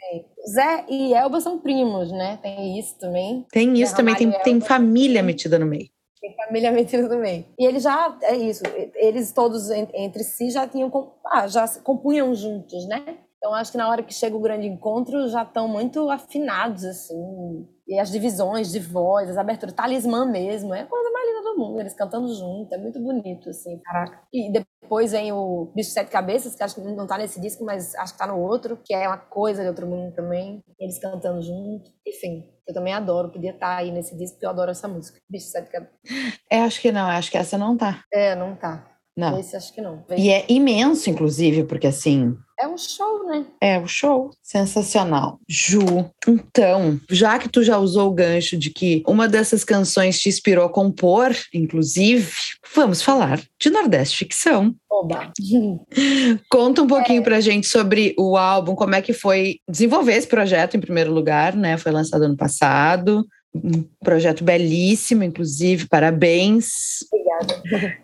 Zé 0.52 0.84
e 0.88 1.14
Elba 1.14 1.40
são 1.40 1.58
primos, 1.58 2.10
né? 2.12 2.38
Tem 2.42 2.78
isso 2.78 2.96
também. 2.98 3.46
Tem 3.50 3.72
isso 3.80 3.92
Zé 3.92 3.96
também, 3.96 4.14
tem, 4.14 4.26
Ramalho 4.26 4.44
tem 4.44 4.60
família 4.60 5.22
metida 5.22 5.58
no 5.58 5.66
meio. 5.66 5.88
Tem 6.20 6.34
família 6.36 6.70
metida 6.70 7.08
no 7.08 7.20
meio. 7.20 7.44
E 7.58 7.64
eles 7.64 7.82
já, 7.82 8.16
é 8.22 8.36
isso, 8.36 8.62
eles 8.94 9.32
todos 9.32 9.70
en- 9.70 9.88
entre 9.94 10.22
si 10.22 10.50
já 10.50 10.68
tinham, 10.68 10.90
ah, 11.26 11.48
já 11.48 11.66
compunham 11.82 12.32
juntos, 12.34 12.86
né? 12.86 13.02
Então 13.42 13.52
acho 13.56 13.72
que 13.72 13.76
na 13.76 13.88
hora 13.88 14.04
que 14.04 14.14
chega 14.14 14.36
o 14.36 14.40
grande 14.40 14.68
encontro 14.68 15.28
já 15.28 15.42
estão 15.42 15.66
muito 15.66 16.08
afinados, 16.08 16.84
assim. 16.84 17.66
E 17.88 17.98
as 17.98 18.08
divisões 18.08 18.70
de 18.70 18.78
voz, 18.78 19.28
as 19.28 19.36
aberturas, 19.36 19.74
talismã 19.74 20.24
mesmo, 20.24 20.72
é 20.72 20.82
a 20.82 20.86
coisa 20.86 21.10
mais 21.10 21.28
linda 21.28 21.42
do 21.42 21.58
mundo, 21.58 21.80
eles 21.80 21.92
cantando 21.92 22.32
junto, 22.32 22.72
é 22.72 22.78
muito 22.78 23.00
bonito, 23.00 23.50
assim, 23.50 23.80
caraca. 23.80 24.22
E 24.32 24.48
depois 24.52 25.10
vem 25.10 25.32
o 25.32 25.72
Bicho 25.74 25.88
de 25.88 25.94
Sete 25.94 26.08
Cabeças, 26.08 26.54
que 26.54 26.62
acho 26.62 26.76
que 26.76 26.80
não 26.82 27.04
tá 27.04 27.18
nesse 27.18 27.40
disco, 27.40 27.64
mas 27.64 27.96
acho 27.96 28.12
que 28.12 28.18
tá 28.20 28.28
no 28.28 28.38
outro, 28.38 28.76
que 28.76 28.94
é 28.94 29.08
uma 29.08 29.18
coisa 29.18 29.62
de 29.62 29.68
outro 29.68 29.88
mundo 29.88 30.14
também, 30.14 30.62
eles 30.78 31.00
cantando 31.00 31.42
junto. 31.42 31.90
Enfim, 32.06 32.44
eu 32.68 32.72
também 32.72 32.94
adoro, 32.94 33.32
podia 33.32 33.50
estar 33.50 33.76
aí 33.76 33.90
nesse 33.90 34.16
disco, 34.16 34.36
porque 34.36 34.46
eu 34.46 34.50
adoro 34.50 34.70
essa 34.70 34.86
música, 34.86 35.18
Bicho 35.28 35.46
de 35.46 35.50
Sete 35.50 35.68
Cabeças. 35.68 35.98
É, 36.48 36.60
acho 36.60 36.80
que 36.80 36.92
não, 36.92 37.08
acho 37.08 37.28
que 37.28 37.36
essa 37.36 37.58
não 37.58 37.76
tá. 37.76 38.04
É, 38.12 38.36
não 38.36 38.54
tá. 38.54 38.92
Não. 39.16 39.38
Esse 39.38 39.56
acho 39.56 39.74
que 39.74 39.80
não. 39.80 40.04
E 40.16 40.30
é 40.30 40.46
imenso, 40.48 41.10
inclusive, 41.10 41.64
porque 41.64 41.86
assim, 41.86 42.34
É 42.62 42.68
um 42.68 42.78
show, 42.78 43.26
né? 43.26 43.44
É, 43.60 43.76
o 43.80 43.88
show. 43.88 44.30
Sensacional. 44.40 45.40
Ju, 45.48 46.08
então, 46.28 47.00
já 47.10 47.36
que 47.36 47.48
tu 47.48 47.60
já 47.60 47.76
usou 47.76 48.08
o 48.08 48.14
gancho 48.14 48.56
de 48.56 48.70
que 48.70 49.02
uma 49.04 49.26
dessas 49.26 49.64
canções 49.64 50.20
te 50.20 50.28
inspirou 50.28 50.64
a 50.64 50.68
compor, 50.68 51.34
inclusive, 51.52 52.30
vamos 52.72 53.02
falar 53.02 53.40
de 53.58 53.68
Nordeste 53.68 54.18
Ficção. 54.18 54.72
Oba. 54.88 55.32
Conta 56.48 56.82
um 56.82 56.86
pouquinho 56.86 57.24
pra 57.24 57.40
gente 57.40 57.66
sobre 57.66 58.14
o 58.16 58.36
álbum, 58.36 58.76
como 58.76 58.94
é 58.94 59.02
que 59.02 59.12
foi 59.12 59.56
desenvolver 59.68 60.12
esse 60.12 60.28
projeto 60.28 60.76
em 60.76 60.80
primeiro 60.80 61.12
lugar, 61.12 61.56
né? 61.56 61.76
Foi 61.76 61.90
lançado 61.90 62.22
ano 62.22 62.36
passado. 62.36 63.26
Um 63.52 63.84
projeto 64.04 64.44
belíssimo, 64.44 65.24
inclusive, 65.24 65.88
parabéns. 65.88 67.00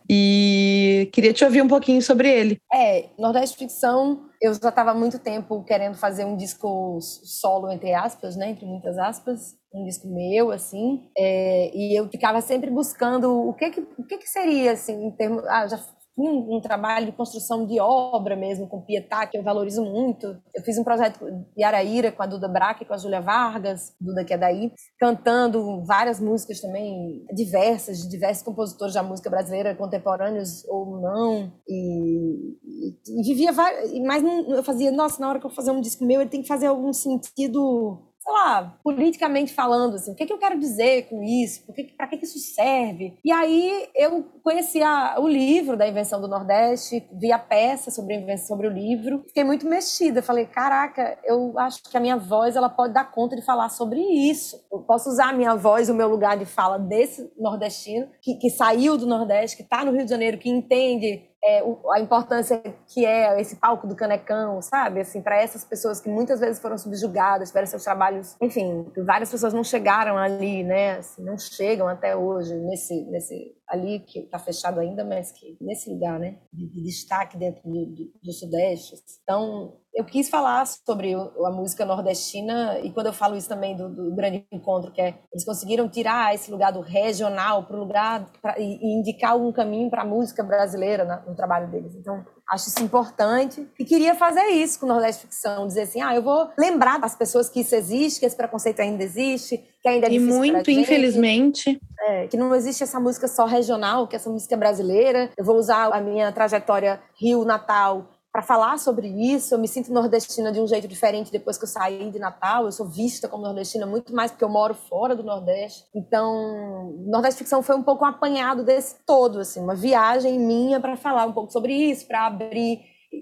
E 0.08 1.08
queria 1.12 1.32
te 1.32 1.44
ouvir 1.44 1.62
um 1.62 1.68
pouquinho 1.68 2.02
sobre 2.02 2.30
ele. 2.30 2.58
É, 2.72 3.06
Nordeste 3.18 3.56
Ficção, 3.56 4.28
eu 4.40 4.54
já 4.54 4.68
estava 4.68 4.94
muito 4.94 5.18
tempo 5.18 5.62
querendo 5.64 5.94
fazer 5.96 6.24
um 6.24 6.36
disco 6.36 6.98
solo, 7.00 7.70
entre 7.70 7.92
aspas, 7.92 8.36
né? 8.36 8.50
Entre 8.50 8.66
muitas 8.66 8.96
aspas. 8.98 9.56
Um 9.72 9.84
disco 9.84 10.08
meu, 10.08 10.50
assim. 10.50 11.02
É, 11.16 11.70
e 11.76 11.98
eu 11.98 12.08
ficava 12.08 12.40
sempre 12.40 12.70
buscando 12.70 13.48
o 13.48 13.52
que 13.52 13.70
que, 13.70 13.80
o 13.80 14.04
que, 14.04 14.18
que 14.18 14.28
seria, 14.28 14.72
assim, 14.72 15.06
em 15.06 15.10
termos... 15.10 15.44
Ah, 15.46 15.66
já 15.66 15.78
um, 16.18 16.56
um 16.56 16.60
trabalho 16.60 17.06
de 17.06 17.12
construção 17.12 17.64
de 17.64 17.78
obra 17.80 18.34
mesmo, 18.34 18.66
com 18.66 18.80
Pietá, 18.80 19.26
que 19.26 19.38
eu 19.38 19.42
valorizo 19.42 19.84
muito. 19.84 20.26
Eu 20.54 20.62
fiz 20.64 20.76
um 20.76 20.84
projeto 20.84 21.24
de 21.56 21.62
Araíra 21.62 22.10
com 22.10 22.22
a 22.22 22.26
Duda 22.26 22.48
Braque, 22.48 22.84
com 22.84 22.94
a 22.94 22.98
Júlia 22.98 23.20
Vargas, 23.20 23.94
Duda 24.00 24.24
que 24.24 24.34
é 24.34 24.38
daí, 24.38 24.72
cantando 24.98 25.84
várias 25.84 26.20
músicas 26.20 26.60
também, 26.60 27.24
diversas, 27.32 27.98
de 27.98 28.08
diversos 28.08 28.42
compositores 28.42 28.94
da 28.94 29.02
música 29.02 29.30
brasileira, 29.30 29.76
contemporâneos 29.76 30.64
ou 30.68 31.00
não. 31.00 31.52
E, 31.68 32.56
e, 32.64 33.20
e 33.20 33.22
vivia 33.22 33.52
várias... 33.52 33.92
Mas 34.00 34.22
eu 34.48 34.62
fazia, 34.64 34.90
nossa, 34.90 35.20
na 35.20 35.28
hora 35.28 35.38
que 35.38 35.46
eu 35.46 35.50
fazer 35.50 35.70
um 35.70 35.80
disco 35.80 36.04
meu, 36.04 36.20
ele 36.20 36.30
tem 36.30 36.42
que 36.42 36.48
fazer 36.48 36.66
algum 36.66 36.92
sentido 36.92 38.07
sei 38.20 38.32
lá, 38.32 38.78
politicamente 38.82 39.52
falando, 39.52 39.94
assim, 39.94 40.12
o 40.12 40.14
que, 40.14 40.26
que 40.26 40.32
eu 40.32 40.38
quero 40.38 40.58
dizer 40.58 41.08
com 41.08 41.22
isso? 41.22 41.64
Para 41.96 42.06
que, 42.08 42.18
que 42.18 42.24
isso 42.24 42.38
serve? 42.38 43.18
E 43.24 43.32
aí 43.32 43.88
eu 43.94 44.24
conheci 44.42 44.82
a, 44.82 45.16
o 45.18 45.28
livro 45.28 45.76
da 45.76 45.88
Invenção 45.88 46.20
do 46.20 46.28
Nordeste, 46.28 47.08
vi 47.12 47.32
a 47.32 47.38
peça 47.38 47.90
sobre 47.90 48.18
sobre 48.38 48.66
o 48.66 48.70
livro, 48.70 49.24
fiquei 49.26 49.44
muito 49.44 49.66
mexida. 49.66 50.22
Falei, 50.22 50.46
caraca, 50.46 51.18
eu 51.24 51.58
acho 51.58 51.82
que 51.82 51.96
a 51.96 52.00
minha 52.00 52.16
voz 52.16 52.56
ela 52.56 52.68
pode 52.68 52.92
dar 52.92 53.10
conta 53.10 53.36
de 53.36 53.44
falar 53.44 53.68
sobre 53.68 54.00
isso. 54.00 54.56
Eu 54.70 54.80
posso 54.80 55.08
usar 55.08 55.30
a 55.30 55.32
minha 55.32 55.54
voz, 55.54 55.88
o 55.88 55.94
meu 55.94 56.08
lugar 56.08 56.36
de 56.36 56.44
fala 56.44 56.78
desse 56.78 57.30
nordestino, 57.38 58.08
que, 58.20 58.34
que 58.34 58.50
saiu 58.50 58.96
do 58.96 59.06
Nordeste, 59.06 59.56
que 59.56 59.62
está 59.62 59.84
no 59.84 59.92
Rio 59.92 60.04
de 60.04 60.10
Janeiro, 60.10 60.38
que 60.38 60.48
entende 60.48 61.27
é, 61.42 61.62
o, 61.62 61.90
a 61.92 62.00
importância 62.00 62.62
que 62.92 63.04
é 63.04 63.40
esse 63.40 63.56
palco 63.56 63.86
do 63.86 63.94
canecão, 63.94 64.60
sabe? 64.60 65.00
Assim, 65.00 65.22
para 65.22 65.40
essas 65.40 65.64
pessoas 65.64 66.00
que 66.00 66.08
muitas 66.08 66.40
vezes 66.40 66.60
foram 66.60 66.76
subjugadas, 66.76 67.48
tiveram 67.48 67.66
seus 67.66 67.84
trabalhos, 67.84 68.36
enfim, 68.40 68.90
várias 69.04 69.30
pessoas 69.30 69.52
não 69.52 69.62
chegaram 69.62 70.16
ali, 70.16 70.64
né? 70.64 70.98
Assim, 70.98 71.24
não 71.24 71.38
chegam 71.38 71.86
até 71.86 72.16
hoje 72.16 72.54
nesse, 72.54 73.04
nesse 73.10 73.56
ali 73.68 74.00
que 74.00 74.20
está 74.20 74.38
fechado 74.38 74.80
ainda, 74.80 75.04
mas 75.04 75.30
que 75.30 75.56
nesse 75.60 75.90
lugar, 75.90 76.18
né, 76.18 76.38
de, 76.52 76.66
de 76.68 76.82
destaque 76.82 77.36
dentro 77.36 77.62
do, 77.62 77.86
do, 77.86 78.12
do, 78.22 78.32
Sudeste. 78.32 78.96
Então, 79.22 79.76
eu 79.98 80.04
quis 80.04 80.28
falar 80.28 80.64
sobre 80.64 81.12
a 81.12 81.50
música 81.50 81.84
nordestina 81.84 82.78
e 82.84 82.90
quando 82.92 83.06
eu 83.08 83.12
falo 83.12 83.36
isso 83.36 83.48
também 83.48 83.76
do, 83.76 83.88
do, 83.88 84.14
grande 84.14 84.46
encontro, 84.52 84.92
que 84.92 85.00
é 85.00 85.18
eles 85.32 85.44
conseguiram 85.44 85.88
tirar 85.88 86.32
esse 86.32 86.52
lugar 86.52 86.72
do 86.72 86.80
regional 86.80 87.64
para 87.64 87.76
o 87.76 87.80
lugar 87.80 88.30
pra, 88.40 88.54
e, 88.60 88.78
e, 88.80 89.00
indicar 89.00 89.36
um 89.36 89.50
caminho 89.50 89.90
para 89.90 90.02
a 90.02 90.04
música 90.04 90.44
brasileira 90.44 91.24
no 91.26 91.34
trabalho 91.34 91.68
deles. 91.68 91.96
Então, 91.96 92.24
acho 92.48 92.68
isso 92.68 92.80
importante 92.80 93.68
e 93.76 93.84
queria 93.84 94.14
fazer 94.14 94.44
isso 94.50 94.78
com 94.78 94.86
o 94.86 94.88
Nordeste 94.88 95.22
Ficção, 95.22 95.66
dizer 95.66 95.82
assim, 95.82 96.00
ah, 96.00 96.14
eu 96.14 96.22
vou 96.22 96.48
lembrar 96.56 97.00
das 97.00 97.16
pessoas 97.16 97.48
que 97.48 97.60
isso 97.60 97.74
existe, 97.74 98.20
que 98.20 98.26
esse 98.26 98.36
preconceito 98.36 98.78
ainda 98.78 99.02
existe, 99.02 99.58
que 99.82 99.88
ainda 99.88 100.06
é 100.06 100.12
e 100.12 100.20
muito, 100.20 100.70
infelizmente, 100.70 101.76
é, 102.02 102.28
que 102.28 102.36
não 102.36 102.54
existe 102.54 102.84
essa 102.84 103.00
música 103.00 103.26
só 103.26 103.46
regional, 103.46 104.06
que 104.06 104.14
essa 104.14 104.30
música 104.30 104.54
é 104.54 104.58
brasileira. 104.58 105.28
Eu 105.36 105.44
vou 105.44 105.56
usar 105.56 105.92
a 105.92 106.00
minha 106.00 106.30
trajetória 106.30 107.00
Rio 107.20 107.44
Natal 107.44 108.08
para 108.38 108.42
falar 108.46 108.78
sobre 108.78 109.08
isso. 109.08 109.52
Eu 109.52 109.58
me 109.58 109.66
sinto 109.66 109.92
nordestina 109.92 110.52
de 110.52 110.60
um 110.60 110.66
jeito 110.66 110.86
diferente 110.86 111.32
depois 111.32 111.58
que 111.58 111.64
eu 111.64 111.68
saí 111.68 112.08
de 112.08 112.20
Natal. 112.20 112.66
Eu 112.66 112.70
sou 112.70 112.86
vista 112.86 113.26
como 113.26 113.42
nordestina 113.42 113.84
muito 113.84 114.14
mais 114.14 114.30
porque 114.30 114.44
eu 114.44 114.48
moro 114.48 114.74
fora 114.74 115.16
do 115.16 115.24
Nordeste. 115.24 115.84
Então, 115.92 116.94
Nordeste 117.04 117.38
Ficção 117.38 117.64
foi 117.64 117.74
um 117.74 117.82
pouco 117.82 118.04
um 118.04 118.06
apanhado 118.06 118.62
desse 118.62 118.94
todo, 119.04 119.40
assim, 119.40 119.60
uma 119.60 119.74
viagem 119.74 120.38
minha 120.38 120.78
para 120.78 120.96
falar 120.96 121.26
um 121.26 121.32
pouco 121.32 121.52
sobre 121.52 121.72
isso, 121.74 122.06
para 122.06 122.26
abrir 122.26 122.78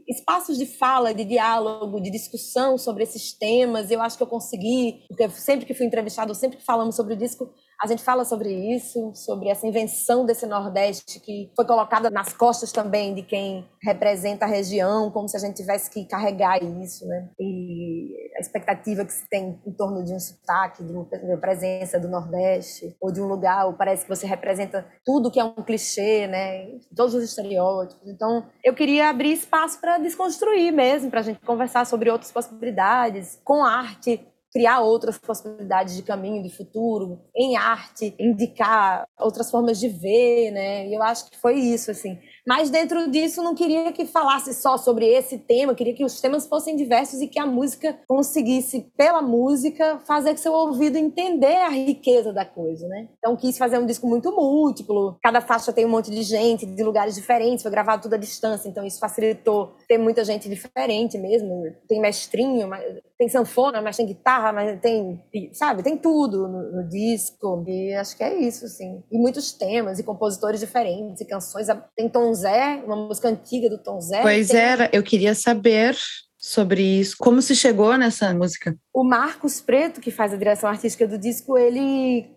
espaços 0.07 0.59
de 0.59 0.67
fala, 0.67 1.15
de 1.15 1.25
diálogo, 1.25 1.99
de 1.99 2.11
discussão 2.11 2.77
sobre 2.77 3.03
esses 3.03 3.33
temas. 3.33 3.91
Eu 3.91 4.03
acho 4.03 4.19
que 4.19 4.23
eu 4.23 4.27
consegui, 4.27 5.03
porque 5.09 5.31
sempre 5.31 5.65
que 5.65 5.73
fui 5.73 5.87
entrevistado, 5.87 6.35
sempre 6.35 6.59
que 6.59 6.65
falamos 6.65 6.95
sobre 6.95 7.15
o 7.15 7.17
disco, 7.17 7.49
a 7.81 7.87
gente 7.87 8.03
fala 8.03 8.25
sobre 8.25 8.51
isso, 8.75 9.13
sobre 9.15 9.49
essa 9.49 9.67
invenção 9.67 10.25
desse 10.25 10.47
Nordeste 10.47 11.21
que 11.21 11.51
foi 11.55 11.67
colocada 11.67 12.11
nas 12.11 12.33
costas 12.33 12.73
também 12.73 13.15
de 13.15 13.23
quem 13.23 13.69
representa 13.83 14.45
a 14.45 14.49
região, 14.49 15.11
como 15.11 15.29
se 15.29 15.37
a 15.37 15.41
gente 15.41 15.57
tivesse 15.57 15.91
que 15.91 16.05
carregar 16.07 16.63
isso, 16.63 17.07
né? 17.07 17.29
E 17.39 18.15
a 18.37 18.41
expectativa 18.41 19.05
que 19.05 19.13
se 19.13 19.29
tem 19.29 19.61
em 19.67 19.73
torno 19.73 20.03
de 20.05 20.13
um 20.13 20.19
sotaque, 20.19 20.85
de 20.85 20.93
uma 20.93 21.39
presença 21.39 22.01
do 22.01 22.09
Nordeste, 22.09 22.97
ou 23.01 23.13
de 23.13 23.21
um 23.21 23.27
lugar, 23.27 23.67
ou 23.67 23.75
parece 23.75 24.05
que 24.05 24.09
você 24.09 24.27
representa 24.27 24.87
tudo 25.05 25.31
que 25.31 25.41
é 25.41 25.45
um 25.45 25.63
clichê, 25.63 26.27
né? 26.27 26.67
Todos 26.95 27.15
os 27.15 27.23
estereótipos. 27.23 28.09
Então, 28.09 28.47
eu 28.65 28.75
queria 28.75 29.11
abrir 29.11 29.33
espaço 29.33 29.81
para 29.81 29.99
desconstruir 29.99 30.73
mesmo, 30.73 31.11
para 31.11 31.21
a 31.21 31.23
gente 31.23 31.41
conversar 31.41 31.85
sobre 31.85 32.11
outras 32.11 32.33
possibilidades, 32.33 33.39
com 33.45 33.65
arte, 33.65 34.27
criar 34.57 34.81
outras 34.81 35.19
possibilidades 35.19 35.95
de 35.95 36.03
caminho, 36.03 36.43
de 36.43 36.49
futuro, 36.49 37.21
em 37.37 37.59
arte, 37.59 38.15
indicar 38.19 39.07
outras 39.21 39.51
formas 39.51 39.79
de 39.79 39.87
ver, 39.87 40.51
né? 40.51 40.89
E 40.89 40.95
eu 40.95 41.03
acho 41.03 41.31
que 41.31 41.37
foi 41.37 41.57
isso, 41.57 41.91
assim. 41.91 42.19
Mas 42.49 42.71
dentro 42.71 43.11
disso, 43.11 43.43
não 43.43 43.55
queria 43.55 43.93
que 43.93 44.07
falasse 44.07 44.55
só 44.55 44.79
sobre 44.79 45.05
esse 45.05 45.37
tema, 45.37 45.75
queria 45.75 45.93
que 45.93 46.03
os 46.03 46.23
temas 46.23 46.47
fossem 46.47 46.75
diversos 46.75 47.21
e 47.21 47.29
que 47.29 47.39
a 47.39 47.45
música 47.45 47.99
conseguisse, 48.09 48.91
pela 48.97 49.21
música, 49.21 50.01
fazer 50.07 50.33
que 50.33 50.41
seu 50.41 50.55
ouvido 50.55 50.97
entender 50.97 51.57
a 51.57 51.69
riqueza 51.69 52.33
da 52.33 52.47
coisa, 52.47 52.89
né? 52.89 53.09
Então 53.19 53.37
quis 53.37 53.59
fazer 53.59 53.79
um 53.79 53.85
disco 53.85 54.07
muito 54.07 54.33
múltiplo, 54.33 55.19
cada 55.23 55.43
faixa 55.43 55.71
tem 55.71 55.85
um 55.85 55.91
monte 55.91 56.11
de 56.11 56.23
gente, 56.23 56.65
de 56.65 56.83
lugares 56.83 57.15
diferentes, 57.15 57.63
foi 57.63 57.71
gravado 57.71 58.05
tudo 58.05 58.15
à 58.15 58.19
distância, 58.19 58.71
então 58.71 58.87
isso 58.87 58.99
facilitou 58.99 59.75
ter 59.87 59.99
muita 59.99 60.25
gente 60.25 60.49
diferente 60.49 61.19
mesmo. 61.19 61.75
Tem 61.87 62.01
mestrinho, 62.01 62.71
tem 63.19 63.29
sanfona, 63.29 63.81
mas 63.81 63.97
tem 63.97 64.07
guitarra, 64.07 64.53
mas 64.53 64.79
tem, 64.81 65.23
sabe, 65.53 65.83
tem 65.83 65.97
tudo 65.97 66.47
no, 66.47 66.73
no 66.73 66.89
disco. 66.89 67.65
E 67.67 67.95
acho 67.95 68.17
que 68.17 68.23
é 68.23 68.39
isso, 68.39 68.67
assim. 68.67 69.03
E 69.11 69.19
muitos 69.19 69.53
temas, 69.53 69.99
e 69.99 70.05
compositores 70.05 70.61
diferentes, 70.61 71.21
e 71.21 71.25
canções, 71.25 71.69
tem 71.97 72.09
tons 72.09 72.39
Zé, 72.39 72.83
uma 72.85 72.97
música 72.97 73.29
antiga 73.29 73.71
do 73.71 73.79
Tom 73.79 74.01
Zé. 74.01 74.21
Pois 74.21 74.49
tem... 74.49 74.61
era, 74.61 74.91
eu 74.93 75.03
queria 75.03 75.35
saber 75.35 75.97
sobre 76.37 76.83
isso. 76.83 77.17
Como 77.19 77.41
se 77.41 77.57
chegou 77.57 77.97
nessa 77.97 78.33
música? 78.35 78.77
O 78.93 79.03
Marcos 79.03 79.61
Preto, 79.61 80.01
que 80.01 80.11
faz 80.11 80.35
a 80.35 80.37
direção 80.37 80.69
artística 80.69 81.09
do 81.09 81.19
disco, 81.19 81.57
ele 81.57 82.31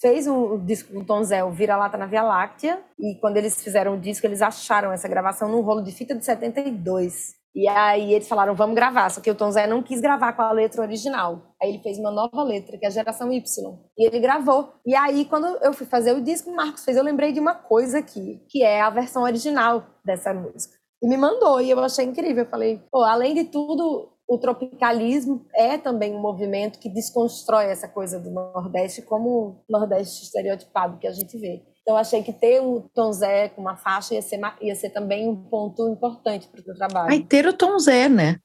fez 0.00 0.26
um, 0.26 0.54
um 0.54 0.64
disco 0.64 0.92
com 0.92 1.04
Tom 1.04 1.22
Zé, 1.22 1.44
o 1.44 1.50
Vira-Lata 1.50 1.96
na 1.96 2.06
Via 2.06 2.22
Láctea, 2.22 2.80
e 2.98 3.14
quando 3.20 3.36
eles 3.36 3.62
fizeram 3.62 3.94
o 3.94 4.00
disco, 4.00 4.26
eles 4.26 4.42
acharam 4.42 4.92
essa 4.92 5.08
gravação 5.08 5.48
num 5.48 5.60
rolo 5.60 5.82
de 5.82 5.92
fita 5.92 6.14
de 6.14 6.24
72. 6.24 7.41
E 7.54 7.68
aí 7.68 8.14
eles 8.14 8.28
falaram, 8.28 8.54
vamos 8.54 8.74
gravar. 8.74 9.10
Só 9.10 9.20
que 9.20 9.30
o 9.30 9.34
Tom 9.34 9.50
Zé 9.50 9.66
não 9.66 9.82
quis 9.82 10.00
gravar 10.00 10.32
com 10.32 10.42
a 10.42 10.52
letra 10.52 10.82
original. 10.82 11.54
Aí 11.60 11.68
ele 11.68 11.82
fez 11.82 11.98
uma 11.98 12.10
nova 12.10 12.42
letra, 12.42 12.78
que 12.78 12.84
é 12.84 12.88
a 12.88 12.90
Geração 12.90 13.32
Y. 13.32 13.78
E 13.98 14.06
ele 14.06 14.20
gravou. 14.20 14.72
E 14.86 14.94
aí, 14.94 15.24
quando 15.26 15.46
eu 15.62 15.72
fui 15.72 15.86
fazer 15.86 16.12
o 16.12 16.22
disco, 16.22 16.50
o 16.50 16.56
Marcos 16.56 16.84
fez, 16.84 16.96
eu 16.96 17.04
lembrei 17.04 17.32
de 17.32 17.40
uma 17.40 17.54
coisa 17.54 17.98
aqui, 17.98 18.42
que 18.48 18.62
é 18.62 18.80
a 18.80 18.90
versão 18.90 19.22
original 19.22 19.84
dessa 20.04 20.32
música. 20.32 20.76
E 21.02 21.08
me 21.08 21.16
mandou, 21.16 21.60
e 21.60 21.70
eu 21.70 21.78
achei 21.80 22.04
incrível. 22.04 22.44
Eu 22.44 22.50
falei, 22.50 22.80
pô, 22.90 23.02
além 23.02 23.34
de 23.34 23.44
tudo, 23.44 24.12
o 24.26 24.38
tropicalismo 24.38 25.46
é 25.54 25.76
também 25.76 26.14
um 26.14 26.20
movimento 26.20 26.78
que 26.78 26.88
desconstrói 26.88 27.66
essa 27.66 27.86
coisa 27.86 28.18
do 28.18 28.30
Nordeste 28.30 29.02
como 29.02 29.28
o 29.28 29.64
Nordeste 29.68 30.24
estereotipado 30.24 30.98
que 30.98 31.06
a 31.06 31.12
gente 31.12 31.36
vê. 31.36 31.62
Então, 31.82 31.96
achei 31.96 32.22
que 32.22 32.32
ter 32.32 32.60
o 32.60 32.88
Tom 32.94 33.12
Zé 33.12 33.48
com 33.48 33.60
uma 33.60 33.76
faixa 33.76 34.14
ia 34.14 34.22
ser, 34.22 34.40
ia 34.60 34.74
ser 34.74 34.90
também 34.90 35.28
um 35.28 35.36
ponto 35.36 35.88
importante 35.88 36.46
para 36.48 36.60
o 36.60 36.64
teu 36.64 36.74
trabalho. 36.76 37.26
Ter 37.26 37.46
o 37.46 37.52
Tom 37.52 37.78
Zé, 37.78 38.08
né? 38.08 38.38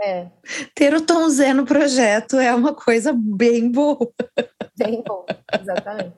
É. 0.00 0.28
Ter 0.74 0.94
o 0.94 1.00
Tom 1.00 1.28
Zé 1.28 1.52
no 1.52 1.64
projeto 1.64 2.36
é 2.36 2.54
uma 2.54 2.74
coisa 2.74 3.12
bem 3.16 3.70
boa. 3.70 3.98
Bem 4.76 5.02
bom, 5.06 5.24
exatamente. 5.60 6.14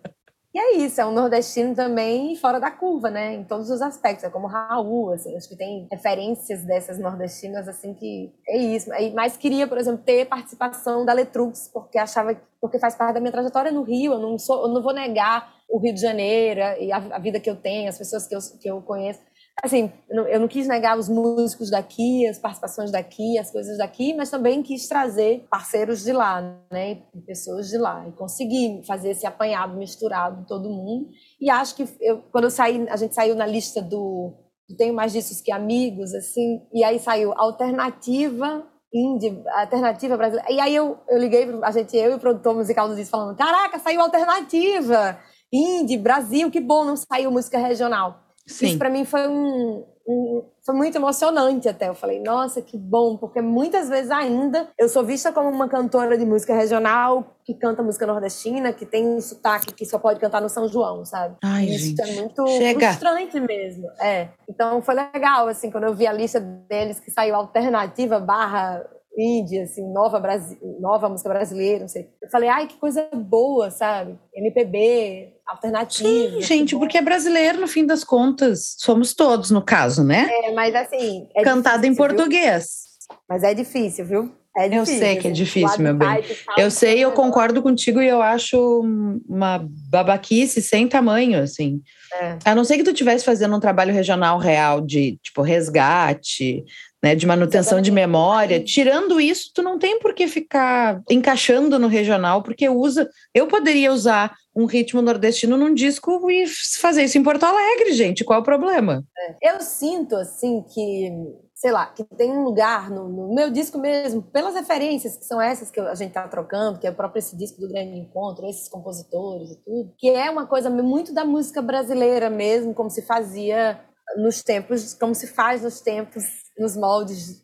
E 0.53 0.59
é 0.59 0.77
isso, 0.79 1.01
é 1.01 1.07
um 1.07 1.13
nordestino 1.13 1.77
também 1.77 2.35
fora 2.35 2.59
da 2.59 2.73
curva, 2.73 3.09
né? 3.09 3.35
Em 3.35 3.45
todos 3.45 3.71
os 3.71 3.81
aspectos. 3.81 4.25
É 4.25 4.31
como 4.31 4.49
Raul, 4.49 5.13
assim, 5.13 5.37
acho 5.37 5.49
que 5.49 5.57
tem 5.57 5.87
referências 5.91 6.65
dessas 6.65 6.99
nordestinas, 6.99 7.69
assim, 7.69 7.95
que 7.95 8.35
é 8.49 8.59
isso. 8.59 8.91
Mas 9.15 9.37
queria, 9.37 9.69
por 9.69 9.79
exemplo, 9.79 10.03
ter 10.05 10.27
participação 10.27 11.05
da 11.05 11.13
Letrux, 11.13 11.71
porque 11.73 11.99
achava 11.99 12.35
porque 12.61 12.79
faz 12.79 12.95
parte 12.95 13.15
da 13.15 13.21
minha 13.21 13.33
trajetória 13.33 13.71
no 13.71 13.83
Rio. 13.83 14.13
Eu 14.13 14.19
não, 14.19 14.39
sou, 14.39 14.67
eu 14.67 14.69
não 14.75 14.83
vou 14.83 14.93
negar 14.93 15.55
o 15.69 15.79
Rio 15.79 15.95
de 15.95 16.01
Janeiro 16.01 16.61
e 16.81 16.91
a, 16.93 16.97
a 16.97 17.19
vida 17.19 17.39
que 17.39 17.49
eu 17.49 17.57
tenho, 17.57 17.89
as 17.89 17.97
pessoas 17.97 18.27
que 18.27 18.35
eu, 18.35 18.41
que 18.61 18.69
eu 18.69 18.83
conheço. 18.83 19.21
Assim, 19.63 19.93
eu 20.09 20.41
não 20.41 20.49
quis 20.49 20.67
negar 20.67 20.99
os 20.99 21.09
músicos 21.09 21.71
daqui, 21.71 22.27
as 22.27 22.39
participações 22.39 22.91
daqui, 22.91 23.39
as 23.39 23.51
coisas 23.51 23.79
daqui, 23.79 24.15
mas 24.15 24.31
também 24.31 24.63
quis 24.63 24.89
trazer 24.89 25.47
parceiros 25.51 26.03
de 26.03 26.13
lá, 26.13 26.41
né, 26.73 27.03
pessoas 27.27 27.69
de 27.69 27.77
lá, 27.77 28.07
e 28.09 28.13
consegui 28.13 28.83
fazer 28.87 29.11
esse 29.11 29.27
apanhado 29.27 29.77
misturado 29.77 30.41
de 30.41 30.49
todo 30.49 30.71
mundo. 30.71 31.11
E 31.41 31.51
acho 31.51 31.75
que 31.75 31.87
eu, 32.01 32.23
quando 32.33 32.45
eu 32.45 32.51
saí, 32.51 32.87
a 32.89 32.97
gente 32.97 33.15
saiu 33.15 33.35
na 33.35 33.47
lista 33.47 33.83
do 33.83 34.33
tenho 34.79 34.95
mais 34.95 35.13
discos 35.13 35.41
que 35.41 35.51
amigos, 35.51 36.15
assim, 36.15 36.63
e 36.73 36.85
aí 36.85 36.99
saiu 36.99 37.33
alternativa 37.37 38.65
indie, 38.93 39.41
alternativa 39.55 40.17
brasileira. 40.17 40.51
E 40.51 40.61
aí 40.61 40.75
eu, 40.75 40.99
eu 41.09 41.19
liguei, 41.19 41.49
a 41.63 41.71
gente, 41.71 41.97
eu 41.97 42.13
e 42.13 42.15
o 42.15 42.19
produtor 42.19 42.55
musical 42.55 42.89
do 42.89 42.97
disco 42.97 43.11
falando, 43.11 43.37
caraca, 43.37 43.79
saiu 43.79 44.01
alternativa, 44.01 45.19
indie, 45.53 45.97
Brasil, 45.97 46.51
que 46.51 46.61
bom, 46.61 46.85
não 46.85 46.97
saiu 46.97 47.31
música 47.31 47.59
regional. 47.59 48.30
Sim. 48.47 48.67
Isso 48.67 48.79
para 48.79 48.91
mim 48.91 49.05
foi 49.05 49.29
um, 49.29 49.85
um, 50.07 50.45
foi 50.65 50.75
muito 50.75 50.97
emocionante 50.97 51.69
até. 51.69 51.89
Eu 51.89 51.95
falei, 51.95 52.21
nossa, 52.21 52.61
que 52.61 52.77
bom, 52.77 53.17
porque 53.17 53.41
muitas 53.41 53.89
vezes 53.89 54.11
ainda 54.11 54.69
eu 54.79 54.89
sou 54.89 55.05
vista 55.05 55.33
como 55.33 55.49
uma 55.49 55.69
cantora 55.69 56.19
de 56.19 56.25
música 56.27 56.55
regional 56.55 57.37
que 57.45 57.55
canta 57.55 57.83
música 57.83 58.07
nordestina, 58.07 58.73
que 58.73 58.85
tem 58.85 59.07
um 59.07 59.21
sotaque 59.21 59.73
que 59.73 59.87
só 59.87 59.99
pode 59.99 60.21
cantar 60.21 60.41
no 60.41 60.49
São 60.49 60.69
João, 60.69 61.05
sabe? 61.05 61.37
Ai, 61.43 61.67
Isso 61.67 61.87
gente. 61.87 62.03
é 62.03 62.21
muito 62.21 62.47
Chega. 62.49 62.89
frustrante 62.89 63.41
mesmo. 63.41 63.89
É. 64.01 64.29
Então 64.49 64.83
foi 64.83 64.95
legal, 64.95 65.49
assim, 65.49 65.71
quando 65.71 65.85
eu 65.85 65.95
vi 65.95 66.07
a 66.07 66.13
lista 66.13 66.41
deles 66.41 66.99
que 67.01 67.11
saiu 67.11 67.35
alternativa 67.35 68.19
barra 68.19 68.85
indie, 69.17 69.61
assim, 69.61 69.87
nova, 69.93 70.19
Brasi 70.19 70.59
nova 70.81 71.09
música 71.09 71.29
brasileira, 71.29 71.81
não 71.81 71.89
sei. 71.89 72.09
Eu 72.23 72.29
falei, 72.31 72.49
ai, 72.49 72.67
que 72.67 72.77
coisa 72.77 73.09
boa, 73.13 73.71
sabe? 73.71 74.19
MPB, 74.35 75.35
alternativa. 75.47 76.09
Sim, 76.09 76.43
gente, 76.43 76.77
porque 76.77 76.99
é 76.99 77.03
brasileiro, 77.03 77.61
no 77.61 77.69
fim 77.69 77.85
das 77.85 78.05
contas. 78.05 78.77
Somos 78.79 79.15
todos, 79.15 79.51
no 79.51 79.63
caso, 79.63 80.05
né? 80.05 80.29
É, 80.31 80.53
mas 80.53 80.75
assim. 80.75 81.29
É 81.37 81.43
Cantado 81.43 81.83
difícil, 81.83 81.93
em 81.93 81.97
português. 81.97 82.67
Viu? 83.09 83.19
Mas 83.29 83.43
é 83.43 83.55
difícil, 83.55 84.05
viu? 84.05 84.33
É 84.57 84.69
difícil, 84.69 84.95
eu 84.95 85.01
sei 85.01 85.17
que 85.17 85.29
é 85.29 85.31
assim, 85.31 85.33
difícil, 85.33 85.83
meu 85.83 85.95
bem. 85.95 86.25
Eu 86.59 86.71
sei, 86.73 86.99
eu 86.99 87.13
concordo 87.13 87.63
contigo 87.63 88.03
e 88.03 88.09
eu 88.09 88.21
acho 88.21 88.83
uma 89.29 89.65
babaquice 89.89 90.61
sem 90.61 90.89
tamanho, 90.89 91.41
assim. 91.41 91.81
É. 92.21 92.39
A 92.45 92.55
não 92.55 92.65
ser 92.65 92.77
que 92.77 92.83
tu 92.83 92.91
estivesse 92.91 93.25
fazendo 93.25 93.55
um 93.55 93.61
trabalho 93.61 93.95
regional 93.95 94.39
real 94.39 94.81
de, 94.81 95.19
tipo, 95.23 95.43
resgate, 95.43 96.65
né, 97.03 97.15
de 97.15 97.27
manutenção 97.27 97.79
Exatamente. 97.79 97.85
de 97.85 97.93
memória. 97.93 98.63
Tirando 98.63 99.21
isso, 99.21 99.51
tu 99.55 99.63
não 99.63 99.79
tem 99.79 99.99
por 99.99 100.15
que 100.15 100.29
ficar 100.29 101.03
encaixando 101.11 101.79
no 101.79 101.89
regional, 101.89 102.43
porque 102.43 102.69
usa. 102.69 103.09
Eu 103.35 103.47
poderia 103.47 103.93
usar 103.93 104.35
um 104.55 104.67
ritmo 104.67 105.01
nordestino 105.01 105.57
num 105.57 105.73
disco 105.73 106.31
e 106.31 106.47
fazer 106.81 107.05
isso 107.05 107.17
em 107.17 107.23
Porto 107.23 107.45
Alegre, 107.45 107.93
gente. 107.93 108.25
Qual 108.25 108.39
é 108.39 108.43
o 108.43 108.45
problema? 108.45 109.05
É. 109.43 109.55
Eu 109.55 109.61
sinto 109.61 110.17
assim 110.17 110.63
que, 110.63 111.11
sei 111.55 111.71
lá, 111.71 111.87
que 111.87 112.05
tem 112.05 112.31
um 112.31 112.43
lugar 112.43 112.91
no, 112.91 113.09
no, 113.09 113.35
meu 113.35 113.51
disco 113.51 113.79
mesmo, 113.79 114.23
pelas 114.23 114.55
referências 114.55 115.17
que 115.17 115.25
são 115.25 115.41
essas 115.41 115.71
que 115.71 115.81
a 115.81 115.95
gente 115.95 116.13
tá 116.13 116.27
trocando, 116.29 116.79
que 116.79 116.87
é 116.87 116.91
o 116.91 116.95
próprio 116.95 117.21
esse 117.21 117.37
disco 117.37 117.61
do 117.61 117.69
Grande 117.69 117.97
Encontro, 117.97 118.47
esses 118.47 118.69
compositores 118.69 119.53
e 119.53 119.57
tudo, 119.65 119.95
que 119.97 120.11
é 120.11 120.29
uma 120.29 120.47
coisa 120.47 120.69
muito 120.69 121.15
da 121.15 121.25
música 121.25 121.63
brasileira 121.63 122.29
mesmo, 122.29 122.75
como 122.75 122.91
se 122.91 123.03
fazia 123.03 123.81
nos 124.17 124.43
tempos, 124.43 124.95
como 124.95 125.15
se 125.15 125.29
faz 125.29 125.63
nos 125.63 125.81
tempos 125.81 126.50
nos 126.61 126.77
moldes 126.77 127.43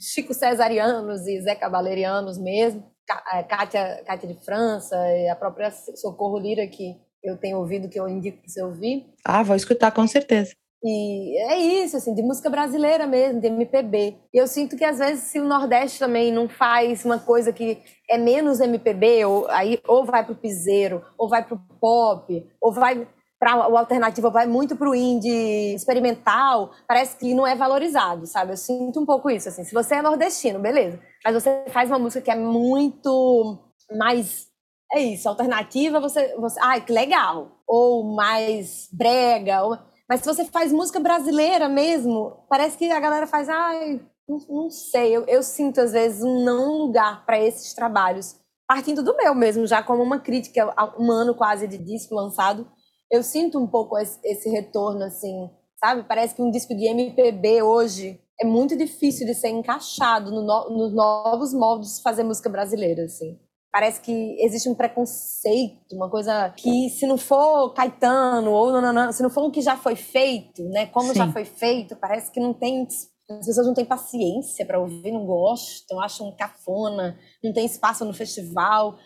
Chico 0.00 0.34
Cesarianos 0.34 1.26
e 1.26 1.40
Zé 1.40 1.54
Cavalerianos 1.54 2.38
mesmo, 2.38 2.84
é, 3.32 3.42
Kátia, 3.42 4.02
Kátia 4.04 4.28
de 4.28 4.44
França 4.44 4.96
a 5.30 5.36
própria 5.36 5.70
Socorro 5.70 6.38
Lira, 6.38 6.66
que 6.66 6.96
eu 7.22 7.36
tenho 7.36 7.58
ouvido, 7.58 7.88
que 7.88 7.98
eu 7.98 8.08
indico 8.08 8.38
para 8.38 8.48
você 8.48 8.62
ouvir. 8.62 9.06
Ah, 9.24 9.42
vou 9.42 9.56
escutar 9.56 9.90
com 9.92 10.06
certeza. 10.06 10.52
E 10.82 11.36
é 11.50 11.58
isso, 11.58 11.96
assim, 11.96 12.14
de 12.14 12.22
música 12.22 12.48
brasileira 12.48 13.04
mesmo, 13.06 13.40
de 13.40 13.48
MPB. 13.48 14.16
E 14.32 14.38
eu 14.38 14.46
sinto 14.46 14.76
que 14.76 14.84
às 14.84 14.98
vezes 14.98 15.24
se 15.24 15.40
o 15.40 15.44
Nordeste 15.44 15.98
também 15.98 16.32
não 16.32 16.48
faz 16.48 17.04
uma 17.04 17.18
coisa 17.18 17.52
que 17.52 17.82
é 18.08 18.16
menos 18.16 18.60
MPB, 18.60 19.24
ou 19.24 19.48
aí 19.48 19.80
ou 19.88 20.04
vai 20.04 20.24
pro 20.24 20.36
piseiro, 20.36 21.04
ou 21.18 21.28
vai 21.28 21.44
pro 21.44 21.60
pop, 21.80 22.46
ou 22.60 22.72
vai 22.72 23.08
para 23.38 23.68
o 23.68 23.76
alternativo 23.76 24.30
vai 24.30 24.46
muito 24.46 24.76
para 24.76 24.90
o 24.90 24.94
indie 24.94 25.74
experimental, 25.74 26.72
parece 26.86 27.16
que 27.16 27.34
não 27.34 27.46
é 27.46 27.54
valorizado, 27.54 28.26
sabe? 28.26 28.52
Eu 28.52 28.56
sinto 28.56 29.00
um 29.00 29.06
pouco 29.06 29.30
isso, 29.30 29.48
assim. 29.48 29.64
Se 29.64 29.72
você 29.72 29.96
é 29.96 30.02
nordestino, 30.02 30.58
beleza. 30.58 31.00
Mas 31.24 31.34
você 31.34 31.64
faz 31.68 31.88
uma 31.88 31.98
música 31.98 32.20
que 32.20 32.30
é 32.30 32.36
muito 32.36 33.58
mais 33.96 34.48
é 34.92 35.00
isso, 35.00 35.28
alternativa, 35.28 36.00
você, 36.00 36.34
você 36.36 36.58
ai, 36.62 36.80
que 36.80 36.92
legal. 36.92 37.62
Ou 37.66 38.14
mais 38.14 38.88
brega, 38.90 39.62
ou, 39.62 39.78
mas 40.08 40.20
se 40.20 40.26
você 40.26 40.44
faz 40.46 40.72
música 40.72 40.98
brasileira 40.98 41.68
mesmo, 41.68 42.44
parece 42.48 42.78
que 42.78 42.90
a 42.90 43.00
galera 43.00 43.26
faz, 43.26 43.48
ai, 43.48 44.00
não, 44.26 44.38
não 44.48 44.70
sei, 44.70 45.14
eu, 45.14 45.24
eu 45.26 45.42
sinto 45.42 45.80
às 45.80 45.92
vezes 45.92 46.22
um 46.22 46.42
não 46.42 46.78
lugar 46.78 47.24
para 47.26 47.38
esses 47.38 47.74
trabalhos, 47.74 48.36
partindo 48.66 49.02
do 49.02 49.16
meu 49.16 49.34
mesmo, 49.34 49.66
já 49.66 49.82
como 49.82 50.02
uma 50.02 50.18
crítica, 50.18 50.74
um 50.98 51.10
ano 51.10 51.34
quase 51.34 51.68
de 51.68 51.76
disco 51.76 52.14
lançado, 52.14 52.66
eu 53.10 53.22
sinto 53.22 53.58
um 53.58 53.66
pouco 53.66 53.96
esse 53.98 54.48
retorno, 54.48 55.02
assim, 55.04 55.50
sabe? 55.78 56.04
Parece 56.04 56.34
que 56.34 56.42
um 56.42 56.50
disco 56.50 56.74
de 56.74 56.86
MPB 56.86 57.62
hoje 57.62 58.20
é 58.40 58.46
muito 58.46 58.76
difícil 58.76 59.26
de 59.26 59.34
ser 59.34 59.48
encaixado 59.48 60.30
no 60.30 60.42
no, 60.42 60.70
nos 60.70 60.94
novos 60.94 61.52
moldes 61.52 61.96
de 61.96 62.02
fazer 62.02 62.22
música 62.22 62.48
brasileira, 62.48 63.04
assim. 63.04 63.38
Parece 63.70 64.00
que 64.00 64.36
existe 64.40 64.68
um 64.68 64.74
preconceito, 64.74 65.94
uma 65.94 66.08
coisa 66.08 66.50
que 66.50 66.88
se 66.90 67.06
não 67.06 67.18
for 67.18 67.72
Caetano 67.74 68.50
ou 68.50 68.72
não, 68.72 68.80
não, 68.80 68.92
não, 68.92 69.12
se 69.12 69.22
não 69.22 69.28
for 69.28 69.44
o 69.44 69.50
que 69.50 69.60
já 69.60 69.76
foi 69.76 69.94
feito, 69.94 70.62
né? 70.70 70.86
Como 70.86 71.08
Sim. 71.08 71.18
já 71.18 71.32
foi 71.32 71.44
feito, 71.44 71.94
parece 71.94 72.30
que 72.30 72.40
não 72.40 72.54
tem 72.54 72.86
as 73.30 73.46
pessoas 73.46 73.66
não 73.66 73.74
têm 73.74 73.84
paciência 73.84 74.64
para 74.64 74.80
ouvir, 74.80 75.12
não 75.12 75.26
gostam, 75.26 76.00
acham 76.00 76.34
cafona, 76.34 77.18
não 77.44 77.52
tem 77.52 77.66
espaço 77.66 78.04
no 78.04 78.14
festival. 78.14 78.96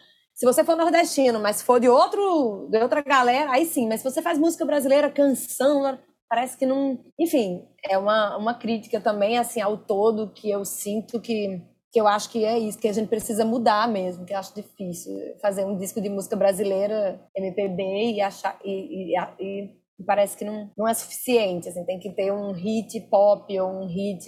Se 0.42 0.46
você 0.46 0.64
for 0.64 0.76
nordestino, 0.76 1.38
mas 1.38 1.62
for 1.62 1.78
de 1.78 1.88
outro, 1.88 2.66
de 2.68 2.76
outra 2.78 3.00
galera, 3.00 3.52
aí 3.52 3.64
sim. 3.64 3.86
Mas 3.86 4.00
se 4.00 4.10
você 4.10 4.20
faz 4.20 4.36
música 4.36 4.64
brasileira, 4.64 5.08
canção, 5.08 5.96
parece 6.28 6.56
que 6.56 6.66
não. 6.66 6.98
Enfim, 7.16 7.64
é 7.88 7.96
uma, 7.96 8.36
uma 8.36 8.52
crítica 8.52 9.00
também 9.00 9.38
assim 9.38 9.60
ao 9.60 9.78
todo 9.78 10.32
que 10.32 10.50
eu 10.50 10.64
sinto 10.64 11.20
que 11.20 11.62
que 11.92 12.00
eu 12.00 12.08
acho 12.08 12.28
que 12.30 12.44
é 12.44 12.58
isso 12.58 12.78
que 12.78 12.88
a 12.88 12.92
gente 12.92 13.08
precisa 13.08 13.44
mudar 13.44 13.86
mesmo, 13.86 14.24
que 14.24 14.32
eu 14.32 14.38
acho 14.38 14.52
difícil 14.52 15.12
fazer 15.40 15.64
um 15.64 15.76
disco 15.76 16.00
de 16.00 16.08
música 16.08 16.34
brasileira 16.34 17.20
MPB 17.36 18.14
e 18.14 18.20
achar 18.20 18.58
e, 18.64 19.14
e, 19.14 19.16
e 19.38 20.04
parece 20.04 20.36
que 20.36 20.44
não, 20.44 20.70
não 20.76 20.88
é 20.88 20.94
suficiente, 20.94 21.68
assim, 21.68 21.84
tem 21.84 22.00
que 22.00 22.10
ter 22.10 22.32
um 22.32 22.50
hit 22.50 22.98
pop 23.02 23.60
ou 23.60 23.70
um 23.70 23.86
hit, 23.86 24.24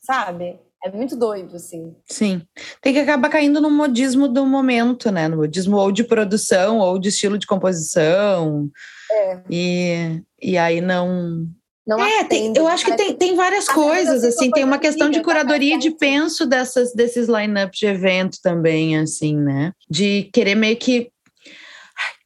sabe? 0.00 0.58
É 0.84 0.90
muito 0.90 1.16
doido, 1.16 1.56
assim. 1.56 1.94
Sim. 2.06 2.42
Tem 2.80 2.92
que 2.92 3.00
acabar 3.00 3.28
caindo 3.28 3.60
no 3.60 3.70
modismo 3.70 4.28
do 4.28 4.46
momento, 4.46 5.10
né? 5.10 5.26
No 5.26 5.38
modismo 5.38 5.76
ou 5.76 5.90
de 5.90 6.04
produção 6.04 6.78
ou 6.78 6.98
de 6.98 7.08
estilo 7.08 7.36
de 7.36 7.46
composição. 7.46 8.70
É. 9.10 9.40
E, 9.50 10.22
e 10.40 10.56
aí 10.56 10.80
não. 10.80 11.46
Não 11.86 12.04
é, 12.04 12.22
tem, 12.24 12.52
eu 12.54 12.68
acho 12.68 12.84
que 12.84 12.94
tem, 12.94 13.14
tem 13.14 13.34
várias 13.34 13.66
coisas, 13.66 14.22
assim, 14.22 14.50
tem 14.50 14.62
uma 14.62 14.78
questão 14.78 15.08
de 15.08 15.22
curadoria 15.22 15.78
de 15.78 15.90
penso 15.90 16.44
dessas, 16.44 16.92
desses 16.92 17.28
line-ups 17.28 17.78
de 17.78 17.86
evento 17.86 18.38
também, 18.42 18.98
assim, 18.98 19.34
né? 19.34 19.72
De 19.88 20.28
querer 20.30 20.54
meio 20.54 20.76
que 20.76 21.10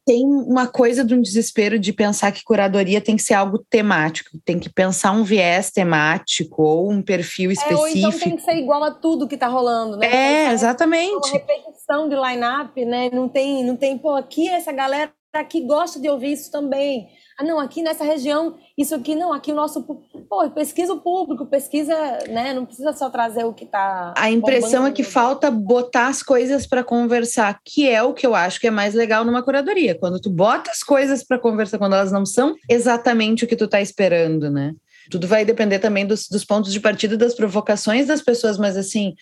tem 0.05 0.25
uma 0.25 0.67
coisa 0.67 1.03
de 1.03 1.15
um 1.15 1.21
desespero 1.21 1.79
de 1.79 1.93
pensar 1.93 2.31
que 2.31 2.43
curadoria 2.43 2.99
tem 2.99 3.15
que 3.15 3.23
ser 3.23 3.33
algo 3.33 3.57
temático, 3.69 4.37
tem 4.43 4.59
que 4.59 4.69
pensar 4.69 5.11
um 5.11 5.23
viés 5.23 5.71
temático 5.71 6.61
ou 6.61 6.91
um 6.91 7.01
perfil 7.01 7.51
específico. 7.51 7.87
É, 7.87 7.89
ou 7.89 7.97
então 8.09 8.19
tem 8.19 8.35
que 8.35 8.41
ser 8.41 8.55
igual 8.57 8.83
a 8.83 8.91
tudo 8.91 9.27
que 9.27 9.35
está 9.35 9.47
rolando, 9.47 9.97
né? 9.97 10.07
É, 10.07 10.51
exatamente. 10.51 11.29
Uma 11.29 11.31
repetição 11.31 12.09
de 12.09 12.15
line-up, 12.15 12.85
né? 12.85 13.09
Não 13.11 13.29
tem, 13.29 13.63
não 13.63 13.75
tem, 13.75 13.97
pô, 13.97 14.15
aqui 14.15 14.49
essa 14.49 14.71
galera 14.71 15.11
aqui 15.33 15.61
gosta 15.61 15.99
de 15.99 16.09
ouvir 16.09 16.33
isso 16.33 16.51
também. 16.51 17.07
Ah, 17.43 17.45
não, 17.45 17.59
aqui 17.59 17.83
nessa 17.83 18.05
região, 18.05 18.55
isso 18.77 18.95
aqui, 18.95 19.15
não, 19.15 19.33
aqui 19.33 19.51
o 19.51 19.55
nosso. 19.55 19.83
Pô, 19.83 20.49
pesquisa 20.51 20.93
o 20.93 21.01
público, 21.01 21.45
pesquisa, 21.45 21.93
né? 22.29 22.53
Não 22.53 22.65
precisa 22.65 22.93
só 22.93 23.09
trazer 23.09 23.43
o 23.43 23.53
que 23.53 23.65
tá. 23.65 24.13
A 24.17 24.31
impressão 24.31 24.87
é 24.87 24.91
que 24.91 25.03
falta 25.03 25.51
botar 25.51 26.07
as 26.07 26.23
coisas 26.23 26.65
para 26.65 26.83
conversar, 26.83 27.59
que 27.63 27.87
é 27.87 28.01
o 28.01 28.13
que 28.13 28.25
eu 28.25 28.33
acho 28.33 28.59
que 28.59 28.67
é 28.67 28.71
mais 28.71 28.93
legal 28.93 29.25
numa 29.25 29.43
curadoria. 29.43 29.93
Quando 29.95 30.21
tu 30.21 30.29
bota 30.29 30.71
as 30.71 30.81
coisas 30.81 31.23
para 31.23 31.37
conversar, 31.37 31.77
quando 31.77 31.95
elas 31.95 32.11
não 32.11 32.25
são 32.25 32.55
exatamente 32.69 33.43
o 33.43 33.47
que 33.47 33.57
tu 33.57 33.67
tá 33.67 33.81
esperando, 33.81 34.49
né? 34.49 34.73
Tudo 35.11 35.27
vai 35.27 35.43
depender 35.43 35.79
também 35.79 36.07
dos, 36.07 36.29
dos 36.29 36.45
pontos 36.45 36.71
de 36.71 36.79
partida, 36.79 37.17
das 37.17 37.35
provocações 37.35 38.07
das 38.07 38.21
pessoas, 38.21 38.57
mas 38.57 38.77
assim. 38.77 39.13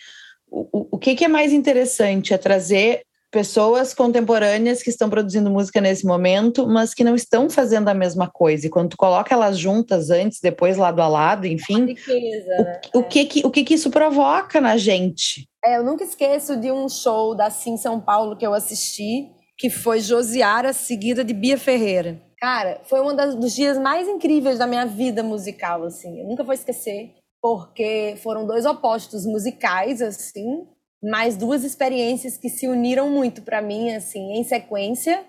O, 0.54 0.96
o 0.96 1.00
que, 1.00 1.16
que 1.16 1.24
é 1.24 1.30
mais 1.30 1.54
interessante? 1.54 2.34
É 2.34 2.38
trazer 2.38 3.04
pessoas 3.32 3.94
contemporâneas 3.94 4.84
que 4.84 4.90
estão 4.90 5.10
produzindo 5.10 5.50
música 5.50 5.80
nesse 5.80 6.06
momento, 6.06 6.68
mas 6.68 6.94
que 6.94 7.04
não 7.04 7.16
estão 7.16 7.50
fazendo 7.50 7.88
a 7.88 7.94
mesma 7.94 8.30
coisa. 8.30 8.68
E 8.68 8.70
quando 8.70 8.90
tu 8.90 8.98
coloca 8.98 9.34
elas 9.34 9.58
juntas 9.58 10.10
antes, 10.10 10.40
depois 10.42 10.76
lado 10.76 11.02
a 11.02 11.08
lado, 11.08 11.48
enfim, 11.48 11.86
riqueza, 11.86 12.56
o, 12.60 12.64
né? 12.64 12.82
o, 12.94 13.04
que 13.04 13.26
que, 13.26 13.48
o 13.48 13.50
que 13.50 13.64
que 13.64 13.74
isso 13.76 13.90
provoca 13.90 14.60
na 14.60 14.76
gente? 14.76 15.48
É, 15.64 15.78
eu 15.78 15.84
nunca 15.84 16.04
esqueço 16.04 16.58
de 16.58 16.72
um 16.72 16.90
show 16.90 17.34
da 17.34 17.50
Sim 17.50 17.78
São 17.78 18.00
Paulo 18.00 18.36
que 18.36 18.46
eu 18.46 18.54
assisti, 18.54 19.32
que 19.58 19.70
foi 19.70 20.02
Josiara 20.02 20.74
seguida 20.74 21.24
de 21.24 21.34
Bia 21.34 21.58
Ferreira. 21.58 22.22
Cara, 22.38 22.82
foi 22.84 23.00
um 23.02 23.16
dos 23.16 23.54
dias 23.54 23.78
mais 23.78 24.08
incríveis 24.08 24.58
da 24.58 24.66
minha 24.66 24.86
vida 24.86 25.22
musical, 25.22 25.84
assim. 25.84 26.20
Eu 26.20 26.28
nunca 26.28 26.44
vou 26.44 26.54
esquecer, 26.54 27.12
porque 27.40 28.16
foram 28.24 28.46
dois 28.46 28.66
opostos 28.66 29.26
musicais, 29.26 30.02
assim, 30.02 30.66
mais 31.02 31.36
duas 31.36 31.64
experiências 31.64 32.38
que 32.38 32.50
se 32.50 32.68
uniram 32.68 33.10
muito 33.10 33.42
para 33.42 33.62
mim, 33.62 33.94
assim, 33.94 34.34
em 34.34 34.44
sequência. 34.44 35.24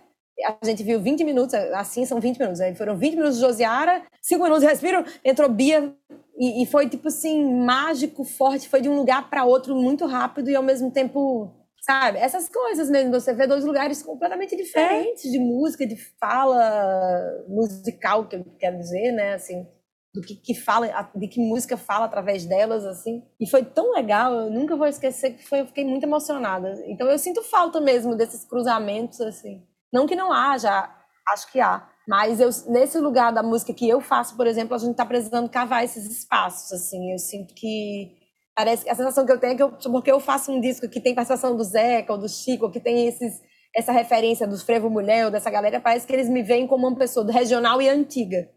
A 0.45 0.67
gente 0.67 0.83
viu 0.83 1.01
20 1.01 1.25
minutos, 1.25 1.55
assim 1.55 2.05
são 2.05 2.21
20 2.21 2.39
minutos. 2.39 2.61
Aí 2.61 2.75
foram 2.75 2.97
20 2.97 3.17
minutos 3.17 3.37
de 3.37 3.43
Josiara, 3.43 4.03
5 4.21 4.43
minutos 4.43 4.63
de 4.63 4.69
respiro, 4.69 5.05
entrou 5.25 5.49
Bia, 5.49 5.95
e, 6.39 6.63
e 6.63 6.67
foi 6.67 6.89
tipo 6.89 7.09
assim, 7.09 7.55
mágico, 7.55 8.25
forte, 8.25 8.69
foi 8.69 8.81
de 8.81 8.89
um 8.89 8.97
lugar 8.97 9.29
para 9.31 9.45
outro 9.45 9.77
muito 9.77 10.07
rápido 10.07 10.51
e 10.51 10.57
ao 10.57 10.63
mesmo 10.63 10.91
tempo 10.91 11.53
sabe? 11.83 12.19
Essas 12.19 12.49
coisas 12.49 12.89
mesmo, 12.89 13.11
você 13.13 13.35
vê 13.35 13.47
dois 13.47 13.65
lugares 13.65 14.03
completamente 14.03 14.57
diferentes 14.57 15.31
de 15.31 15.39
música, 15.39 15.85
de 15.87 15.97
fala 15.97 17.45
musical, 17.49 18.27
que 18.27 18.37
eu 18.37 18.45
quero 18.59 18.79
dizer, 18.79 19.11
né? 19.13 19.35
Assim, 19.35 19.67
do 20.15 20.21
que, 20.21 20.35
que 20.35 20.55
fala, 20.55 21.11
de 21.15 21.27
que 21.27 21.41
música 21.41 21.77
fala 21.77 22.05
através 22.05 22.45
delas, 22.45 22.85
assim. 22.85 23.23
E 23.41 23.49
foi 23.49 23.65
tão 23.65 23.93
legal, 23.93 24.33
eu 24.33 24.51
nunca 24.51 24.77
vou 24.77 24.87
esquecer 24.87 25.35
que 25.35 25.49
foi, 25.49 25.61
eu 25.61 25.67
fiquei 25.67 25.85
muito 25.85 26.05
emocionada. 26.05 26.75
Então 26.87 27.09
eu 27.09 27.19
sinto 27.19 27.43
falta 27.43 27.81
mesmo 27.81 28.15
desses 28.15 28.45
cruzamentos, 28.45 29.21
assim. 29.21 29.63
Não 29.93 30.07
que 30.07 30.17
não 30.17 30.33
haja, 30.33 30.91
acho 31.29 31.51
que 31.51 31.61
há. 31.61 31.89
Mas 32.07 32.41
eu, 32.41 32.51
nesse 32.69 32.99
lugar 32.99 33.33
da 33.33 33.43
música 33.43 33.73
que 33.73 33.89
eu 33.89 34.01
faço, 34.01 34.37
por 34.37 34.47
exemplo, 34.47 34.75
a 34.75 34.79
gente 34.79 34.91
está 34.93 35.07
precisando 35.07 35.49
cavar 35.49 35.85
esses 35.85 36.05
espaços, 36.07 36.73
assim. 36.73 37.13
Eu 37.13 37.19
sinto 37.19 37.55
que 37.55 38.23
Parece 38.55 38.89
a 38.89 38.95
sensação 38.95 39.25
que 39.25 39.33
eu 39.33 39.41
tenho 39.41 39.55
é 39.55 39.57
que 39.57 39.63
eu, 39.63 39.71
porque 39.71 40.13
eu 40.13 40.21
faço 40.21 40.53
um 40.53 40.61
disco 40.61 40.89
que 40.89 41.01
tem 41.01 41.15
participação 41.15 41.57
do 41.57 41.65
Zeca 41.65 42.13
ou 42.13 42.19
do 42.19 42.29
Chico, 42.29 42.71
que 42.71 42.81
tem 42.81 43.09
esses, 43.09 43.41
essa 43.75 43.93
referência 43.93 44.47
dos 44.47 44.63
Frevo 44.63 44.91
Mulher 44.91 45.25
ou 45.25 45.31
dessa 45.31 45.51
galera, 45.51 45.81
parece 45.81 46.07
que 46.07 46.13
eles 46.13 46.29
me 46.29 46.43
veem 46.43 46.67
como 46.67 46.87
uma 46.87 46.97
pessoa 46.97 47.25
do 47.25 47.33
regional 47.33 47.81
e 47.81 47.89
antiga. 47.89 48.49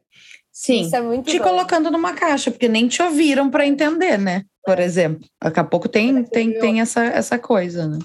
Sim, 0.58 0.84
Isso 0.84 0.96
é 0.96 1.02
muito 1.02 1.30
te 1.30 1.38
bom. 1.38 1.44
colocando 1.44 1.92
numa 1.92 2.14
caixa, 2.14 2.50
porque 2.50 2.70
nem 2.70 2.88
te 2.88 3.02
ouviram 3.04 3.52
para 3.52 3.68
entender, 3.68 4.18
né? 4.18 4.46
Por 4.66 4.80
exemplo, 4.80 5.28
daqui 5.44 5.60
a 5.60 5.66
pouco 5.66 5.90
tem, 5.90 6.24
tem, 6.24 6.58
tem 6.58 6.80
essa, 6.80 7.04
essa 7.04 7.38
coisa, 7.38 7.86
né? 7.86 8.00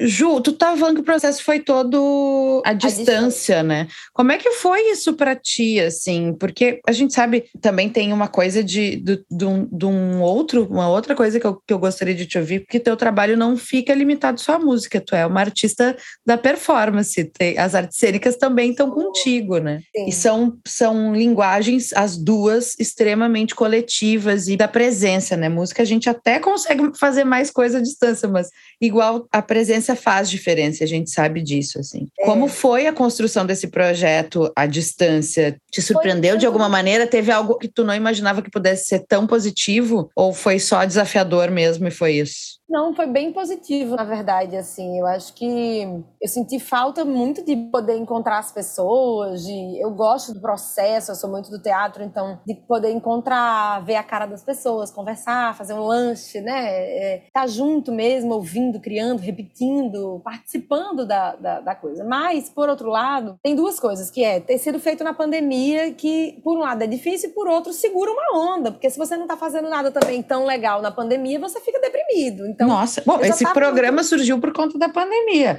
Ju, 0.00 0.40
tu 0.40 0.50
estava 0.50 0.76
falando 0.76 0.94
que 0.96 1.00
o 1.00 1.04
processo 1.04 1.42
foi 1.42 1.60
todo 1.60 2.62
à 2.64 2.72
distância, 2.72 3.62
né? 3.62 3.88
Como 4.14 4.32
é 4.32 4.38
que 4.38 4.50
foi 4.52 4.92
isso 4.92 5.14
para 5.14 5.34
ti, 5.34 5.80
assim? 5.80 6.32
Porque 6.38 6.80
a 6.86 6.92
gente 6.92 7.12
sabe, 7.12 7.44
também 7.60 7.88
tem 7.88 8.12
uma 8.12 8.28
coisa 8.28 8.62
de, 8.62 8.96
de, 8.96 9.24
de, 9.30 9.44
um, 9.44 9.66
de 9.70 9.86
um 9.86 10.22
outro, 10.22 10.66
uma 10.70 10.88
outra 10.88 11.14
coisa 11.14 11.40
que 11.40 11.46
eu, 11.46 11.60
que 11.66 11.74
eu 11.74 11.78
gostaria 11.78 12.14
de 12.14 12.26
te 12.26 12.38
ouvir, 12.38 12.60
porque 12.60 12.80
teu 12.80 12.96
trabalho 12.96 13.36
não 13.36 13.56
fica 13.56 13.94
limitado 13.94 14.40
só 14.40 14.54
à 14.54 14.58
música, 14.58 15.00
tu 15.00 15.14
é 15.14 15.26
uma 15.26 15.40
artista 15.40 15.96
da 16.24 16.38
performance, 16.38 17.30
as 17.58 17.74
artes 17.74 17.98
cênicas 17.98 18.36
também 18.36 18.70
estão 18.70 18.90
contigo, 18.90 19.58
né? 19.58 19.80
Sim. 19.94 20.06
E 20.06 20.12
são, 20.12 20.56
são 20.66 21.14
linguagens, 21.14 21.92
as 21.94 22.16
duas, 22.16 22.74
extremamente 22.78 23.54
coletivas 23.54 24.48
e 24.48 24.56
da 24.56 24.68
presença, 24.68 25.36
né? 25.36 25.48
Música 25.48 25.80
a 25.80 25.84
gente 25.84 26.08
até 26.08 26.38
consegue 26.38 26.96
fazer 26.98 27.24
mais 27.24 27.50
coisa 27.50 27.78
à 27.78 27.80
distância, 27.80 28.28
mas 28.28 28.48
igual 28.80 29.26
a 29.32 29.42
presença 29.42 29.89
faz 29.96 30.30
diferença, 30.30 30.84
a 30.84 30.86
gente 30.86 31.10
sabe 31.10 31.42
disso, 31.42 31.78
assim. 31.78 32.06
É. 32.18 32.24
Como 32.24 32.48
foi 32.48 32.86
a 32.86 32.92
construção 32.92 33.44
desse 33.44 33.68
projeto 33.68 34.50
à 34.54 34.66
distância? 34.66 35.56
Te 35.70 35.82
surpreendeu 35.82 36.36
de 36.36 36.46
alguma 36.46 36.68
maneira? 36.68 37.06
Teve 37.06 37.32
algo 37.32 37.58
que 37.58 37.68
tu 37.68 37.84
não 37.84 37.94
imaginava 37.94 38.42
que 38.42 38.50
pudesse 38.50 38.86
ser 38.86 39.04
tão 39.06 39.26
positivo? 39.26 40.10
Ou 40.14 40.32
foi 40.32 40.58
só 40.58 40.84
desafiador 40.84 41.50
mesmo 41.50 41.88
e 41.88 41.90
foi 41.90 42.14
isso? 42.14 42.59
Não, 42.70 42.94
foi 42.94 43.08
bem 43.08 43.32
positivo, 43.32 43.96
na 43.96 44.04
verdade, 44.04 44.56
assim. 44.56 45.00
Eu 45.00 45.04
acho 45.04 45.34
que 45.34 45.82
eu 46.22 46.28
senti 46.28 46.60
falta 46.60 47.04
muito 47.04 47.44
de 47.44 47.56
poder 47.56 47.96
encontrar 47.96 48.38
as 48.38 48.52
pessoas, 48.52 49.44
de 49.44 49.82
eu 49.82 49.90
gosto 49.90 50.32
do 50.32 50.40
processo, 50.40 51.10
eu 51.10 51.16
sou 51.16 51.28
muito 51.28 51.50
do 51.50 51.60
teatro, 51.60 52.04
então 52.04 52.38
de 52.46 52.54
poder 52.54 52.92
encontrar, 52.92 53.84
ver 53.84 53.96
a 53.96 54.04
cara 54.04 54.24
das 54.24 54.44
pessoas, 54.44 54.92
conversar, 54.92 55.56
fazer 55.56 55.74
um 55.74 55.80
lanche, 55.80 56.40
né? 56.40 56.64
É, 56.64 57.22
tá 57.34 57.44
junto 57.44 57.90
mesmo, 57.90 58.34
ouvindo, 58.34 58.78
criando, 58.78 59.18
repetindo, 59.18 60.20
participando 60.22 61.04
da, 61.04 61.34
da, 61.34 61.60
da 61.60 61.74
coisa. 61.74 62.04
Mas, 62.04 62.48
por 62.48 62.68
outro 62.68 62.88
lado, 62.88 63.36
tem 63.42 63.56
duas 63.56 63.80
coisas, 63.80 64.12
que 64.12 64.22
é 64.22 64.38
ter 64.38 64.58
sido 64.58 64.78
feito 64.78 65.02
na 65.02 65.12
pandemia, 65.12 65.92
que 65.92 66.40
por 66.44 66.56
um 66.56 66.60
lado 66.60 66.84
é 66.84 66.86
difícil, 66.86 67.30
e 67.30 67.32
por 67.32 67.48
outro 67.48 67.72
segura 67.72 68.12
uma 68.12 68.54
onda, 68.54 68.70
porque 68.70 68.88
se 68.88 68.96
você 68.96 69.16
não 69.16 69.24
está 69.24 69.36
fazendo 69.36 69.68
nada 69.68 69.90
também 69.90 70.22
tão 70.22 70.46
legal 70.46 70.80
na 70.80 70.92
pandemia, 70.92 71.40
você 71.40 71.60
fica 71.60 71.80
deprimido. 71.80 72.46
Então, 72.60 72.68
Nossa, 72.68 73.02
bom, 73.06 73.18
esse 73.22 73.42
programa 73.54 73.96
muito... 73.96 74.08
surgiu 74.08 74.38
por 74.38 74.52
conta 74.52 74.78
da 74.78 74.90
pandemia. 74.90 75.58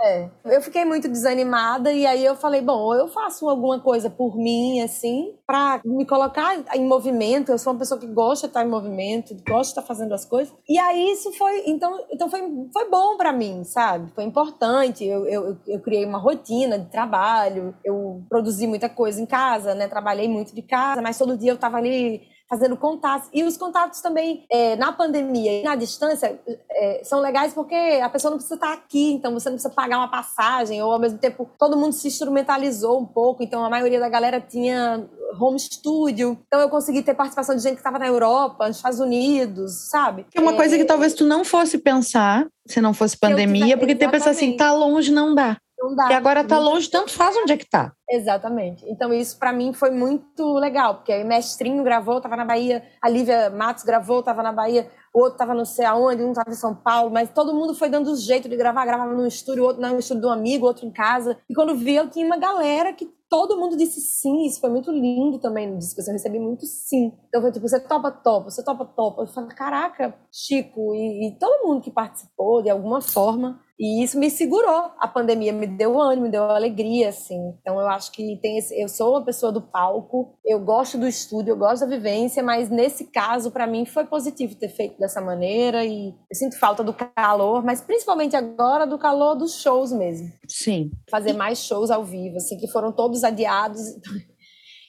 É, 0.00 0.28
eu 0.46 0.60
fiquei 0.60 0.84
muito 0.84 1.08
desanimada 1.08 1.92
e 1.92 2.04
aí 2.04 2.24
eu 2.24 2.36
falei, 2.36 2.60
bom, 2.60 2.94
eu 2.94 3.08
faço 3.08 3.48
alguma 3.48 3.80
coisa 3.80 4.08
por 4.10 4.36
mim, 4.36 4.80
assim, 4.80 5.34
para 5.46 5.80
me 5.84 6.04
colocar 6.04 6.56
em 6.74 6.86
movimento. 6.86 7.50
Eu 7.50 7.58
sou 7.58 7.72
uma 7.72 7.78
pessoa 7.78 7.98
que 7.98 8.06
gosta 8.06 8.46
de 8.46 8.50
estar 8.50 8.64
em 8.64 8.68
movimento, 8.68 9.34
gosta 9.48 9.62
de 9.62 9.68
estar 9.80 9.82
fazendo 9.82 10.12
as 10.12 10.24
coisas. 10.24 10.54
E 10.68 10.78
aí 10.78 11.12
isso 11.12 11.32
foi, 11.32 11.64
então, 11.66 11.96
então 12.12 12.28
foi, 12.28 12.40
foi 12.72 12.88
bom 12.88 13.16
para 13.16 13.32
mim, 13.32 13.64
sabe? 13.64 14.12
Foi 14.14 14.24
importante. 14.24 15.04
Eu, 15.04 15.26
eu, 15.26 15.56
eu 15.66 15.80
criei 15.80 16.04
uma 16.04 16.18
rotina 16.18 16.78
de 16.78 16.90
trabalho, 16.90 17.74
eu 17.84 18.22
produzi 18.28 18.66
muita 18.68 18.88
coisa 18.88 19.20
em 19.20 19.26
casa, 19.26 19.74
né? 19.74 19.88
Trabalhei 19.88 20.28
muito 20.28 20.54
de 20.54 20.62
casa, 20.62 21.02
mas 21.02 21.18
todo 21.18 21.38
dia 21.38 21.52
eu 21.52 21.58
tava 21.58 21.76
ali 21.76 22.20
fazendo 22.54 22.76
contatos. 22.76 23.28
E 23.32 23.42
os 23.42 23.56
contatos 23.56 24.00
também 24.00 24.44
é, 24.48 24.76
na 24.76 24.92
pandemia 24.92 25.60
e 25.60 25.62
na 25.64 25.74
distância 25.74 26.38
é, 26.70 27.00
são 27.02 27.20
legais 27.20 27.52
porque 27.52 27.74
a 27.74 28.08
pessoa 28.08 28.30
não 28.30 28.38
precisa 28.38 28.54
estar 28.54 28.72
aqui, 28.72 29.12
então 29.12 29.32
você 29.32 29.48
não 29.48 29.56
precisa 29.56 29.74
pagar 29.74 29.98
uma 29.98 30.08
passagem, 30.08 30.80
ou 30.82 30.92
ao 30.92 30.98
mesmo 30.98 31.18
tempo 31.18 31.50
todo 31.58 31.76
mundo 31.76 31.92
se 31.92 32.06
instrumentalizou 32.06 33.00
um 33.00 33.04
pouco, 33.04 33.42
então 33.42 33.64
a 33.64 33.70
maioria 33.70 33.98
da 33.98 34.08
galera 34.08 34.40
tinha 34.40 35.04
home 35.40 35.58
studio. 35.58 36.38
Então 36.46 36.60
eu 36.60 36.68
consegui 36.68 37.02
ter 37.02 37.14
participação 37.14 37.56
de 37.56 37.62
gente 37.62 37.74
que 37.74 37.80
estava 37.80 37.98
na 37.98 38.06
Europa, 38.06 38.68
nos 38.68 38.76
Estados 38.76 39.00
Unidos, 39.00 39.72
sabe? 39.90 40.26
É 40.34 40.40
uma 40.40 40.52
é... 40.52 40.56
coisa 40.56 40.76
que 40.76 40.84
talvez 40.84 41.12
tu 41.12 41.24
não 41.24 41.44
fosse 41.44 41.78
pensar 41.78 42.46
se 42.66 42.80
não 42.80 42.94
fosse 42.94 43.16
pandemia, 43.16 43.76
porque 43.76 43.94
tem 43.94 44.10
pessoa 44.10 44.30
assim, 44.30 44.56
tá 44.56 44.72
longe, 44.72 45.12
não 45.12 45.34
dá. 45.34 45.58
Não 45.84 45.94
dá. 45.94 46.10
E 46.10 46.14
agora 46.14 46.42
tá 46.42 46.58
longe, 46.58 46.88
tanto 46.88 47.12
faz 47.12 47.36
onde 47.36 47.52
é 47.52 47.56
que 47.58 47.68
tá. 47.68 47.92
Exatamente. 48.08 48.84
Então 48.88 49.12
isso 49.12 49.38
para 49.38 49.52
mim 49.52 49.74
foi 49.74 49.90
muito 49.90 50.54
legal, 50.54 50.96
porque 50.96 51.12
aí 51.12 51.24
Mestrinho 51.24 51.84
gravou, 51.84 52.22
tava 52.22 52.36
na 52.36 52.44
Bahia, 52.44 52.82
a 53.02 53.08
Lívia 53.08 53.50
Matos 53.50 53.84
gravou, 53.84 54.22
tava 54.22 54.42
na 54.42 54.52
Bahia, 54.52 54.90
o 55.12 55.20
outro 55.20 55.36
tava 55.36 55.52
não 55.52 55.66
sei 55.66 55.84
aonde, 55.84 56.22
um 56.22 56.32
tava 56.32 56.50
em 56.50 56.54
São 56.54 56.74
Paulo, 56.74 57.10
mas 57.10 57.30
todo 57.30 57.54
mundo 57.54 57.74
foi 57.74 57.90
dando 57.90 58.16
jeito 58.16 58.48
de 58.48 58.56
gravar, 58.56 58.86
gravava 58.86 59.12
no 59.12 59.26
estúdio, 59.26 59.64
outro 59.64 59.82
no 59.82 59.98
estúdio 59.98 60.22
de 60.22 60.26
um 60.26 60.32
amigo, 60.32 60.66
outro 60.66 60.86
em 60.86 60.90
casa. 60.90 61.36
E 61.48 61.54
quando 61.54 61.74
vi, 61.74 61.96
eu 61.96 62.08
tinha 62.08 62.24
uma 62.24 62.38
galera 62.38 62.92
que 62.94 63.06
todo 63.28 63.56
mundo 63.58 63.76
disse 63.76 64.00
sim, 64.00 64.46
isso 64.46 64.60
foi 64.60 64.70
muito 64.70 64.90
lindo 64.90 65.38
também 65.38 65.68
no 65.68 65.76
disco, 65.76 66.00
assim, 66.00 66.10
eu 66.10 66.14
recebi 66.14 66.38
muito 66.38 66.64
sim. 66.66 67.12
Então 67.28 67.42
foi 67.42 67.52
tipo, 67.52 67.68
você 67.68 67.80
topa, 67.80 68.10
topa, 68.10 68.50
você 68.50 68.64
topa, 68.64 68.84
topa. 68.84 69.22
Eu 69.22 69.26
falei, 69.26 69.50
caraca, 69.50 70.14
Chico, 70.32 70.94
e, 70.94 71.28
e 71.28 71.38
todo 71.38 71.66
mundo 71.66 71.82
que 71.82 71.90
participou 71.90 72.62
de 72.62 72.70
alguma 72.70 73.00
forma, 73.00 73.60
e 73.78 74.04
isso 74.04 74.18
me 74.18 74.30
segurou. 74.30 74.92
A 74.98 75.08
pandemia 75.08 75.52
me 75.52 75.66
deu 75.66 76.00
ânimo, 76.00 76.26
me 76.26 76.30
deu 76.30 76.44
alegria, 76.44 77.08
assim. 77.08 77.54
Então 77.60 77.80
eu 77.80 77.88
acho 77.88 78.12
que 78.12 78.38
tem 78.40 78.56
esse, 78.56 78.80
eu 78.80 78.88
sou 78.88 79.10
uma 79.10 79.24
pessoa 79.24 79.50
do 79.50 79.60
palco, 79.60 80.38
eu 80.44 80.60
gosto 80.60 80.96
do 80.96 81.08
estúdio, 81.08 81.52
eu 81.52 81.56
gosto 81.56 81.80
da 81.80 81.86
vivência, 81.86 82.42
mas 82.42 82.70
nesse 82.70 83.04
caso 83.10 83.50
para 83.50 83.66
mim 83.66 83.84
foi 83.84 84.04
positivo 84.04 84.54
ter 84.54 84.68
feito 84.68 84.98
dessa 84.98 85.20
maneira 85.20 85.84
e 85.84 86.08
eu 86.08 86.36
sinto 86.36 86.58
falta 86.58 86.84
do 86.84 86.94
calor, 86.94 87.64
mas 87.64 87.80
principalmente 87.80 88.36
agora 88.36 88.86
do 88.86 88.98
calor 88.98 89.34
dos 89.34 89.60
shows 89.60 89.92
mesmo. 89.92 90.28
Sim. 90.48 90.92
Fazer 91.10 91.32
mais 91.32 91.58
shows 91.58 91.90
ao 91.90 92.04
vivo, 92.04 92.36
assim, 92.36 92.56
que 92.56 92.68
foram 92.68 92.92
todos 92.92 93.24
adiados. 93.24 93.80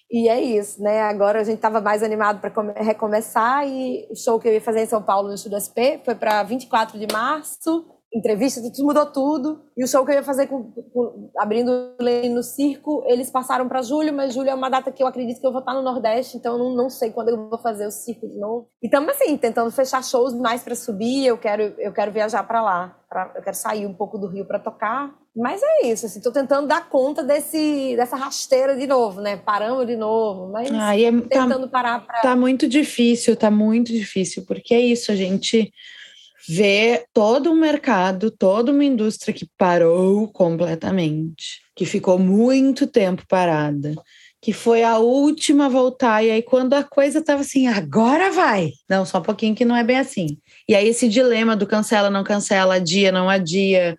E 0.08 0.30
é 0.30 0.40
isso, 0.40 0.82
né? 0.84 1.02
Agora 1.02 1.42
a 1.42 1.44
gente 1.44 1.56
estava 1.56 1.82
mais 1.82 2.04
animado 2.04 2.40
para 2.40 2.54
recomeçar 2.84 3.68
e 3.68 4.08
o 4.12 4.16
show 4.16 4.40
que 4.40 4.48
eu 4.48 4.54
ia 4.54 4.62
fazer 4.62 4.84
em 4.84 4.86
São 4.86 5.02
Paulo 5.02 5.28
no 5.28 5.34
Estúdio 5.34 5.60
SP 5.60 6.00
foi 6.06 6.14
para 6.14 6.44
24 6.44 7.00
de 7.00 7.08
março 7.12 7.95
entrevista, 8.16 8.62
tudo 8.62 8.86
mudou 8.86 9.06
tudo. 9.06 9.62
E 9.76 9.84
o 9.84 9.88
show 9.88 10.06
que 10.06 10.12
eu 10.12 10.16
ia 10.16 10.24
fazer 10.24 10.48
com, 10.48 10.64
com, 10.72 11.30
abrindo 11.38 11.96
no 12.32 12.42
circo, 12.42 13.04
eles 13.08 13.30
passaram 13.30 13.68
para 13.68 13.82
julho, 13.82 14.14
mas 14.14 14.34
julho 14.34 14.50
é 14.50 14.54
uma 14.54 14.70
data 14.70 14.92
que 14.92 15.04
eu 15.04 15.08
acredito 15.08 15.42
que 15.42 15.46
eu 15.46 15.52
vou 15.52 15.60
estar 15.60 15.74
no 15.74 15.82
Nordeste, 15.82 16.38
então 16.38 16.54
eu 16.54 16.60
não, 16.60 16.76
não 16.76 16.90
sei 16.90 17.12
quando 17.12 17.30
eu 17.30 17.50
vou 17.50 17.60
fazer 17.60 17.86
o 17.86 17.92
circo 17.92 18.28
de 18.28 18.40
novo. 18.40 18.70
E 18.82 18.88
estamos 18.88 19.10
assim, 19.10 19.36
tentando 19.36 19.70
fechar 19.70 20.04
shows 20.04 20.34
mais 20.34 20.64
para 20.64 20.76
subir, 20.76 21.26
eu 21.26 21.38
quero 21.38 21.76
eu 21.78 21.92
quero 21.92 22.12
viajar 22.12 22.44
para 22.44 22.62
lá, 22.62 22.98
pra, 23.10 23.34
eu 23.36 23.42
quero 23.42 23.56
sair 23.56 23.86
um 23.86 23.94
pouco 23.94 24.18
do 24.18 24.28
Rio 24.28 24.46
para 24.46 24.60
tocar. 24.60 25.14
Mas 25.36 25.62
é 25.62 25.88
isso, 25.88 26.06
assim, 26.06 26.22
tô 26.22 26.32
tentando 26.32 26.66
dar 26.66 26.88
conta 26.88 27.22
desse, 27.22 27.94
dessa 27.98 28.16
rasteira 28.16 28.78
de 28.78 28.88
novo, 28.88 29.20
né? 29.20 29.36
Paramos 29.36 29.86
de 29.86 29.98
novo, 29.98 30.50
mas 30.50 30.72
ah, 30.72 30.98
é, 30.98 31.12
tentando 31.12 31.68
tá, 31.68 31.68
parar 31.68 32.06
para 32.06 32.22
Tá 32.22 32.36
muito 32.38 32.66
difícil, 32.70 33.36
tá 33.36 33.52
muito 33.52 33.92
difícil, 33.92 34.46
porque 34.48 34.74
é 34.74 34.80
isso, 34.80 35.12
a 35.12 35.16
gente 35.16 35.74
ver 36.48 37.06
todo 37.14 37.52
um 37.52 37.56
mercado, 37.56 38.32
toda 38.32 38.72
uma 38.72 38.84
indústria 38.84 39.34
que 39.34 39.48
parou 39.58 40.28
completamente, 40.28 41.62
que 41.76 41.86
ficou 41.86 42.20
muito 42.20 42.88
tempo 42.88 43.24
parada, 43.28 43.94
que 44.42 44.54
foi 44.54 44.84
a 44.84 45.00
última 45.00 45.66
a 45.66 45.70
voltar, 45.70 46.24
e 46.24 46.30
aí 46.30 46.44
quando 46.44 46.76
a 46.76 46.84
coisa 46.84 47.20
estava 47.20 47.42
assim, 47.42 47.68
agora 47.68 48.32
vai. 48.32 48.72
Não, 48.88 49.04
só 49.06 49.18
um 49.18 49.24
pouquinho 49.24 49.56
que 49.56 49.66
não 49.66 49.76
é 49.76 49.84
bem 49.84 49.98
assim. 49.98 50.38
E 50.70 50.76
aí 50.76 50.88
esse 50.88 51.10
dilema 51.10 51.56
do 51.56 51.66
cancela, 51.66 52.10
não 52.12 52.24
cancela, 52.24 52.76
adia, 52.76 53.12
não 53.12 53.28
adia, 53.28 53.98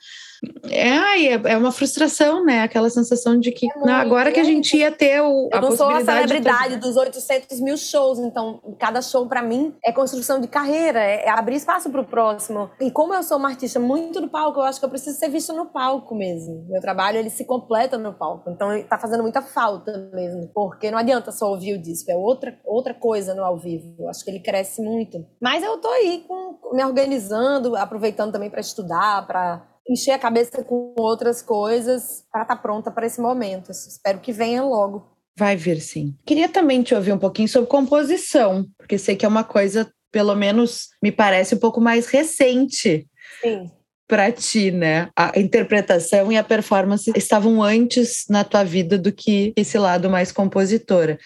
É, 0.69 1.27
é, 1.27 1.33
é 1.53 1.57
uma 1.57 1.73
frustração, 1.73 2.45
né? 2.45 2.63
Aquela 2.63 2.91
sensação 2.91 3.39
de 3.39 3.53
que 3.53 3.67
não, 3.77 3.95
agora 3.95 4.31
que 4.33 4.41
a 4.41 4.45
gente 4.45 4.77
ia 4.77 4.91
ter 4.93 5.21
o, 5.21 5.49
Eu 5.53 5.61
não 5.61 5.77
sou 5.77 5.89
a 5.89 5.99
de 5.99 6.05
celebridade 6.05 6.59
fazer- 6.65 6.77
dos 6.77 6.97
800 6.97 7.61
mil 7.61 7.77
shows, 7.77 8.19
então 8.19 8.61
cada 8.79 9.01
show 9.03 9.27
pra 9.27 9.43
mim 9.43 9.75
é 9.85 9.93
construção 9.93 10.41
de 10.41 10.49
carreira, 10.49 11.01
é 11.03 11.27
é 11.27 11.31
abrir 11.31 11.57
espaço 11.57 11.91
pro 11.91 12.05
próximo. 12.05 12.71
E 12.81 12.91
como 12.91 13.13
eu 13.15 13.23
sou 13.23 13.39
uma 13.39 13.49
artista 13.49 13.81
muito 13.81 14.21
do 14.21 14.29
palco, 14.29 14.61
eu 14.61 14.65
acho 14.65 14.79
que 14.79 14.85
eu 14.85 14.91
preciso 14.91 15.19
ser 15.19 15.29
vista 15.29 15.53
no 15.53 15.67
palco 15.67 16.15
mesmo. 16.15 16.65
Meu 16.69 16.81
trabalho 16.81 17.19
ele 17.19 17.31
se 17.31 17.45
completa 17.45 17.99
no 17.99 18.13
palco, 18.13 18.49
então 18.51 18.69
tá 18.85 18.99
fazendo 18.99 19.23
muita 19.23 19.43
falta 19.43 20.11
mesmo, 20.13 20.49
porque 20.55 20.91
não 20.91 20.99
adianta 20.99 21.33
só 21.33 21.51
ouvir 21.51 21.75
o 21.75 21.79
disco, 21.83 22.11
é 22.11 22.17
outra 22.17 22.57
outra 22.65 22.95
coisa 22.95 23.35
no 23.35 23.43
ao 23.45 23.59
vivo. 23.59 23.95
Eu 23.99 24.09
acho 24.09 24.25
que 24.25 24.31
ele 24.31 24.41
cresce 24.41 24.81
muito. 24.83 25.25
Mas 25.41 25.63
eu 25.65 25.79
tô 25.79 25.89
aí 25.89 26.25
com, 26.29 26.59
me 26.75 26.85
organizando, 26.85 27.75
aproveitando 27.77 28.33
também 28.33 28.51
pra 28.51 28.61
estudar, 28.61 29.27
pra 29.27 29.63
encher 29.89 30.13
a 30.13 30.19
cabeça 30.19 30.63
com 30.63 30.95
outras 30.97 31.41
coisas 31.43 32.25
para 32.31 32.43
estar 32.43 32.57
pronta 32.57 32.91
para 32.91 33.07
esse 33.07 33.21
momento. 33.21 33.71
Espero 33.71 34.19
que 34.21 34.33
venha 34.33 34.63
logo. 34.63 35.07
Vai 35.39 35.55
vir, 35.55 35.81
sim. 35.81 36.15
Queria 36.25 36.49
também 36.49 36.83
te 36.83 36.95
ouvir 36.95 37.13
um 37.13 37.19
pouquinho 37.19 37.49
sobre 37.49 37.69
composição, 37.69 38.67
porque 38.79 38.97
sei 38.97 39.17
que 39.17 39.27
é 39.27 39.29
uma 39.29 39.45
coisa, 39.45 39.91
pelo 40.11 40.35
menos 40.35 40.89
me 41.03 41.13
parece 41.13 41.55
um 41.55 41.59
pouco 41.59 41.79
mais 41.79 42.07
recente 42.07 43.07
Sim. 43.43 43.71
para 44.09 44.33
ti, 44.33 44.71
né? 44.71 45.11
A 45.15 45.39
interpretação 45.39 46.33
e 46.33 46.39
a 46.39 46.45
performance 46.45 47.13
estavam 47.15 47.63
antes 47.63 48.25
na 48.31 48.45
tua 48.45 48.65
vida 48.65 48.97
do 48.97 49.13
que 49.13 49.53
esse 49.57 49.77
lado 49.79 50.09
mais 50.09 50.33
compositora. 50.33 51.19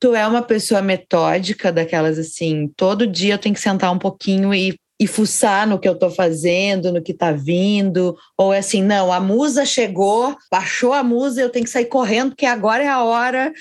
Tu 0.00 0.14
é 0.14 0.26
uma 0.26 0.40
pessoa 0.42 0.80
metódica, 0.80 1.70
daquelas 1.70 2.18
assim, 2.18 2.68
todo 2.74 3.06
dia 3.06 3.34
eu 3.34 3.38
tenho 3.38 3.54
que 3.54 3.60
sentar 3.60 3.92
um 3.92 3.98
pouquinho 3.98 4.54
e, 4.54 4.78
e 5.00 5.06
fuçar 5.06 5.66
no 5.66 5.78
que 5.78 5.88
eu 5.88 5.96
tô 5.96 6.10
fazendo, 6.10 6.92
no 6.92 7.00
que 7.00 7.14
tá 7.14 7.30
vindo, 7.30 8.16
ou 8.36 8.52
é 8.52 8.58
assim, 8.58 8.82
não, 8.82 9.12
a 9.12 9.20
musa 9.20 9.64
chegou, 9.64 10.36
baixou 10.50 10.92
a 10.92 11.04
musa, 11.04 11.40
eu 11.40 11.50
tenho 11.50 11.64
que 11.64 11.70
sair 11.70 11.84
correndo, 11.86 12.30
porque 12.30 12.46
agora 12.46 12.82
é 12.82 12.88
a 12.88 13.04
hora, 13.04 13.52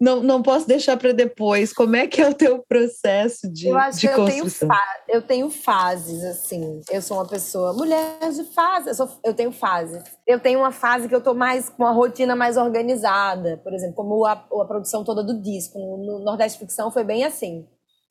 não, 0.00 0.22
não 0.22 0.42
posso 0.42 0.68
deixar 0.68 0.96
para 0.96 1.12
depois. 1.12 1.72
Como 1.72 1.96
é 1.96 2.06
que 2.06 2.20
é 2.20 2.28
o 2.28 2.34
teu 2.34 2.64
processo 2.68 3.50
de, 3.52 3.66
eu 3.68 3.76
acho 3.76 3.98
de 3.98 4.06
que 4.06 4.14
eu 4.14 4.24
tenho, 4.26 4.42
construção? 4.44 4.68
eu 5.08 5.22
tenho 5.22 5.50
fases, 5.50 6.22
assim. 6.22 6.80
Eu 6.90 7.02
sou 7.02 7.16
uma 7.16 7.26
pessoa, 7.26 7.72
mulher 7.72 8.18
de 8.32 8.44
fase, 8.44 8.88
eu, 8.90 8.94
sou- 8.94 9.18
eu 9.24 9.34
tenho 9.34 9.50
fases. 9.50 10.04
Eu 10.24 10.38
tenho 10.38 10.60
uma 10.60 10.70
fase 10.72 11.08
que 11.08 11.14
eu 11.14 11.20
tô 11.20 11.34
mais 11.34 11.68
com 11.68 11.82
uma 11.82 11.92
rotina 11.92 12.36
mais 12.36 12.56
organizada, 12.56 13.60
por 13.64 13.74
exemplo, 13.74 13.96
como 13.96 14.24
a, 14.24 14.32
a 14.32 14.64
produção 14.66 15.02
toda 15.02 15.24
do 15.24 15.40
disco. 15.40 15.78
No, 15.78 15.96
no 15.96 16.24
Nordeste 16.24 16.58
Ficção 16.58 16.92
foi 16.92 17.02
bem 17.02 17.24
assim. 17.24 17.66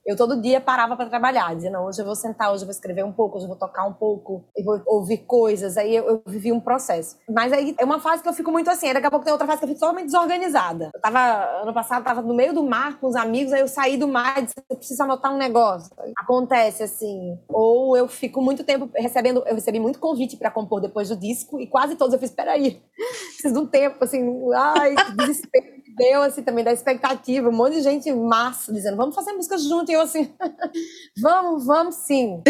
Eu 0.06 0.16
todo 0.16 0.40
dia 0.40 0.62
parava 0.62 0.96
para 0.96 1.10
trabalhar, 1.10 1.56
dizia, 1.56 1.72
não, 1.72 1.86
hoje 1.86 2.00
eu 2.00 2.06
vou 2.06 2.16
sentar, 2.16 2.52
hoje 2.52 2.62
eu 2.62 2.68
vou 2.68 2.72
escrever 2.72 3.04
um 3.04 3.12
pouco, 3.12 3.38
hoje 3.38 3.46
eu 3.46 3.50
vou 3.50 3.58
tocar 3.58 3.88
um 3.88 3.94
pouco, 3.94 4.46
eu 4.56 4.64
vou 4.64 4.80
ouvir 4.86 5.20
coisas, 5.20 5.78
aí 5.78 5.96
eu, 5.96 6.08
eu 6.08 6.24
vivi 6.28 6.52
um 6.52 6.60
processo. 6.60 7.18
Mas 7.28 7.52
aí 7.52 7.76
é 7.80 7.84
uma 7.84 8.00
fase 8.00 8.22
que 8.22 8.30
eu 8.30 8.34
fico 8.34 8.52
muito 8.52 8.70
assim, 8.70 8.94
daqui 8.94 9.08
a 9.08 9.10
pouco 9.10 9.26
tem 9.26 9.32
outra 9.32 9.48
fase 9.48 9.58
que 9.58 9.66
eu 9.66 9.70
fico 9.70 9.80
totalmente 9.80 10.06
desorganizada. 10.06 10.92
Eu 10.94 11.02
tava, 11.02 11.62
ano 11.64 11.74
passado, 11.74 12.04
tava 12.04 12.22
no 12.22 12.36
meio 12.36 12.54
do 12.54 12.64
mar 12.64 13.00
com 13.00 13.08
os 13.08 13.16
amigos, 13.16 13.52
aí 13.52 13.62
eu 13.62 13.68
saí 13.68 13.98
do 13.98 14.08
mar 14.08 14.38
e 14.38 14.44
disse, 14.44 14.56
eu 14.70 14.78
preciso 14.78 15.02
anotar 15.02 15.34
um 15.34 15.38
negócio. 15.38 15.90
Acontece 16.20 16.84
assim, 16.84 17.40
ou 17.50 17.98
eu 17.98 18.08
fico 18.08 18.44
muito 18.44 18.64
tempo 18.64 18.88
recebendo, 18.96 19.44
eu 19.48 19.56
recebi 19.56 19.80
muito 19.80 19.98
convite 19.98 20.38
para 20.38 20.52
compor 20.52 20.82
depois 20.82 21.10
do 21.10 21.16
disco, 21.16 21.60
e 21.60 21.66
quase 21.66 21.96
todos 21.96 22.14
eu 22.14 22.20
fiz, 22.20 22.30
peraí, 22.30 22.80
preciso 23.34 23.56
de 23.56 23.60
um 23.60 23.66
tempo, 23.66 24.04
assim, 24.04 24.24
ai, 24.54 24.94
que 24.94 25.18
desespero 25.18 25.85
deu, 25.96 26.22
assim, 26.22 26.44
também 26.44 26.64
da 26.64 26.74
expectativa, 26.74 27.50
um 27.50 27.56
monte 27.56 27.76
de 27.76 27.82
gente 27.82 28.12
massa, 28.12 28.74
dizendo, 28.74 28.98
vamos 28.98 29.16
fazer 29.16 29.34
música 29.34 29.58
junto, 29.58 29.92
e 29.92 29.94
eu 29.94 30.02
assim, 30.02 30.34
vamos, 31.22 31.66
vamos 31.66 31.96
sim. 31.96 32.42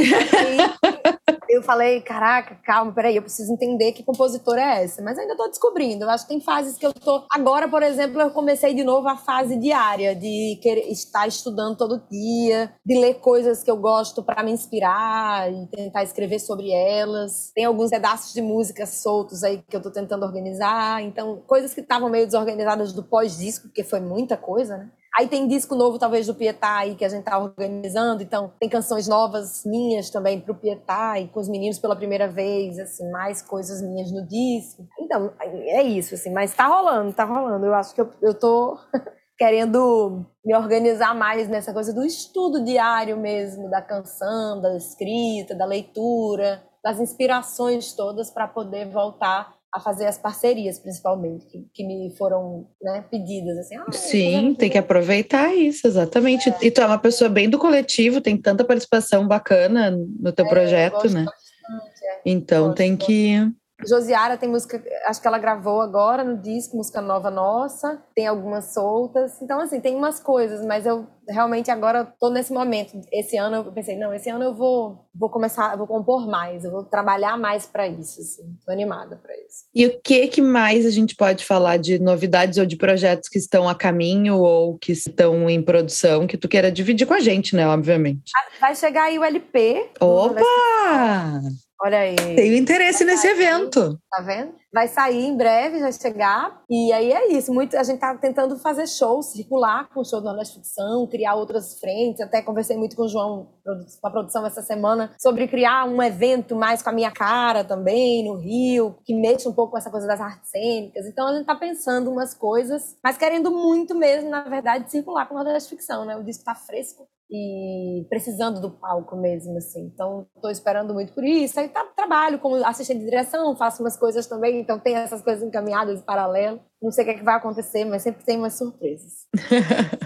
Eu 1.56 1.64
falei, 1.64 2.02
caraca, 2.02 2.56
calma, 2.64 2.92
peraí, 2.92 3.16
eu 3.16 3.22
preciso 3.22 3.54
entender 3.54 3.92
que 3.94 4.04
compositora 4.04 4.62
é 4.62 4.84
essa. 4.84 5.02
Mas 5.02 5.18
ainda 5.18 5.38
tô 5.38 5.48
descobrindo. 5.48 6.04
Eu 6.04 6.10
acho 6.10 6.26
que 6.26 6.30
tem 6.30 6.42
fases 6.42 6.78
que 6.78 6.86
eu 6.86 6.94
tô. 6.94 7.26
Agora, 7.32 7.68
por 7.68 7.84
exemplo, 7.84 8.20
eu 8.20 8.32
comecei 8.32 8.74
de 8.74 8.84
novo 8.84 9.08
a 9.08 9.16
fase 9.16 9.56
diária, 9.56 10.16
de 10.16 10.60
querer 10.62 10.90
estar 10.92 11.28
estudando 11.28 11.78
todo 11.78 12.04
dia, 12.12 12.74
de 12.86 12.98
ler 12.98 13.16
coisas 13.16 13.64
que 13.64 13.70
eu 13.70 13.78
gosto 13.78 14.24
para 14.24 14.44
me 14.44 14.52
inspirar 14.52 15.52
e 15.52 15.68
tentar 15.68 16.04
escrever 16.04 16.40
sobre 16.40 16.72
elas. 16.72 17.52
Tem 17.54 17.66
alguns 17.66 17.90
pedaços 17.90 18.34
de 18.34 18.42
música 18.42 18.86
soltos 18.86 19.44
aí 19.44 19.64
que 19.70 19.76
eu 19.76 19.82
tô 19.82 19.92
tentando 19.92 20.26
organizar. 20.26 21.02
Então, 21.04 21.42
coisas 21.48 21.74
que 21.74 21.82
estavam 21.82 22.10
meio 22.10 22.26
desorganizadas 22.26 22.92
do 22.92 23.04
pós-disco, 23.36 23.68
porque 23.68 23.84
foi 23.84 24.00
muita 24.00 24.38
coisa, 24.38 24.78
né? 24.78 24.90
Aí 25.18 25.28
tem 25.30 25.48
disco 25.48 25.76
novo, 25.76 25.98
talvez, 25.98 26.28
do 26.28 26.36
Pietá 26.36 26.80
aí, 26.80 26.96
que 26.96 27.06
a 27.06 27.10
gente 27.10 27.24
tá 27.24 27.38
organizando. 27.38 28.22
Então, 28.22 28.52
tem 28.60 28.68
canções 28.68 29.08
novas 29.08 29.64
minhas 29.66 30.10
também 30.10 30.42
pro 30.42 30.54
Pietá 30.54 31.18
e 31.20 31.30
com 31.30 31.40
os 31.40 31.48
meninos 31.48 31.80
pela 31.80 31.96
primeira 31.96 32.28
vez, 32.28 32.78
assim, 32.78 33.10
mais 33.12 33.42
coisas 33.42 33.82
minhas 33.82 34.12
no 34.12 34.28
disco. 34.28 34.86
Então, 35.00 35.32
é 35.40 35.82
isso, 35.84 36.16
assim. 36.16 36.34
Mas 36.34 36.54
tá 36.54 36.68
rolando, 36.68 37.14
tá 37.14 37.24
rolando. 37.24 37.66
Eu 37.66 37.74
acho 37.74 37.96
que 37.96 38.02
eu, 38.02 38.12
eu 38.22 38.34
tô 38.34 38.78
querendo 39.40 40.26
me 40.44 40.54
organizar 40.54 41.16
mais 41.16 41.48
nessa 41.48 41.72
coisa 41.72 41.94
do 41.94 42.04
estudo 42.04 42.62
diário 42.66 43.16
mesmo, 43.16 43.70
da 43.70 43.82
canção, 43.82 44.60
da 44.60 44.76
escrita, 44.76 45.56
da 45.56 45.66
leitura, 45.66 46.62
das 46.84 47.00
inspirações 47.00 47.94
todas 47.94 48.30
para 48.30 48.50
poder 48.50 48.90
voltar 48.90 49.55
a 49.76 49.80
fazer 49.82 50.06
as 50.06 50.18
parcerias, 50.18 50.80
principalmente, 50.80 51.46
que, 51.48 51.68
que 51.74 51.84
me 51.84 52.16
foram 52.18 52.66
né, 52.82 53.04
pedidas. 53.12 53.58
Assim, 53.58 53.76
ah, 53.76 53.92
Sim, 53.92 54.56
tem 54.58 54.70
que 54.70 54.78
aproveitar 54.78 55.54
isso, 55.54 55.86
exatamente. 55.86 56.52
E 56.62 56.72
tu 56.72 56.80
é 56.80 56.86
uma 56.86 56.98
pessoa 56.98 57.30
bem 57.30 57.50
do 57.50 57.60
coletivo, 57.60 58.22
tem 58.22 58.38
tanta 58.38 58.64
participação 58.64 59.28
bacana 59.28 59.92
no 59.92 60.32
teu 60.32 60.48
projeto, 60.48 60.94
gosto 60.94 61.10
né? 61.10 61.26
bastante, 61.26 62.06
é. 62.06 62.22
Então 62.26 62.74
tem 62.74 62.96
que. 62.96 63.52
Josiara 63.84 64.38
tem 64.38 64.48
música, 64.48 64.82
acho 65.06 65.22
que 65.22 65.28
ela 65.28 65.38
gravou 65.38 65.82
agora 65.82 66.24
no 66.24 66.38
disco, 66.38 66.78
música 66.78 67.02
nova 67.02 67.30
nossa, 67.30 68.02
tem 68.16 68.26
algumas 68.26 68.74
soltas. 68.74 69.42
Então, 69.42 69.60
assim, 69.60 69.82
tem 69.82 69.96
umas 69.96 70.20
coisas, 70.20 70.66
mas 70.66 70.86
eu 70.86 71.06
realmente 71.28 71.70
agora 71.70 72.06
tô 72.20 72.30
nesse 72.30 72.54
momento. 72.54 73.00
Esse 73.12 73.36
ano 73.36 73.58
eu 73.58 73.72
pensei, 73.74 73.98
não, 73.98 74.14
esse 74.14 74.30
ano 74.30 74.46
eu 74.46 74.56
vou, 74.56 75.06
vou 75.14 75.30
começar, 75.30 75.74
eu 75.74 75.78
vou 75.78 75.88
compor 75.88 76.26
mais, 76.28 76.64
eu 76.64 76.72
vou 76.72 76.84
trabalhar 76.84 77.38
mais 77.38 77.66
para 77.66 77.86
isso, 77.88 78.22
assim. 78.22 78.44
Tô 78.66 78.72
animada 78.72 79.18
para 79.18 79.34
isso. 79.34 79.66
E 79.74 79.86
o 79.86 80.00
que 80.02 80.28
que 80.28 80.42
mais 80.42 80.86
a 80.86 80.92
gente 80.92 81.16
pode 81.16 81.44
falar 81.44 81.78
de 81.78 82.00
novidades 82.00 82.58
ou 82.58 82.66
de 82.66 82.78
projetos 82.78 83.28
que 83.28 83.38
estão 83.38 83.68
a 83.68 83.76
caminho 83.76 84.38
ou 84.38 84.78
que 84.78 84.94
estão 84.94 85.50
em 85.50 85.62
produção 85.62 86.26
que 86.26 86.38
tu 86.38 86.48
queira 86.48 86.72
dividir 86.72 87.06
com 87.06 87.14
a 87.14 87.20
gente, 87.20 87.56
né? 87.56 87.68
Obviamente. 87.68 88.32
Vai 88.62 88.76
chegar 88.76 89.04
aí 89.04 89.20
o 89.20 89.24
LP. 89.24 89.92
Opa! 90.00 91.42
Olha 91.82 92.00
aí. 92.00 92.16
Tenho 92.16 92.56
interesse 92.56 93.04
nesse 93.04 93.28
evento. 93.28 94.00
Tá 94.10 94.22
vendo? 94.22 94.56
Vai 94.74 94.88
sair 94.88 95.26
em 95.26 95.36
breve, 95.36 95.80
vai 95.80 95.92
chegar. 95.92 96.62
E 96.70 96.92
aí 96.94 97.12
é 97.12 97.34
isso. 97.34 97.54
Muito, 97.54 97.78
a 97.78 97.84
gente 97.84 98.00
tá 98.00 98.16
tentando 98.16 98.58
fazer 98.58 98.88
shows, 98.88 99.28
circular 99.28 99.90
com 99.90 100.00
o 100.00 100.06
show 100.06 100.22
do 100.22 100.46
Ficção, 100.46 101.08
criar 101.08 101.36
outras 101.36 101.78
frentes. 101.80 102.22
Até 102.22 102.42
conversei 102.42 102.78
muito 102.78 102.96
com 102.96 103.04
o 103.04 103.10
João, 103.10 103.50
com 103.64 104.08
a 104.08 104.12
produção 104.12 104.46
essa 104.46 104.62
semana, 104.62 105.14
sobre 105.20 105.48
criar 105.48 105.86
um 105.86 106.02
evento 106.02 106.56
mais 106.56 106.82
com 106.82 106.90
a 106.90 106.94
minha 106.94 107.12
cara 107.12 107.64
também, 107.64 108.24
no 108.24 108.36
Rio, 108.36 108.96
que 109.04 109.14
mexa 109.14 109.50
um 109.50 109.54
pouco 109.54 109.72
com 109.72 109.78
essa 109.78 109.92
coisa 109.92 110.08
das 110.08 110.22
artes 110.22 110.50
cênicas. 110.50 111.06
Então 111.06 111.28
a 111.28 111.36
gente 111.36 111.46
tá 111.46 111.56
pensando 111.56 112.10
umas 112.10 112.34
coisas, 112.34 112.98
mas 113.04 113.18
querendo 113.18 113.52
muito 113.52 113.94
mesmo, 113.96 114.30
na 114.30 114.44
verdade, 114.44 114.90
circular 114.90 115.26
com 115.26 115.36
o 115.36 115.38
Nordeste 115.38 115.70
Ficção, 115.70 116.06
né? 116.06 116.16
O 116.16 116.24
disco 116.24 116.44
tá 116.44 116.56
fresco 116.56 117.08
e 117.38 118.06
precisando 118.10 118.60
do 118.62 118.70
palco 118.72 119.16
mesmo, 119.16 119.58
assim. 119.58 119.90
Então, 119.94 120.26
estou 120.36 120.50
esperando 120.50 120.94
muito 120.94 121.14
por 121.14 121.24
isso. 121.24 121.60
Aí 121.60 121.68
tá, 121.70 121.84
trabalho 121.96 122.40
como 122.40 122.56
assistente 122.66 123.00
de 123.00 123.06
direção, 123.06 123.56
faço 123.56 123.84
umas 123.84 123.98
coisas 123.98 124.26
também, 124.28 124.60
então 124.60 124.80
tem 124.80 124.96
essas 124.96 125.22
coisas 125.22 125.44
encaminhadas 125.44 126.00
em 126.00 126.04
paralelo. 126.04 126.60
Não 126.82 126.92
sei 126.92 127.04
o 127.04 127.08
que, 127.08 127.14
é 127.14 127.18
que 127.18 127.24
vai 127.24 127.36
acontecer, 127.36 127.84
mas 127.86 128.02
sempre 128.02 128.24
tem 128.24 128.38
umas 128.38 128.54
surpresas. 128.58 129.26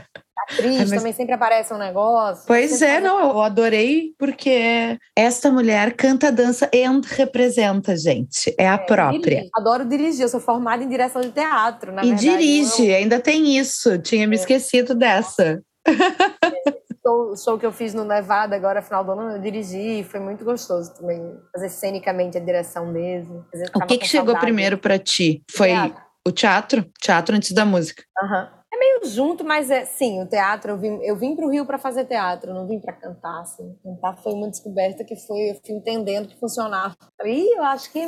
Atriz, 0.52 0.80
Ai, 0.80 0.86
mas- 0.88 0.92
também 0.92 1.14
sempre 1.14 1.34
aparece 1.36 1.72
um 1.74 1.78
negócio. 1.78 2.46
Pois 2.48 2.82
é, 2.82 3.00
não, 3.00 3.20
eu 3.20 3.42
adorei 3.42 4.14
porque 4.18 4.98
esta 5.16 5.52
mulher 5.52 5.94
canta, 5.96 6.32
dança 6.32 6.68
e 6.74 6.84
representa, 7.14 7.96
gente. 7.96 8.56
É 8.58 8.68
a 8.68 8.78
própria. 8.78 9.20
Dirige. 9.22 9.50
Adoro 9.56 9.86
dirigir, 9.86 10.22
eu 10.24 10.30
sou 10.30 10.40
formada 10.40 10.84
em 10.84 10.90
direção 10.90 11.22
de 11.22 11.30
teatro, 11.32 11.92
na 11.92 12.02
E 12.04 12.08
verdade. 12.08 12.28
eu 12.28 12.32
dirige, 12.38 12.94
ainda 12.94 13.20
tem 13.20 13.58
isso. 13.58 14.00
Tinha 14.00 14.24
É. 14.24 14.28
me 14.28 14.36
esquecido 14.38 14.96
dessa. 14.96 15.62
show, 17.30 17.38
show 17.38 17.60
que 17.60 17.66
eu 17.66 17.72
fiz 17.72 17.94
no 17.94 18.04
Nevada 18.04 18.56
agora, 18.56 18.82
final 18.82 19.04
do 19.04 19.12
ano, 19.12 19.36
eu 19.36 19.42
dirigi, 19.42 20.04
foi 20.04 20.20
muito 20.20 20.44
gostoso 20.44 20.94
também. 20.94 21.38
Fazer 21.54 21.70
cenicamente 21.70 22.38
a 22.38 22.42
direção 22.42 22.86
mesmo. 22.92 23.46
O 23.76 23.86
que 23.86 23.98
que 23.98 24.08
chegou 24.08 24.28
saudade. 24.28 24.46
primeiro 24.46 24.78
pra 24.78 24.98
ti? 24.98 25.44
Foi 25.52 25.70
Teatro. 25.70 26.02
o 26.28 26.32
teatro? 26.32 26.86
Teatro 27.00 27.36
antes 27.36 27.52
da 27.52 27.66
música. 27.66 28.04
Aham. 28.22 28.50
É 28.72 28.78
meio 28.78 29.02
junto, 29.06 29.44
mas 29.44 29.72
é 29.72 29.84
sim, 29.84 30.22
o 30.22 30.28
teatro, 30.28 30.74
eu 30.74 30.78
vim, 30.78 31.00
eu 31.02 31.16
vim 31.16 31.36
pro 31.36 31.50
Rio 31.50 31.66
para 31.66 31.80
fazer 31.80 32.06
teatro, 32.06 32.54
não 32.54 32.68
vim 32.68 32.80
para 32.80 32.94
cantar, 32.94 33.42
assim. 33.42 33.76
Cantar 33.84 34.16
foi 34.22 34.32
uma 34.34 34.48
descoberta 34.48 35.04
que 35.04 35.16
foi, 35.16 35.50
eu 35.50 35.56
fui 35.56 35.76
entendendo 35.76 36.28
que 36.28 36.40
funcionava. 36.40 36.96
E 37.26 37.58
eu 37.58 37.64
acho 37.64 37.92
que 37.92 38.00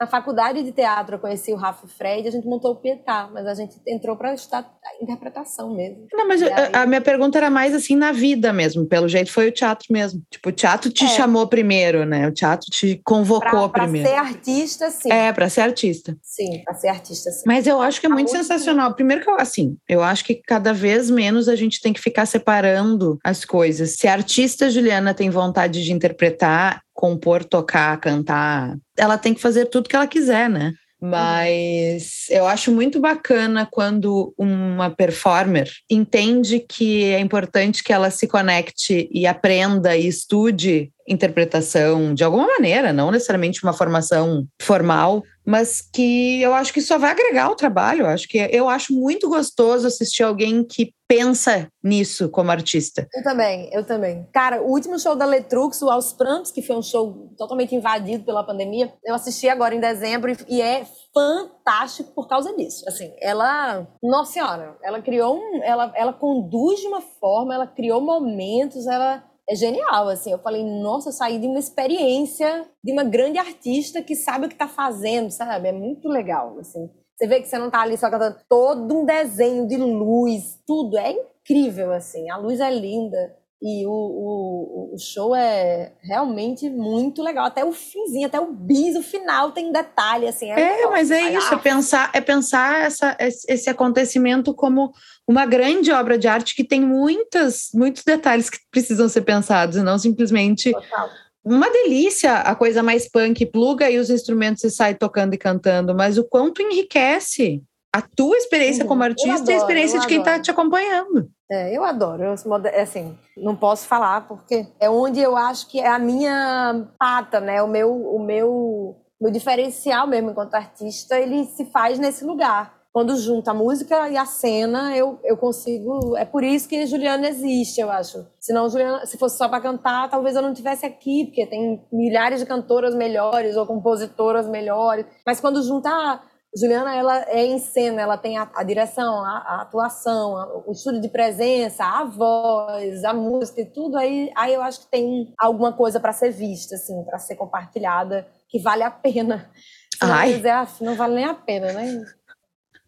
Na 0.00 0.06
faculdade 0.06 0.62
de 0.62 0.72
teatro 0.72 1.16
eu 1.16 1.18
conheci 1.18 1.52
o 1.52 1.56
Rafa 1.56 1.86
Fred, 1.86 2.26
a 2.26 2.30
gente 2.30 2.46
montou 2.46 2.72
o 2.72 2.76
Pietá, 2.76 3.28
mas 3.30 3.46
a 3.46 3.52
gente 3.52 3.76
entrou 3.86 4.16
para 4.16 4.32
estudar 4.32 4.66
interpretação 4.98 5.74
mesmo. 5.74 6.06
Não, 6.10 6.26
mas 6.26 6.42
aí... 6.42 6.50
a, 6.72 6.86
minha 6.86 7.02
pergunta 7.02 7.36
era 7.36 7.50
mais 7.50 7.74
assim 7.74 7.94
na 7.94 8.10
vida 8.10 8.50
mesmo, 8.50 8.86
pelo 8.86 9.06
jeito 9.08 9.30
foi 9.30 9.48
o 9.48 9.52
teatro 9.52 9.86
mesmo. 9.90 10.22
Tipo, 10.30 10.48
o 10.48 10.52
teatro 10.52 10.90
te 10.90 11.04
é. 11.04 11.08
chamou 11.08 11.46
primeiro, 11.46 12.06
né? 12.06 12.26
O 12.26 12.32
teatro 12.32 12.70
te 12.70 12.98
convocou 13.04 13.68
pra, 13.68 13.82
primeiro. 13.82 14.08
Para 14.08 14.24
ser 14.24 14.26
artista, 14.26 14.90
sim. 14.90 15.12
É, 15.12 15.32
para 15.34 15.50
ser 15.50 15.60
artista. 15.60 16.16
Sim, 16.22 16.62
para 16.64 16.74
ser 16.74 16.88
artista, 16.88 17.30
sim. 17.30 17.42
Mas 17.46 17.66
eu 17.66 17.78
acho 17.82 18.00
que 18.00 18.06
é 18.06 18.10
muito 18.10 18.30
sensacional. 18.30 18.94
Primeiro 18.94 19.22
que 19.22 19.30
eu, 19.30 19.38
assim, 19.38 19.76
eu 19.86 20.02
acho 20.02 20.24
que 20.24 20.34
cada 20.34 20.72
vez 20.72 21.10
menos 21.10 21.46
a 21.46 21.54
gente 21.54 21.78
tem 21.78 21.92
que 21.92 22.00
ficar 22.00 22.24
separando 22.24 23.18
as 23.22 23.44
coisas. 23.44 23.96
Se 23.96 24.08
a 24.08 24.14
artista 24.14 24.70
Juliana 24.70 25.12
tem 25.12 25.28
vontade 25.28 25.84
de 25.84 25.92
interpretar, 25.92 26.80
compor, 27.00 27.42
tocar, 27.42 27.98
cantar, 27.98 28.76
ela 28.94 29.16
tem 29.16 29.32
que 29.32 29.40
fazer 29.40 29.64
tudo 29.64 29.88
que 29.88 29.96
ela 29.96 30.06
quiser, 30.06 30.50
né? 30.50 30.74
Mas 31.02 32.26
eu 32.28 32.46
acho 32.46 32.70
muito 32.70 33.00
bacana 33.00 33.66
quando 33.70 34.34
uma 34.36 34.90
performer 34.90 35.70
entende 35.88 36.60
que 36.60 37.04
é 37.04 37.18
importante 37.18 37.82
que 37.82 37.90
ela 37.90 38.10
se 38.10 38.28
conecte 38.28 39.08
e 39.10 39.26
aprenda 39.26 39.96
e 39.96 40.06
estude 40.06 40.92
interpretação 41.10 42.14
de 42.14 42.22
alguma 42.22 42.46
maneira, 42.46 42.92
não 42.92 43.10
necessariamente 43.10 43.62
uma 43.62 43.72
formação 43.72 44.46
formal, 44.62 45.22
mas 45.44 45.82
que 45.82 46.40
eu 46.40 46.54
acho 46.54 46.72
que 46.72 46.80
só 46.80 46.96
vai 46.96 47.10
agregar 47.10 47.46
ao 47.46 47.56
trabalho. 47.56 48.02
Eu 48.02 48.06
acho 48.06 48.28
que 48.28 48.38
eu 48.38 48.68
acho 48.68 48.94
muito 48.94 49.28
gostoso 49.28 49.86
assistir 49.86 50.22
alguém 50.22 50.62
que 50.62 50.92
pensa 51.08 51.66
nisso 51.82 52.28
como 52.28 52.52
artista. 52.52 53.08
Eu 53.12 53.24
também, 53.24 53.68
eu 53.72 53.84
também. 53.84 54.28
Cara, 54.32 54.62
o 54.62 54.70
último 54.70 54.96
show 54.96 55.16
da 55.16 55.24
Letrux, 55.24 55.82
o 55.82 55.90
Aos 55.90 56.12
Prantos, 56.12 56.52
que 56.52 56.62
foi 56.62 56.76
um 56.76 56.82
show 56.82 57.34
totalmente 57.36 57.74
invadido 57.74 58.22
pela 58.22 58.44
pandemia, 58.44 58.92
eu 59.04 59.16
assisti 59.16 59.48
agora 59.48 59.74
em 59.74 59.80
dezembro 59.80 60.36
e 60.48 60.62
é 60.62 60.86
fantástico 61.12 62.12
por 62.14 62.28
causa 62.28 62.54
disso. 62.54 62.84
Assim, 62.86 63.12
ela, 63.20 63.88
nossa 64.00 64.34
senhora, 64.34 64.76
ela 64.84 65.02
criou 65.02 65.36
um, 65.36 65.60
ela, 65.64 65.92
ela 65.96 66.12
conduz 66.12 66.78
de 66.78 66.86
uma 66.86 67.00
forma, 67.00 67.54
ela 67.54 67.66
criou 67.66 68.00
momentos, 68.00 68.86
ela 68.86 69.24
é 69.48 69.54
genial, 69.54 70.08
assim. 70.08 70.32
Eu 70.32 70.38
falei, 70.38 70.64
nossa, 70.64 71.08
eu 71.08 71.12
saí 71.12 71.38
de 71.38 71.46
uma 71.46 71.58
experiência 71.58 72.68
de 72.82 72.92
uma 72.92 73.04
grande 73.04 73.38
artista 73.38 74.02
que 74.02 74.14
sabe 74.14 74.46
o 74.46 74.48
que 74.48 74.54
está 74.54 74.68
fazendo, 74.68 75.30
sabe? 75.30 75.68
É 75.68 75.72
muito 75.72 76.08
legal, 76.08 76.58
assim. 76.58 76.88
Você 77.16 77.26
vê 77.26 77.40
que 77.40 77.48
você 77.48 77.58
não 77.58 77.66
está 77.66 77.82
ali 77.82 77.98
só 77.98 78.08
cantando 78.10 78.38
todo 78.48 78.98
um 78.98 79.04
desenho 79.04 79.66
de 79.68 79.76
luz, 79.76 80.58
tudo. 80.66 80.96
É 80.96 81.12
incrível, 81.12 81.92
assim. 81.92 82.30
A 82.30 82.36
luz 82.36 82.60
é 82.60 82.70
linda. 82.70 83.36
E 83.62 83.84
o, 83.86 83.90
o, 83.90 84.94
o 84.94 84.98
show 84.98 85.34
é 85.34 85.92
realmente 86.02 86.70
muito 86.70 87.22
legal. 87.22 87.44
Até 87.44 87.62
o 87.62 87.72
finzinho, 87.72 88.26
até 88.26 88.40
o 88.40 88.50
bis, 88.52 88.96
o 88.96 89.02
final 89.02 89.52
tem 89.52 89.70
detalhe, 89.70 90.26
assim. 90.26 90.50
É, 90.50 90.82
é 90.82 90.86
mas 90.86 91.10
é 91.10 91.34
isso, 91.34 91.52
é 91.52 91.58
pensar, 91.58 92.10
é 92.14 92.20
pensar 92.22 92.80
essa, 92.80 93.16
esse 93.20 93.68
acontecimento 93.68 94.54
como 94.54 94.92
uma 95.28 95.44
grande 95.44 95.92
obra 95.92 96.16
de 96.16 96.26
arte 96.26 96.56
que 96.56 96.64
tem 96.64 96.80
muitas, 96.80 97.68
muitos 97.74 98.02
detalhes 98.02 98.48
que 98.48 98.58
precisam 98.70 99.08
ser 99.10 99.22
pensados, 99.22 99.76
e 99.76 99.82
não 99.82 99.98
simplesmente 99.98 100.72
Total. 100.72 101.10
uma 101.44 101.70
delícia 101.70 102.36
a 102.36 102.54
coisa 102.54 102.82
mais 102.82 103.08
punk, 103.10 103.44
pluga 103.44 103.86
aí 103.86 103.98
os 103.98 104.08
instrumentos 104.08 104.64
e 104.64 104.70
sai 104.70 104.94
tocando 104.94 105.34
e 105.34 105.38
cantando, 105.38 105.94
mas 105.94 106.16
o 106.16 106.24
quanto 106.24 106.62
enriquece 106.62 107.62
a 107.92 108.00
tua 108.00 108.36
experiência 108.36 108.84
uhum. 108.84 108.88
como 108.88 109.02
artista 109.02 109.34
adoro, 109.34 109.50
e 109.50 109.54
a 109.54 109.56
experiência 109.56 109.98
de 109.98 110.06
quem 110.06 110.18
está 110.18 110.38
te 110.38 110.50
acompanhando. 110.50 111.28
É, 111.50 111.76
eu 111.76 111.84
adoro. 111.84 112.22
Eu, 112.22 112.32
assim, 112.80 113.18
não 113.36 113.56
posso 113.56 113.86
falar 113.86 114.28
porque 114.28 114.66
é 114.78 114.88
onde 114.88 115.20
eu 115.20 115.36
acho 115.36 115.68
que 115.68 115.80
é 115.80 115.88
a 115.88 115.98
minha 115.98 116.86
pata, 116.98 117.40
né? 117.40 117.60
O 117.62 117.68
meu, 117.68 117.92
o 117.92 118.24
meu, 118.24 118.96
meu 119.20 119.32
diferencial 119.32 120.06
mesmo 120.06 120.30
enquanto 120.30 120.54
artista, 120.54 121.18
ele 121.18 121.44
se 121.46 121.64
faz 121.66 121.98
nesse 121.98 122.24
lugar. 122.24 122.78
Quando 122.92 123.16
junta 123.16 123.52
a 123.52 123.54
música 123.54 124.08
e 124.08 124.16
a 124.16 124.24
cena, 124.24 124.96
eu, 124.96 125.20
eu 125.22 125.36
consigo. 125.36 126.16
É 126.16 126.24
por 126.24 126.42
isso 126.42 126.68
que 126.68 126.86
Juliana 126.86 127.28
existe, 127.28 127.80
eu 127.80 127.88
acho. 127.88 128.26
Senão, 128.40 128.68
Juliana, 128.68 129.06
se 129.06 129.16
fosse 129.16 129.38
só 129.38 129.48
para 129.48 129.60
cantar, 129.60 130.10
talvez 130.10 130.34
eu 130.34 130.42
não 130.42 130.52
tivesse 130.52 130.84
aqui, 130.84 131.26
porque 131.26 131.46
tem 131.46 131.84
milhares 131.92 132.40
de 132.40 132.46
cantoras 132.46 132.92
melhores 132.92 133.56
ou 133.56 133.64
compositoras 133.64 134.48
melhores. 134.48 135.06
Mas 135.24 135.40
quando 135.40 135.62
junta 135.62 136.20
Juliana, 136.56 136.96
ela 136.96 137.24
é 137.28 137.44
em 137.44 137.58
cena, 137.58 138.02
ela 138.02 138.18
tem 138.18 138.36
a, 138.36 138.50
a 138.54 138.64
direção, 138.64 139.24
a, 139.24 139.38
a 139.38 139.62
atuação, 139.62 140.36
a, 140.36 140.62
o 140.66 140.72
estudo 140.72 141.00
de 141.00 141.08
presença, 141.08 141.84
a 141.84 142.04
voz, 142.04 143.04
a 143.04 143.14
música 143.14 143.60
e 143.60 143.66
tudo 143.66 143.96
aí. 143.96 144.30
Aí 144.36 144.54
eu 144.54 144.62
acho 144.62 144.80
que 144.80 144.90
tem 144.90 145.32
alguma 145.38 145.72
coisa 145.72 146.00
para 146.00 146.12
ser 146.12 146.30
vista, 146.30 146.74
assim, 146.74 147.04
para 147.04 147.18
ser 147.18 147.36
compartilhada, 147.36 148.26
que 148.48 148.58
vale 148.58 148.82
a 148.82 148.90
pena. 148.90 149.50
Se 149.94 150.06
não 150.06 150.22
quiser, 150.22 150.52
ah, 150.52 150.68
não 150.80 150.96
vale 150.96 151.14
nem 151.14 151.24
a 151.24 151.34
pena, 151.34 151.72
né? 151.72 152.04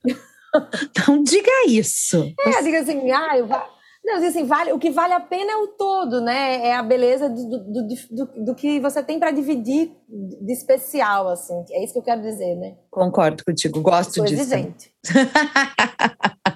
Não 1.09 1.23
diga 1.23 1.67
isso. 1.67 2.31
É, 2.41 2.63
diga 2.63 2.81
assim, 2.81 3.11
ah, 3.11 3.39
eu 3.39 3.47
vou 3.47 3.59
não, 4.05 4.17
assim, 4.17 4.45
vale, 4.45 4.73
o 4.73 4.79
que 4.81 4.91
vale 4.91 5.13
a 5.13 5.21
pena 5.21 5.53
é 5.53 5.57
o 5.57 5.69
todo, 5.69 6.21
né? 6.21 6.67
É 6.67 6.75
a 6.75 6.83
beleza 6.83 7.29
do, 7.29 7.47
do, 7.49 7.87
do, 7.87 8.45
do 8.45 8.55
que 8.55 8.81
você 8.81 9.01
tem 9.03 9.19
para 9.19 9.31
dividir 9.31 9.93
de 10.09 10.53
especial, 10.53 11.29
assim. 11.29 11.65
É 11.71 11.85
isso 11.85 11.93
que 11.93 12.01
eu 12.01 12.03
quero 12.03 12.21
dizer, 12.21 12.57
né? 12.57 12.75
Concordo 12.91 13.45
contigo, 13.45 13.81
gosto 13.81 14.15
Sou 14.15 14.25
disso. 14.25 14.43
Exigente. 14.43 14.93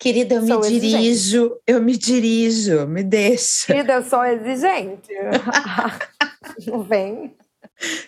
Querida, 0.00 0.36
eu 0.36 0.46
sou 0.46 0.60
me 0.60 0.66
exigente. 0.66 1.02
dirijo, 1.02 1.56
eu 1.66 1.82
me 1.82 1.96
dirijo, 1.96 2.86
me 2.86 3.02
deixa. 3.02 3.66
Querida, 3.66 3.94
eu 3.94 4.02
sou 4.04 4.24
exigente. 4.24 5.12
não 6.66 6.82
vem. 6.82 7.36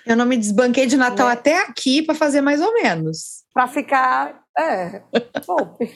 Eu 0.05 0.16
não 0.16 0.27
me 0.27 0.37
desbanquei 0.37 0.87
de 0.87 0.97
Natal 0.97 1.29
né? 1.29 1.33
até 1.33 1.62
aqui 1.62 2.03
para 2.03 2.14
fazer 2.14 2.41
mais 2.41 2.61
ou 2.61 2.73
menos. 2.75 3.45
Para 3.55 3.68
ficar 3.68 4.41
é, 4.61 5.03
poupe. 5.47 5.95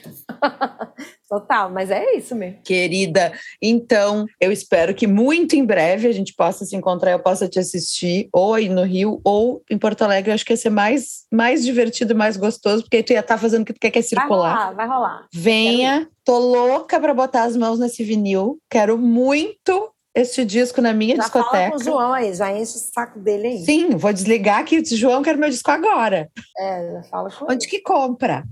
Total, 1.29 1.71
mas 1.71 1.91
é 1.91 2.15
isso 2.15 2.35
mesmo. 2.35 2.61
Querida, 2.65 3.33
então 3.61 4.27
eu 4.41 4.53
espero 4.53 4.95
que 4.95 5.07
muito 5.07 5.57
em 5.57 5.65
breve 5.65 6.09
a 6.09 6.13
gente 6.13 6.35
possa 6.35 6.65
se 6.65 6.77
encontrar, 6.77 7.13
eu 7.13 7.19
possa 7.19 7.49
te 7.49 7.59
assistir, 7.59 8.29
ou 8.33 8.55
aí 8.55 8.69
no 8.69 8.85
Rio, 8.85 9.21
ou 9.25 9.63
em 9.71 9.79
Porto 9.79 10.03
Alegre. 10.03 10.31
Eu 10.31 10.35
acho 10.35 10.45
que 10.45 10.53
ia 10.53 10.57
ser 10.57 10.71
mais, 10.71 11.25
mais 11.33 11.65
divertido 11.65 12.13
e 12.13 12.17
mais 12.17 12.37
gostoso, 12.37 12.83
porque 12.83 12.99
aí 12.99 13.03
tu 13.03 13.13
ia 13.13 13.21
estar 13.21 13.35
tá 13.35 13.41
fazendo 13.41 13.63
o 13.63 13.65
que 13.65 13.73
tu 13.73 13.81
quer, 13.81 13.91
que 13.91 13.99
é 13.99 14.03
circular. 14.03 14.55
Vai 14.55 14.65
rolar, 14.65 14.75
vai 14.75 14.87
rolar. 14.87 15.29
Venha, 15.33 16.09
tô 16.25 16.39
louca 16.39 17.01
para 17.01 17.15
botar 17.15 17.45
as 17.45 17.57
mãos 17.57 17.79
nesse 17.79 18.03
vinil. 18.05 18.59
Quero 18.71 18.97
muito 18.99 19.94
este 20.15 20.45
disco 20.45 20.81
na 20.81 20.93
minha 20.93 21.17
já 21.17 21.23
discoteca. 21.23 21.51
Fala 21.57 21.71
com 21.71 21.77
o 21.77 21.83
João 21.83 22.13
aí, 22.13 22.33
já 22.35 22.53
enche 22.53 22.77
o 22.77 22.81
saco 22.81 23.19
dele 23.19 23.49
aí. 23.49 23.65
Sim, 23.65 23.91
vou 23.97 24.13
desligar 24.13 24.61
aqui. 24.61 24.85
João, 24.85 25.23
quero 25.23 25.39
meu 25.39 25.51
disco 25.51 25.71
agora. 25.71 26.31
É, 26.57 26.93
já 26.93 27.03
fala 27.05 27.31
com 27.31 27.45
Onde 27.47 27.65
ele. 27.65 27.71
que 27.71 27.81
compra? 27.81 28.45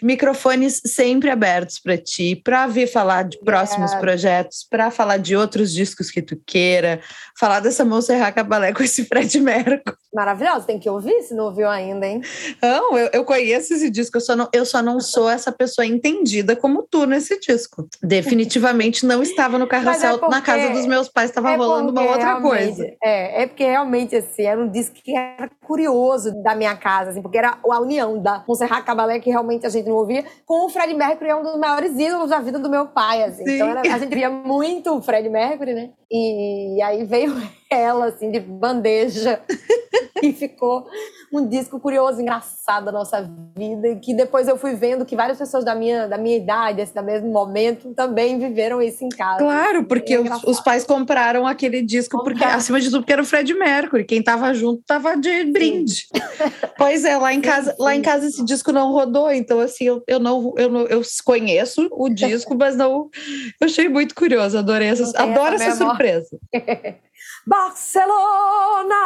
Microfones 0.00 0.80
sempre 0.84 1.30
abertos 1.30 1.78
para 1.78 1.96
ti, 1.96 2.36
para 2.36 2.66
vir 2.66 2.86
falar 2.86 3.24
de 3.24 3.38
próximos 3.40 3.92
é. 3.92 3.98
projetos, 3.98 4.66
para 4.68 4.90
falar 4.90 5.16
de 5.16 5.36
outros 5.36 5.72
discos 5.72 6.10
que 6.10 6.22
tu 6.22 6.40
queira, 6.46 7.00
falar 7.38 7.60
dessa 7.60 7.84
Montserrat 7.84 8.34
Cabalé 8.34 8.72
com 8.72 8.82
esse 8.82 9.04
Fred 9.04 9.40
Mercury. 9.40 9.96
Maravilhoso, 10.14 10.66
tem 10.66 10.78
que 10.78 10.88
ouvir 10.88 11.22
se 11.22 11.34
não 11.34 11.46
ouviu 11.46 11.68
ainda, 11.68 12.06
hein? 12.06 12.20
Não, 12.62 12.96
eu, 12.96 13.10
eu 13.14 13.24
conheço 13.24 13.72
esse 13.72 13.90
disco, 13.90 14.18
eu 14.18 14.20
só, 14.20 14.36
não, 14.36 14.48
eu 14.52 14.64
só 14.64 14.82
não 14.82 15.00
sou 15.00 15.28
essa 15.28 15.50
pessoa 15.50 15.86
entendida 15.86 16.54
como 16.54 16.86
tu 16.88 17.06
nesse 17.06 17.40
disco. 17.40 17.88
Definitivamente 18.02 19.06
não 19.06 19.22
estava 19.22 19.58
no 19.58 19.66
carrossel 19.66 20.16
é 20.16 20.18
porque, 20.18 20.34
na 20.34 20.42
casa 20.42 20.68
dos 20.70 20.86
meus 20.86 21.08
pais, 21.08 21.30
estava 21.30 21.52
é 21.52 21.56
rolando 21.56 21.90
uma 21.90 22.02
outra 22.02 22.40
coisa. 22.40 22.84
É, 23.02 23.42
é 23.42 23.46
porque 23.46 23.64
realmente 23.64 24.14
assim, 24.14 24.42
era 24.42 24.60
um 24.60 24.68
disco 24.68 24.94
que 25.02 25.16
era 25.16 25.50
curioso 25.64 26.30
da 26.42 26.54
minha 26.54 26.76
casa, 26.76 27.10
assim, 27.10 27.22
porque 27.22 27.38
era 27.38 27.58
a 27.64 27.80
união 27.80 28.22
da 28.22 28.44
Montserrat 28.46 28.84
Cabalé 28.84 29.18
que 29.18 29.31
realmente 29.32 29.66
a 29.66 29.68
gente 29.68 29.88
não 29.88 29.96
ouvia, 29.96 30.24
com 30.46 30.66
o 30.66 30.68
Fred 30.68 30.94
Mercury 30.94 31.30
é 31.30 31.34
um 31.34 31.42
dos 31.42 31.56
maiores 31.56 31.98
ídolos 31.98 32.30
da 32.30 32.38
vida 32.40 32.58
do 32.58 32.70
meu 32.70 32.86
pai, 32.86 33.24
assim. 33.24 33.44
Sim. 33.44 33.54
Então 33.54 33.68
era, 33.68 33.80
a 33.80 33.98
gente 33.98 34.14
via 34.14 34.30
muito 34.30 34.94
o 34.94 35.02
Fred 35.02 35.28
Mercury, 35.28 35.74
né? 35.74 35.90
E, 36.12 36.82
aí 36.82 37.04
veio 37.04 37.34
ela, 37.70 38.06
assim, 38.06 38.30
de 38.30 38.38
bandeja. 38.38 39.40
e 40.22 40.32
ficou 40.32 40.86
um 41.32 41.48
disco 41.48 41.80
curioso, 41.80 42.20
engraçado 42.20 42.84
da 42.84 42.92
nossa 42.92 43.28
vida, 43.56 43.88
e 43.88 43.96
que 43.96 44.14
depois 44.14 44.46
eu 44.46 44.58
fui 44.58 44.74
vendo 44.74 45.04
que 45.04 45.16
várias 45.16 45.38
pessoas 45.38 45.64
da 45.64 45.74
minha, 45.74 46.06
da 46.06 46.18
minha 46.18 46.36
idade, 46.36 46.82
assim, 46.82 46.92
do 46.94 47.02
mesmo 47.02 47.32
momento, 47.32 47.94
também 47.94 48.38
viveram 48.38 48.82
isso 48.82 49.02
em 49.02 49.08
casa. 49.08 49.38
Claro, 49.38 49.84
porque 49.84 50.14
é 50.14 50.20
os, 50.20 50.44
os, 50.44 50.60
pais 50.60 50.84
compraram 50.84 51.46
aquele 51.46 51.80
disco, 51.80 52.18
Compraram. 52.18 52.38
porque 52.38 52.54
acima 52.54 52.80
de 52.80 52.90
tudo, 52.90 53.00
porque 53.00 53.12
era 53.14 53.22
o 53.22 53.24
Fred 53.24 53.54
Mercury, 53.54 54.04
quem 54.04 54.22
tava 54.22 54.52
junto 54.52 54.82
tava 54.86 55.16
de 55.16 55.44
brinde. 55.44 56.06
pois 56.76 57.04
é, 57.04 57.16
lá 57.16 57.32
em 57.32 57.40
casa, 57.40 57.70
sim, 57.70 57.76
sim. 57.76 57.82
lá 57.82 57.96
em 57.96 58.02
casa 58.02 58.26
esse 58.26 58.44
disco 58.44 58.70
não 58.70 58.92
rodou, 58.92 59.32
então 59.32 59.58
assim, 59.58 59.84
eu, 59.84 60.02
eu 60.06 60.20
não 60.20 60.52
eu, 60.58 60.68
não, 60.68 60.82
eu 60.82 61.00
conheço 61.24 61.88
o 61.90 62.08
disco, 62.10 62.54
mas 62.54 62.76
não 62.76 63.08
eu 63.60 63.66
achei 63.66 63.88
muito 63.88 64.14
curioso, 64.14 64.58
adorei 64.58 64.88
essa, 64.88 65.04
adoro 65.18 65.54
essa, 65.54 65.64
essa 65.64 65.76
surpresa. 65.76 66.01
Barcelona! 67.46 68.96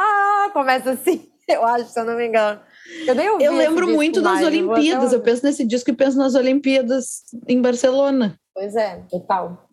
Começa 0.53 0.91
assim. 0.93 1.31
eu 1.49 1.65
acho, 1.65 1.91
se 1.91 1.99
eu 2.01 2.05
não 2.05 2.17
me 2.17 2.27
engano. 2.27 2.61
Eu 3.07 3.15
nem 3.15 3.31
ouvi 3.31 3.45
Eu 3.45 3.53
lembro 3.53 3.89
muito 3.89 4.21
das 4.21 4.35
mais, 4.35 4.47
Olimpíadas. 4.47 5.13
Eu 5.13 5.21
penso 5.21 5.45
nesse 5.45 5.65
disco 5.65 5.91
e 5.91 5.97
penso 5.97 6.19
nas 6.19 6.35
Olimpíadas 6.35 7.23
em 7.49 7.61
Barcelona. 7.61 8.39
Pois 8.55 8.75
é, 8.75 9.03
total. 9.11 9.69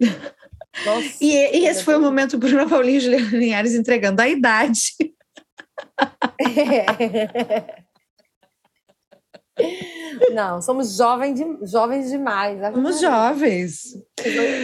Nossa, 0.86 1.18
e, 1.22 1.60
e 1.60 1.68
esse 1.68 1.84
foi 1.84 1.96
o 1.96 2.02
momento 2.02 2.38
Bruna 2.38 2.68
Paulinho 2.68 2.98
e 2.98 3.00
Juliana 3.00 3.38
Linhares 3.38 3.74
entregando 3.74 4.22
a 4.22 4.28
idade. 4.28 4.94
Não, 10.34 10.62
somos 10.62 10.98
jovens, 10.98 11.36
de, 11.36 11.68
jovens 11.68 12.10
demais. 12.10 12.60
Somos 12.74 13.00
jovens. 13.00 13.84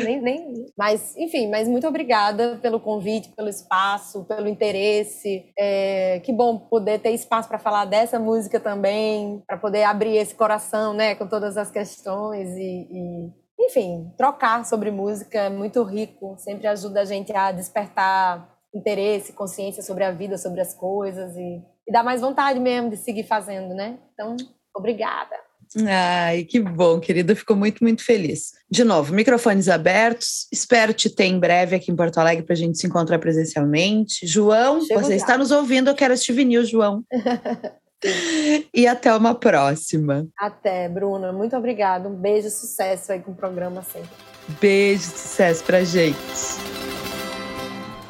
Nem, 0.03 0.21
nem, 0.21 0.65
mas, 0.77 1.15
enfim, 1.17 1.49
mas 1.49 1.67
muito 1.67 1.87
obrigada 1.87 2.57
pelo 2.61 2.79
convite, 2.79 3.29
pelo 3.29 3.49
espaço, 3.49 4.23
pelo 4.25 4.47
interesse. 4.47 5.51
É, 5.57 6.19
que 6.21 6.31
bom 6.31 6.57
poder 6.57 6.99
ter 6.99 7.11
espaço 7.11 7.47
para 7.47 7.59
falar 7.59 7.85
dessa 7.85 8.19
música 8.19 8.59
também, 8.59 9.43
para 9.47 9.57
poder 9.57 9.83
abrir 9.83 10.17
esse 10.17 10.35
coração, 10.35 10.93
né, 10.93 11.15
com 11.15 11.27
todas 11.27 11.57
as 11.57 11.69
questões 11.69 12.49
e, 12.57 12.87
e, 12.91 13.65
enfim, 13.65 14.11
trocar 14.17 14.65
sobre 14.65 14.91
música 14.91 15.39
é 15.39 15.49
muito 15.49 15.83
rico. 15.83 16.35
Sempre 16.37 16.67
ajuda 16.67 17.01
a 17.01 17.05
gente 17.05 17.35
a 17.35 17.51
despertar 17.51 18.57
interesse, 18.73 19.33
consciência 19.33 19.81
sobre 19.81 20.03
a 20.03 20.11
vida, 20.11 20.37
sobre 20.37 20.61
as 20.61 20.73
coisas 20.73 21.35
e, 21.35 21.61
e 21.87 21.91
dá 21.91 22.03
mais 22.03 22.21
vontade 22.21 22.59
mesmo 22.59 22.89
de 22.89 22.97
seguir 22.97 23.23
fazendo, 23.23 23.73
né? 23.73 23.97
Então 24.13 24.35
Obrigada. 24.79 25.35
Ai, 25.87 26.45
que 26.45 26.59
bom, 26.59 26.99
querida. 26.99 27.35
Fico 27.35 27.55
muito, 27.55 27.83
muito 27.83 28.03
feliz. 28.03 28.53
De 28.69 28.83
novo, 28.83 29.13
microfones 29.13 29.69
abertos. 29.69 30.47
Espero 30.51 30.93
te 30.93 31.09
ter 31.09 31.25
em 31.25 31.39
breve 31.39 31.75
aqui 31.75 31.91
em 31.91 31.95
Porto 31.95 32.17
Alegre 32.17 32.43
para 32.43 32.53
a 32.53 32.57
gente 32.57 32.79
se 32.79 32.87
encontrar 32.87 33.19
presencialmente. 33.19 34.25
João, 34.25 34.81
Chego 34.81 34.99
você 34.99 35.11
já. 35.11 35.15
está 35.15 35.37
nos 35.37 35.51
ouvindo, 35.51 35.89
eu 35.89 35.95
quero 35.95 36.13
este 36.13 36.33
vinil, 36.33 36.65
João. 36.65 37.03
e 38.73 38.87
até 38.87 39.13
uma 39.13 39.35
próxima. 39.35 40.27
Até, 40.37 40.89
Bruna. 40.89 41.31
Muito 41.31 41.55
obrigada. 41.55 42.09
Um 42.09 42.15
beijo, 42.15 42.49
sucesso 42.49 43.11
aí 43.11 43.19
com 43.19 43.31
o 43.31 43.35
programa 43.35 43.83
sempre. 43.83 44.09
Beijo, 44.59 45.03
sucesso 45.03 45.63
pra 45.63 45.83
gente. 45.83 46.17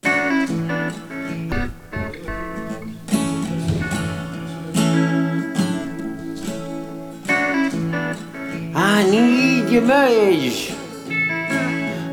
I 8.74 9.04
need 9.10 9.72
your 9.72 9.82
marriage. 9.82 10.74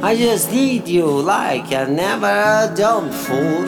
I 0.02 0.16
just 0.16 0.52
need 0.52 0.88
you 0.88 1.06
like 1.06 1.74
I 1.74 1.86
never 1.86 2.72
done 2.76 3.08
before. 3.08 3.66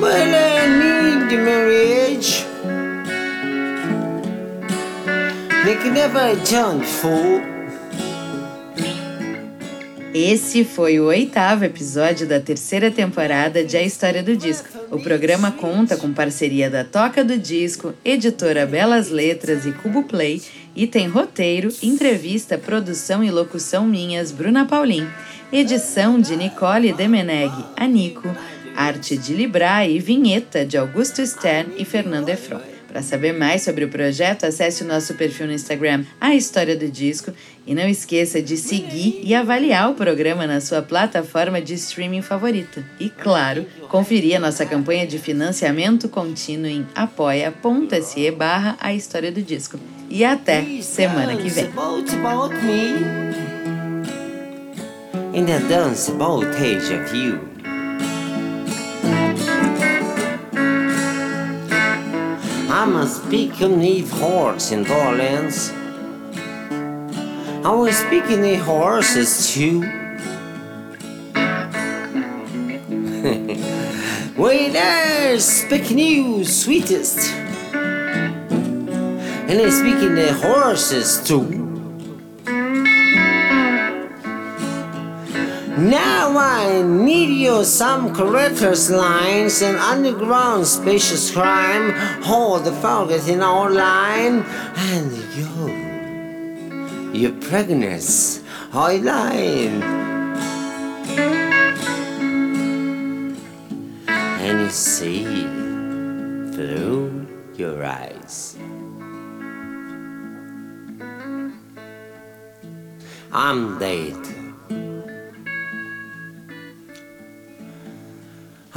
Well, 0.00 0.34
I 0.34 0.78
need 0.78 0.97
your 1.30 1.44
marriage. 1.44 2.46
I 5.50 5.90
never. 5.90 6.38
Esse 10.14 10.64
foi 10.64 10.98
o 10.98 11.04
oitavo 11.04 11.64
episódio 11.64 12.26
da 12.26 12.40
terceira 12.40 12.90
temporada 12.90 13.62
de 13.62 13.76
A 13.76 13.82
História 13.82 14.22
do 14.22 14.34
Disco. 14.34 14.68
O 14.90 14.98
programa 14.98 15.52
conta 15.52 15.96
com 15.96 16.12
parceria 16.14 16.70
da 16.70 16.82
Toca 16.82 17.22
do 17.22 17.36
Disco, 17.36 17.92
editora 18.02 18.64
Belas 18.64 19.10
Letras 19.10 19.66
e 19.66 19.72
Cubo 19.72 20.04
Play 20.04 20.42
e 20.74 20.86
tem 20.86 21.08
roteiro, 21.08 21.68
entrevista, 21.82 22.56
produção 22.56 23.22
e 23.22 23.30
locução 23.30 23.86
minhas, 23.86 24.32
Bruna 24.32 24.64
Paulin, 24.64 25.06
edição 25.52 26.18
de 26.18 26.36
Nicole 26.36 26.92
Demeneg, 26.92 27.52
Anico, 27.76 28.28
arte 28.78 29.16
de 29.16 29.34
Libra 29.34 29.84
e 29.84 29.98
vinheta 29.98 30.64
de 30.64 30.78
Augusto 30.78 31.26
Stern 31.26 31.74
e 31.76 31.84
Fernando 31.84 32.28
Efron. 32.28 32.60
Para 32.86 33.02
saber 33.02 33.32
mais 33.34 33.62
sobre 33.62 33.84
o 33.84 33.88
projeto, 33.88 34.44
acesse 34.44 34.84
o 34.84 34.86
nosso 34.86 35.14
perfil 35.14 35.48
no 35.48 35.52
Instagram, 35.52 36.04
A 36.20 36.34
História 36.34 36.76
do 36.76 36.88
Disco, 36.88 37.32
e 37.66 37.74
não 37.74 37.86
esqueça 37.86 38.40
de 38.40 38.56
seguir 38.56 39.20
e 39.22 39.34
avaliar 39.34 39.90
o 39.90 39.94
programa 39.94 40.46
na 40.46 40.60
sua 40.60 40.80
plataforma 40.80 41.60
de 41.60 41.74
streaming 41.74 42.22
favorita. 42.22 42.82
E, 42.98 43.10
claro, 43.10 43.66
conferir 43.88 44.36
a 44.36 44.40
nossa 44.40 44.64
campanha 44.64 45.06
de 45.06 45.18
financiamento 45.18 46.08
contínuo 46.08 46.66
em 46.66 46.86
apoia.se 46.94 48.30
barra 48.30 48.78
A 48.80 48.94
História 48.94 49.32
do 49.32 49.42
Disco. 49.42 49.78
E 50.08 50.24
até 50.24 50.64
semana 50.80 51.36
que 51.36 51.50
vem. 51.50 51.68
dance 55.68 56.08
about 56.08 56.46
of 56.46 57.14
you. 57.14 57.57
I'm 62.80 62.94
a 62.94 63.08
speaking 63.08 63.80
with 63.80 64.08
horse 64.08 64.70
in 64.70 64.88
Orleans. 64.88 65.72
I 67.66 67.74
was 67.74 67.96
speaking 67.96 68.40
with 68.40 68.60
horses 68.60 69.52
too. 69.52 69.80
Wait, 74.40 74.72
there's 74.72 75.44
speaking 75.44 75.98
you 75.98 76.44
sweetest. 76.44 77.32
And 77.72 79.60
I'm 79.60 79.72
speaking 79.72 80.14
the 80.14 80.32
horses 80.34 81.20
too. 81.24 81.67
Now 85.78 86.36
I 86.36 86.82
need 86.82 87.30
you 87.40 87.62
some 87.64 88.12
characters, 88.12 88.90
lines, 88.90 89.62
and 89.62 89.76
underground 89.76 90.66
spacious 90.66 91.30
crime. 91.30 91.92
Hold 92.24 92.64
the 92.64 92.72
focus 92.72 93.28
in 93.28 93.40
our 93.42 93.70
line, 93.70 94.44
and 94.74 95.12
you, 95.38 95.46
your 97.12 97.30
pregnancy, 97.42 98.42
I 98.72 98.96
line. 98.96 99.82
And 104.08 104.60
you 104.60 104.70
see 104.70 105.22
through 106.56 107.28
your 107.54 107.84
eyes. 107.84 108.56
I'm 113.30 113.78
dead. 113.78 114.37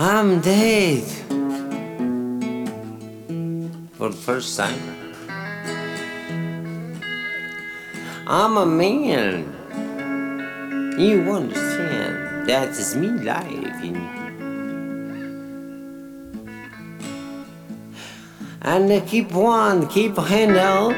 I'm 0.03 0.41
dead. 0.41 1.03
For 3.93 4.09
the 4.09 4.17
first 4.17 4.57
time. 4.57 4.81
I'm 8.25 8.57
a 8.57 8.65
man. 8.65 9.45
You 10.97 11.31
understand? 11.31 12.49
That 12.49 12.69
is 12.69 12.95
me 12.95 13.09
life. 13.09 13.45
And 18.63 19.07
keep 19.07 19.35
on, 19.35 19.87
keep 19.87 20.17
handle. 20.17 20.95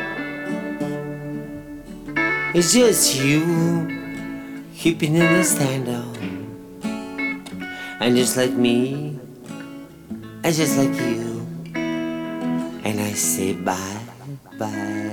It's 2.55 2.71
just 2.71 3.15
you 3.17 4.63
keeping 4.73 5.15
in 5.15 5.33
the 5.33 5.43
stand. 5.43 6.02
And 7.99 8.15
just 8.15 8.35
like 8.37 8.51
me, 8.51 9.17
and 10.43 10.53
just 10.53 10.77
like 10.77 10.93
you. 10.99 11.47
And 12.83 12.99
I 12.99 13.13
say 13.13 13.53
bye, 13.53 13.99
bye. 14.59 15.12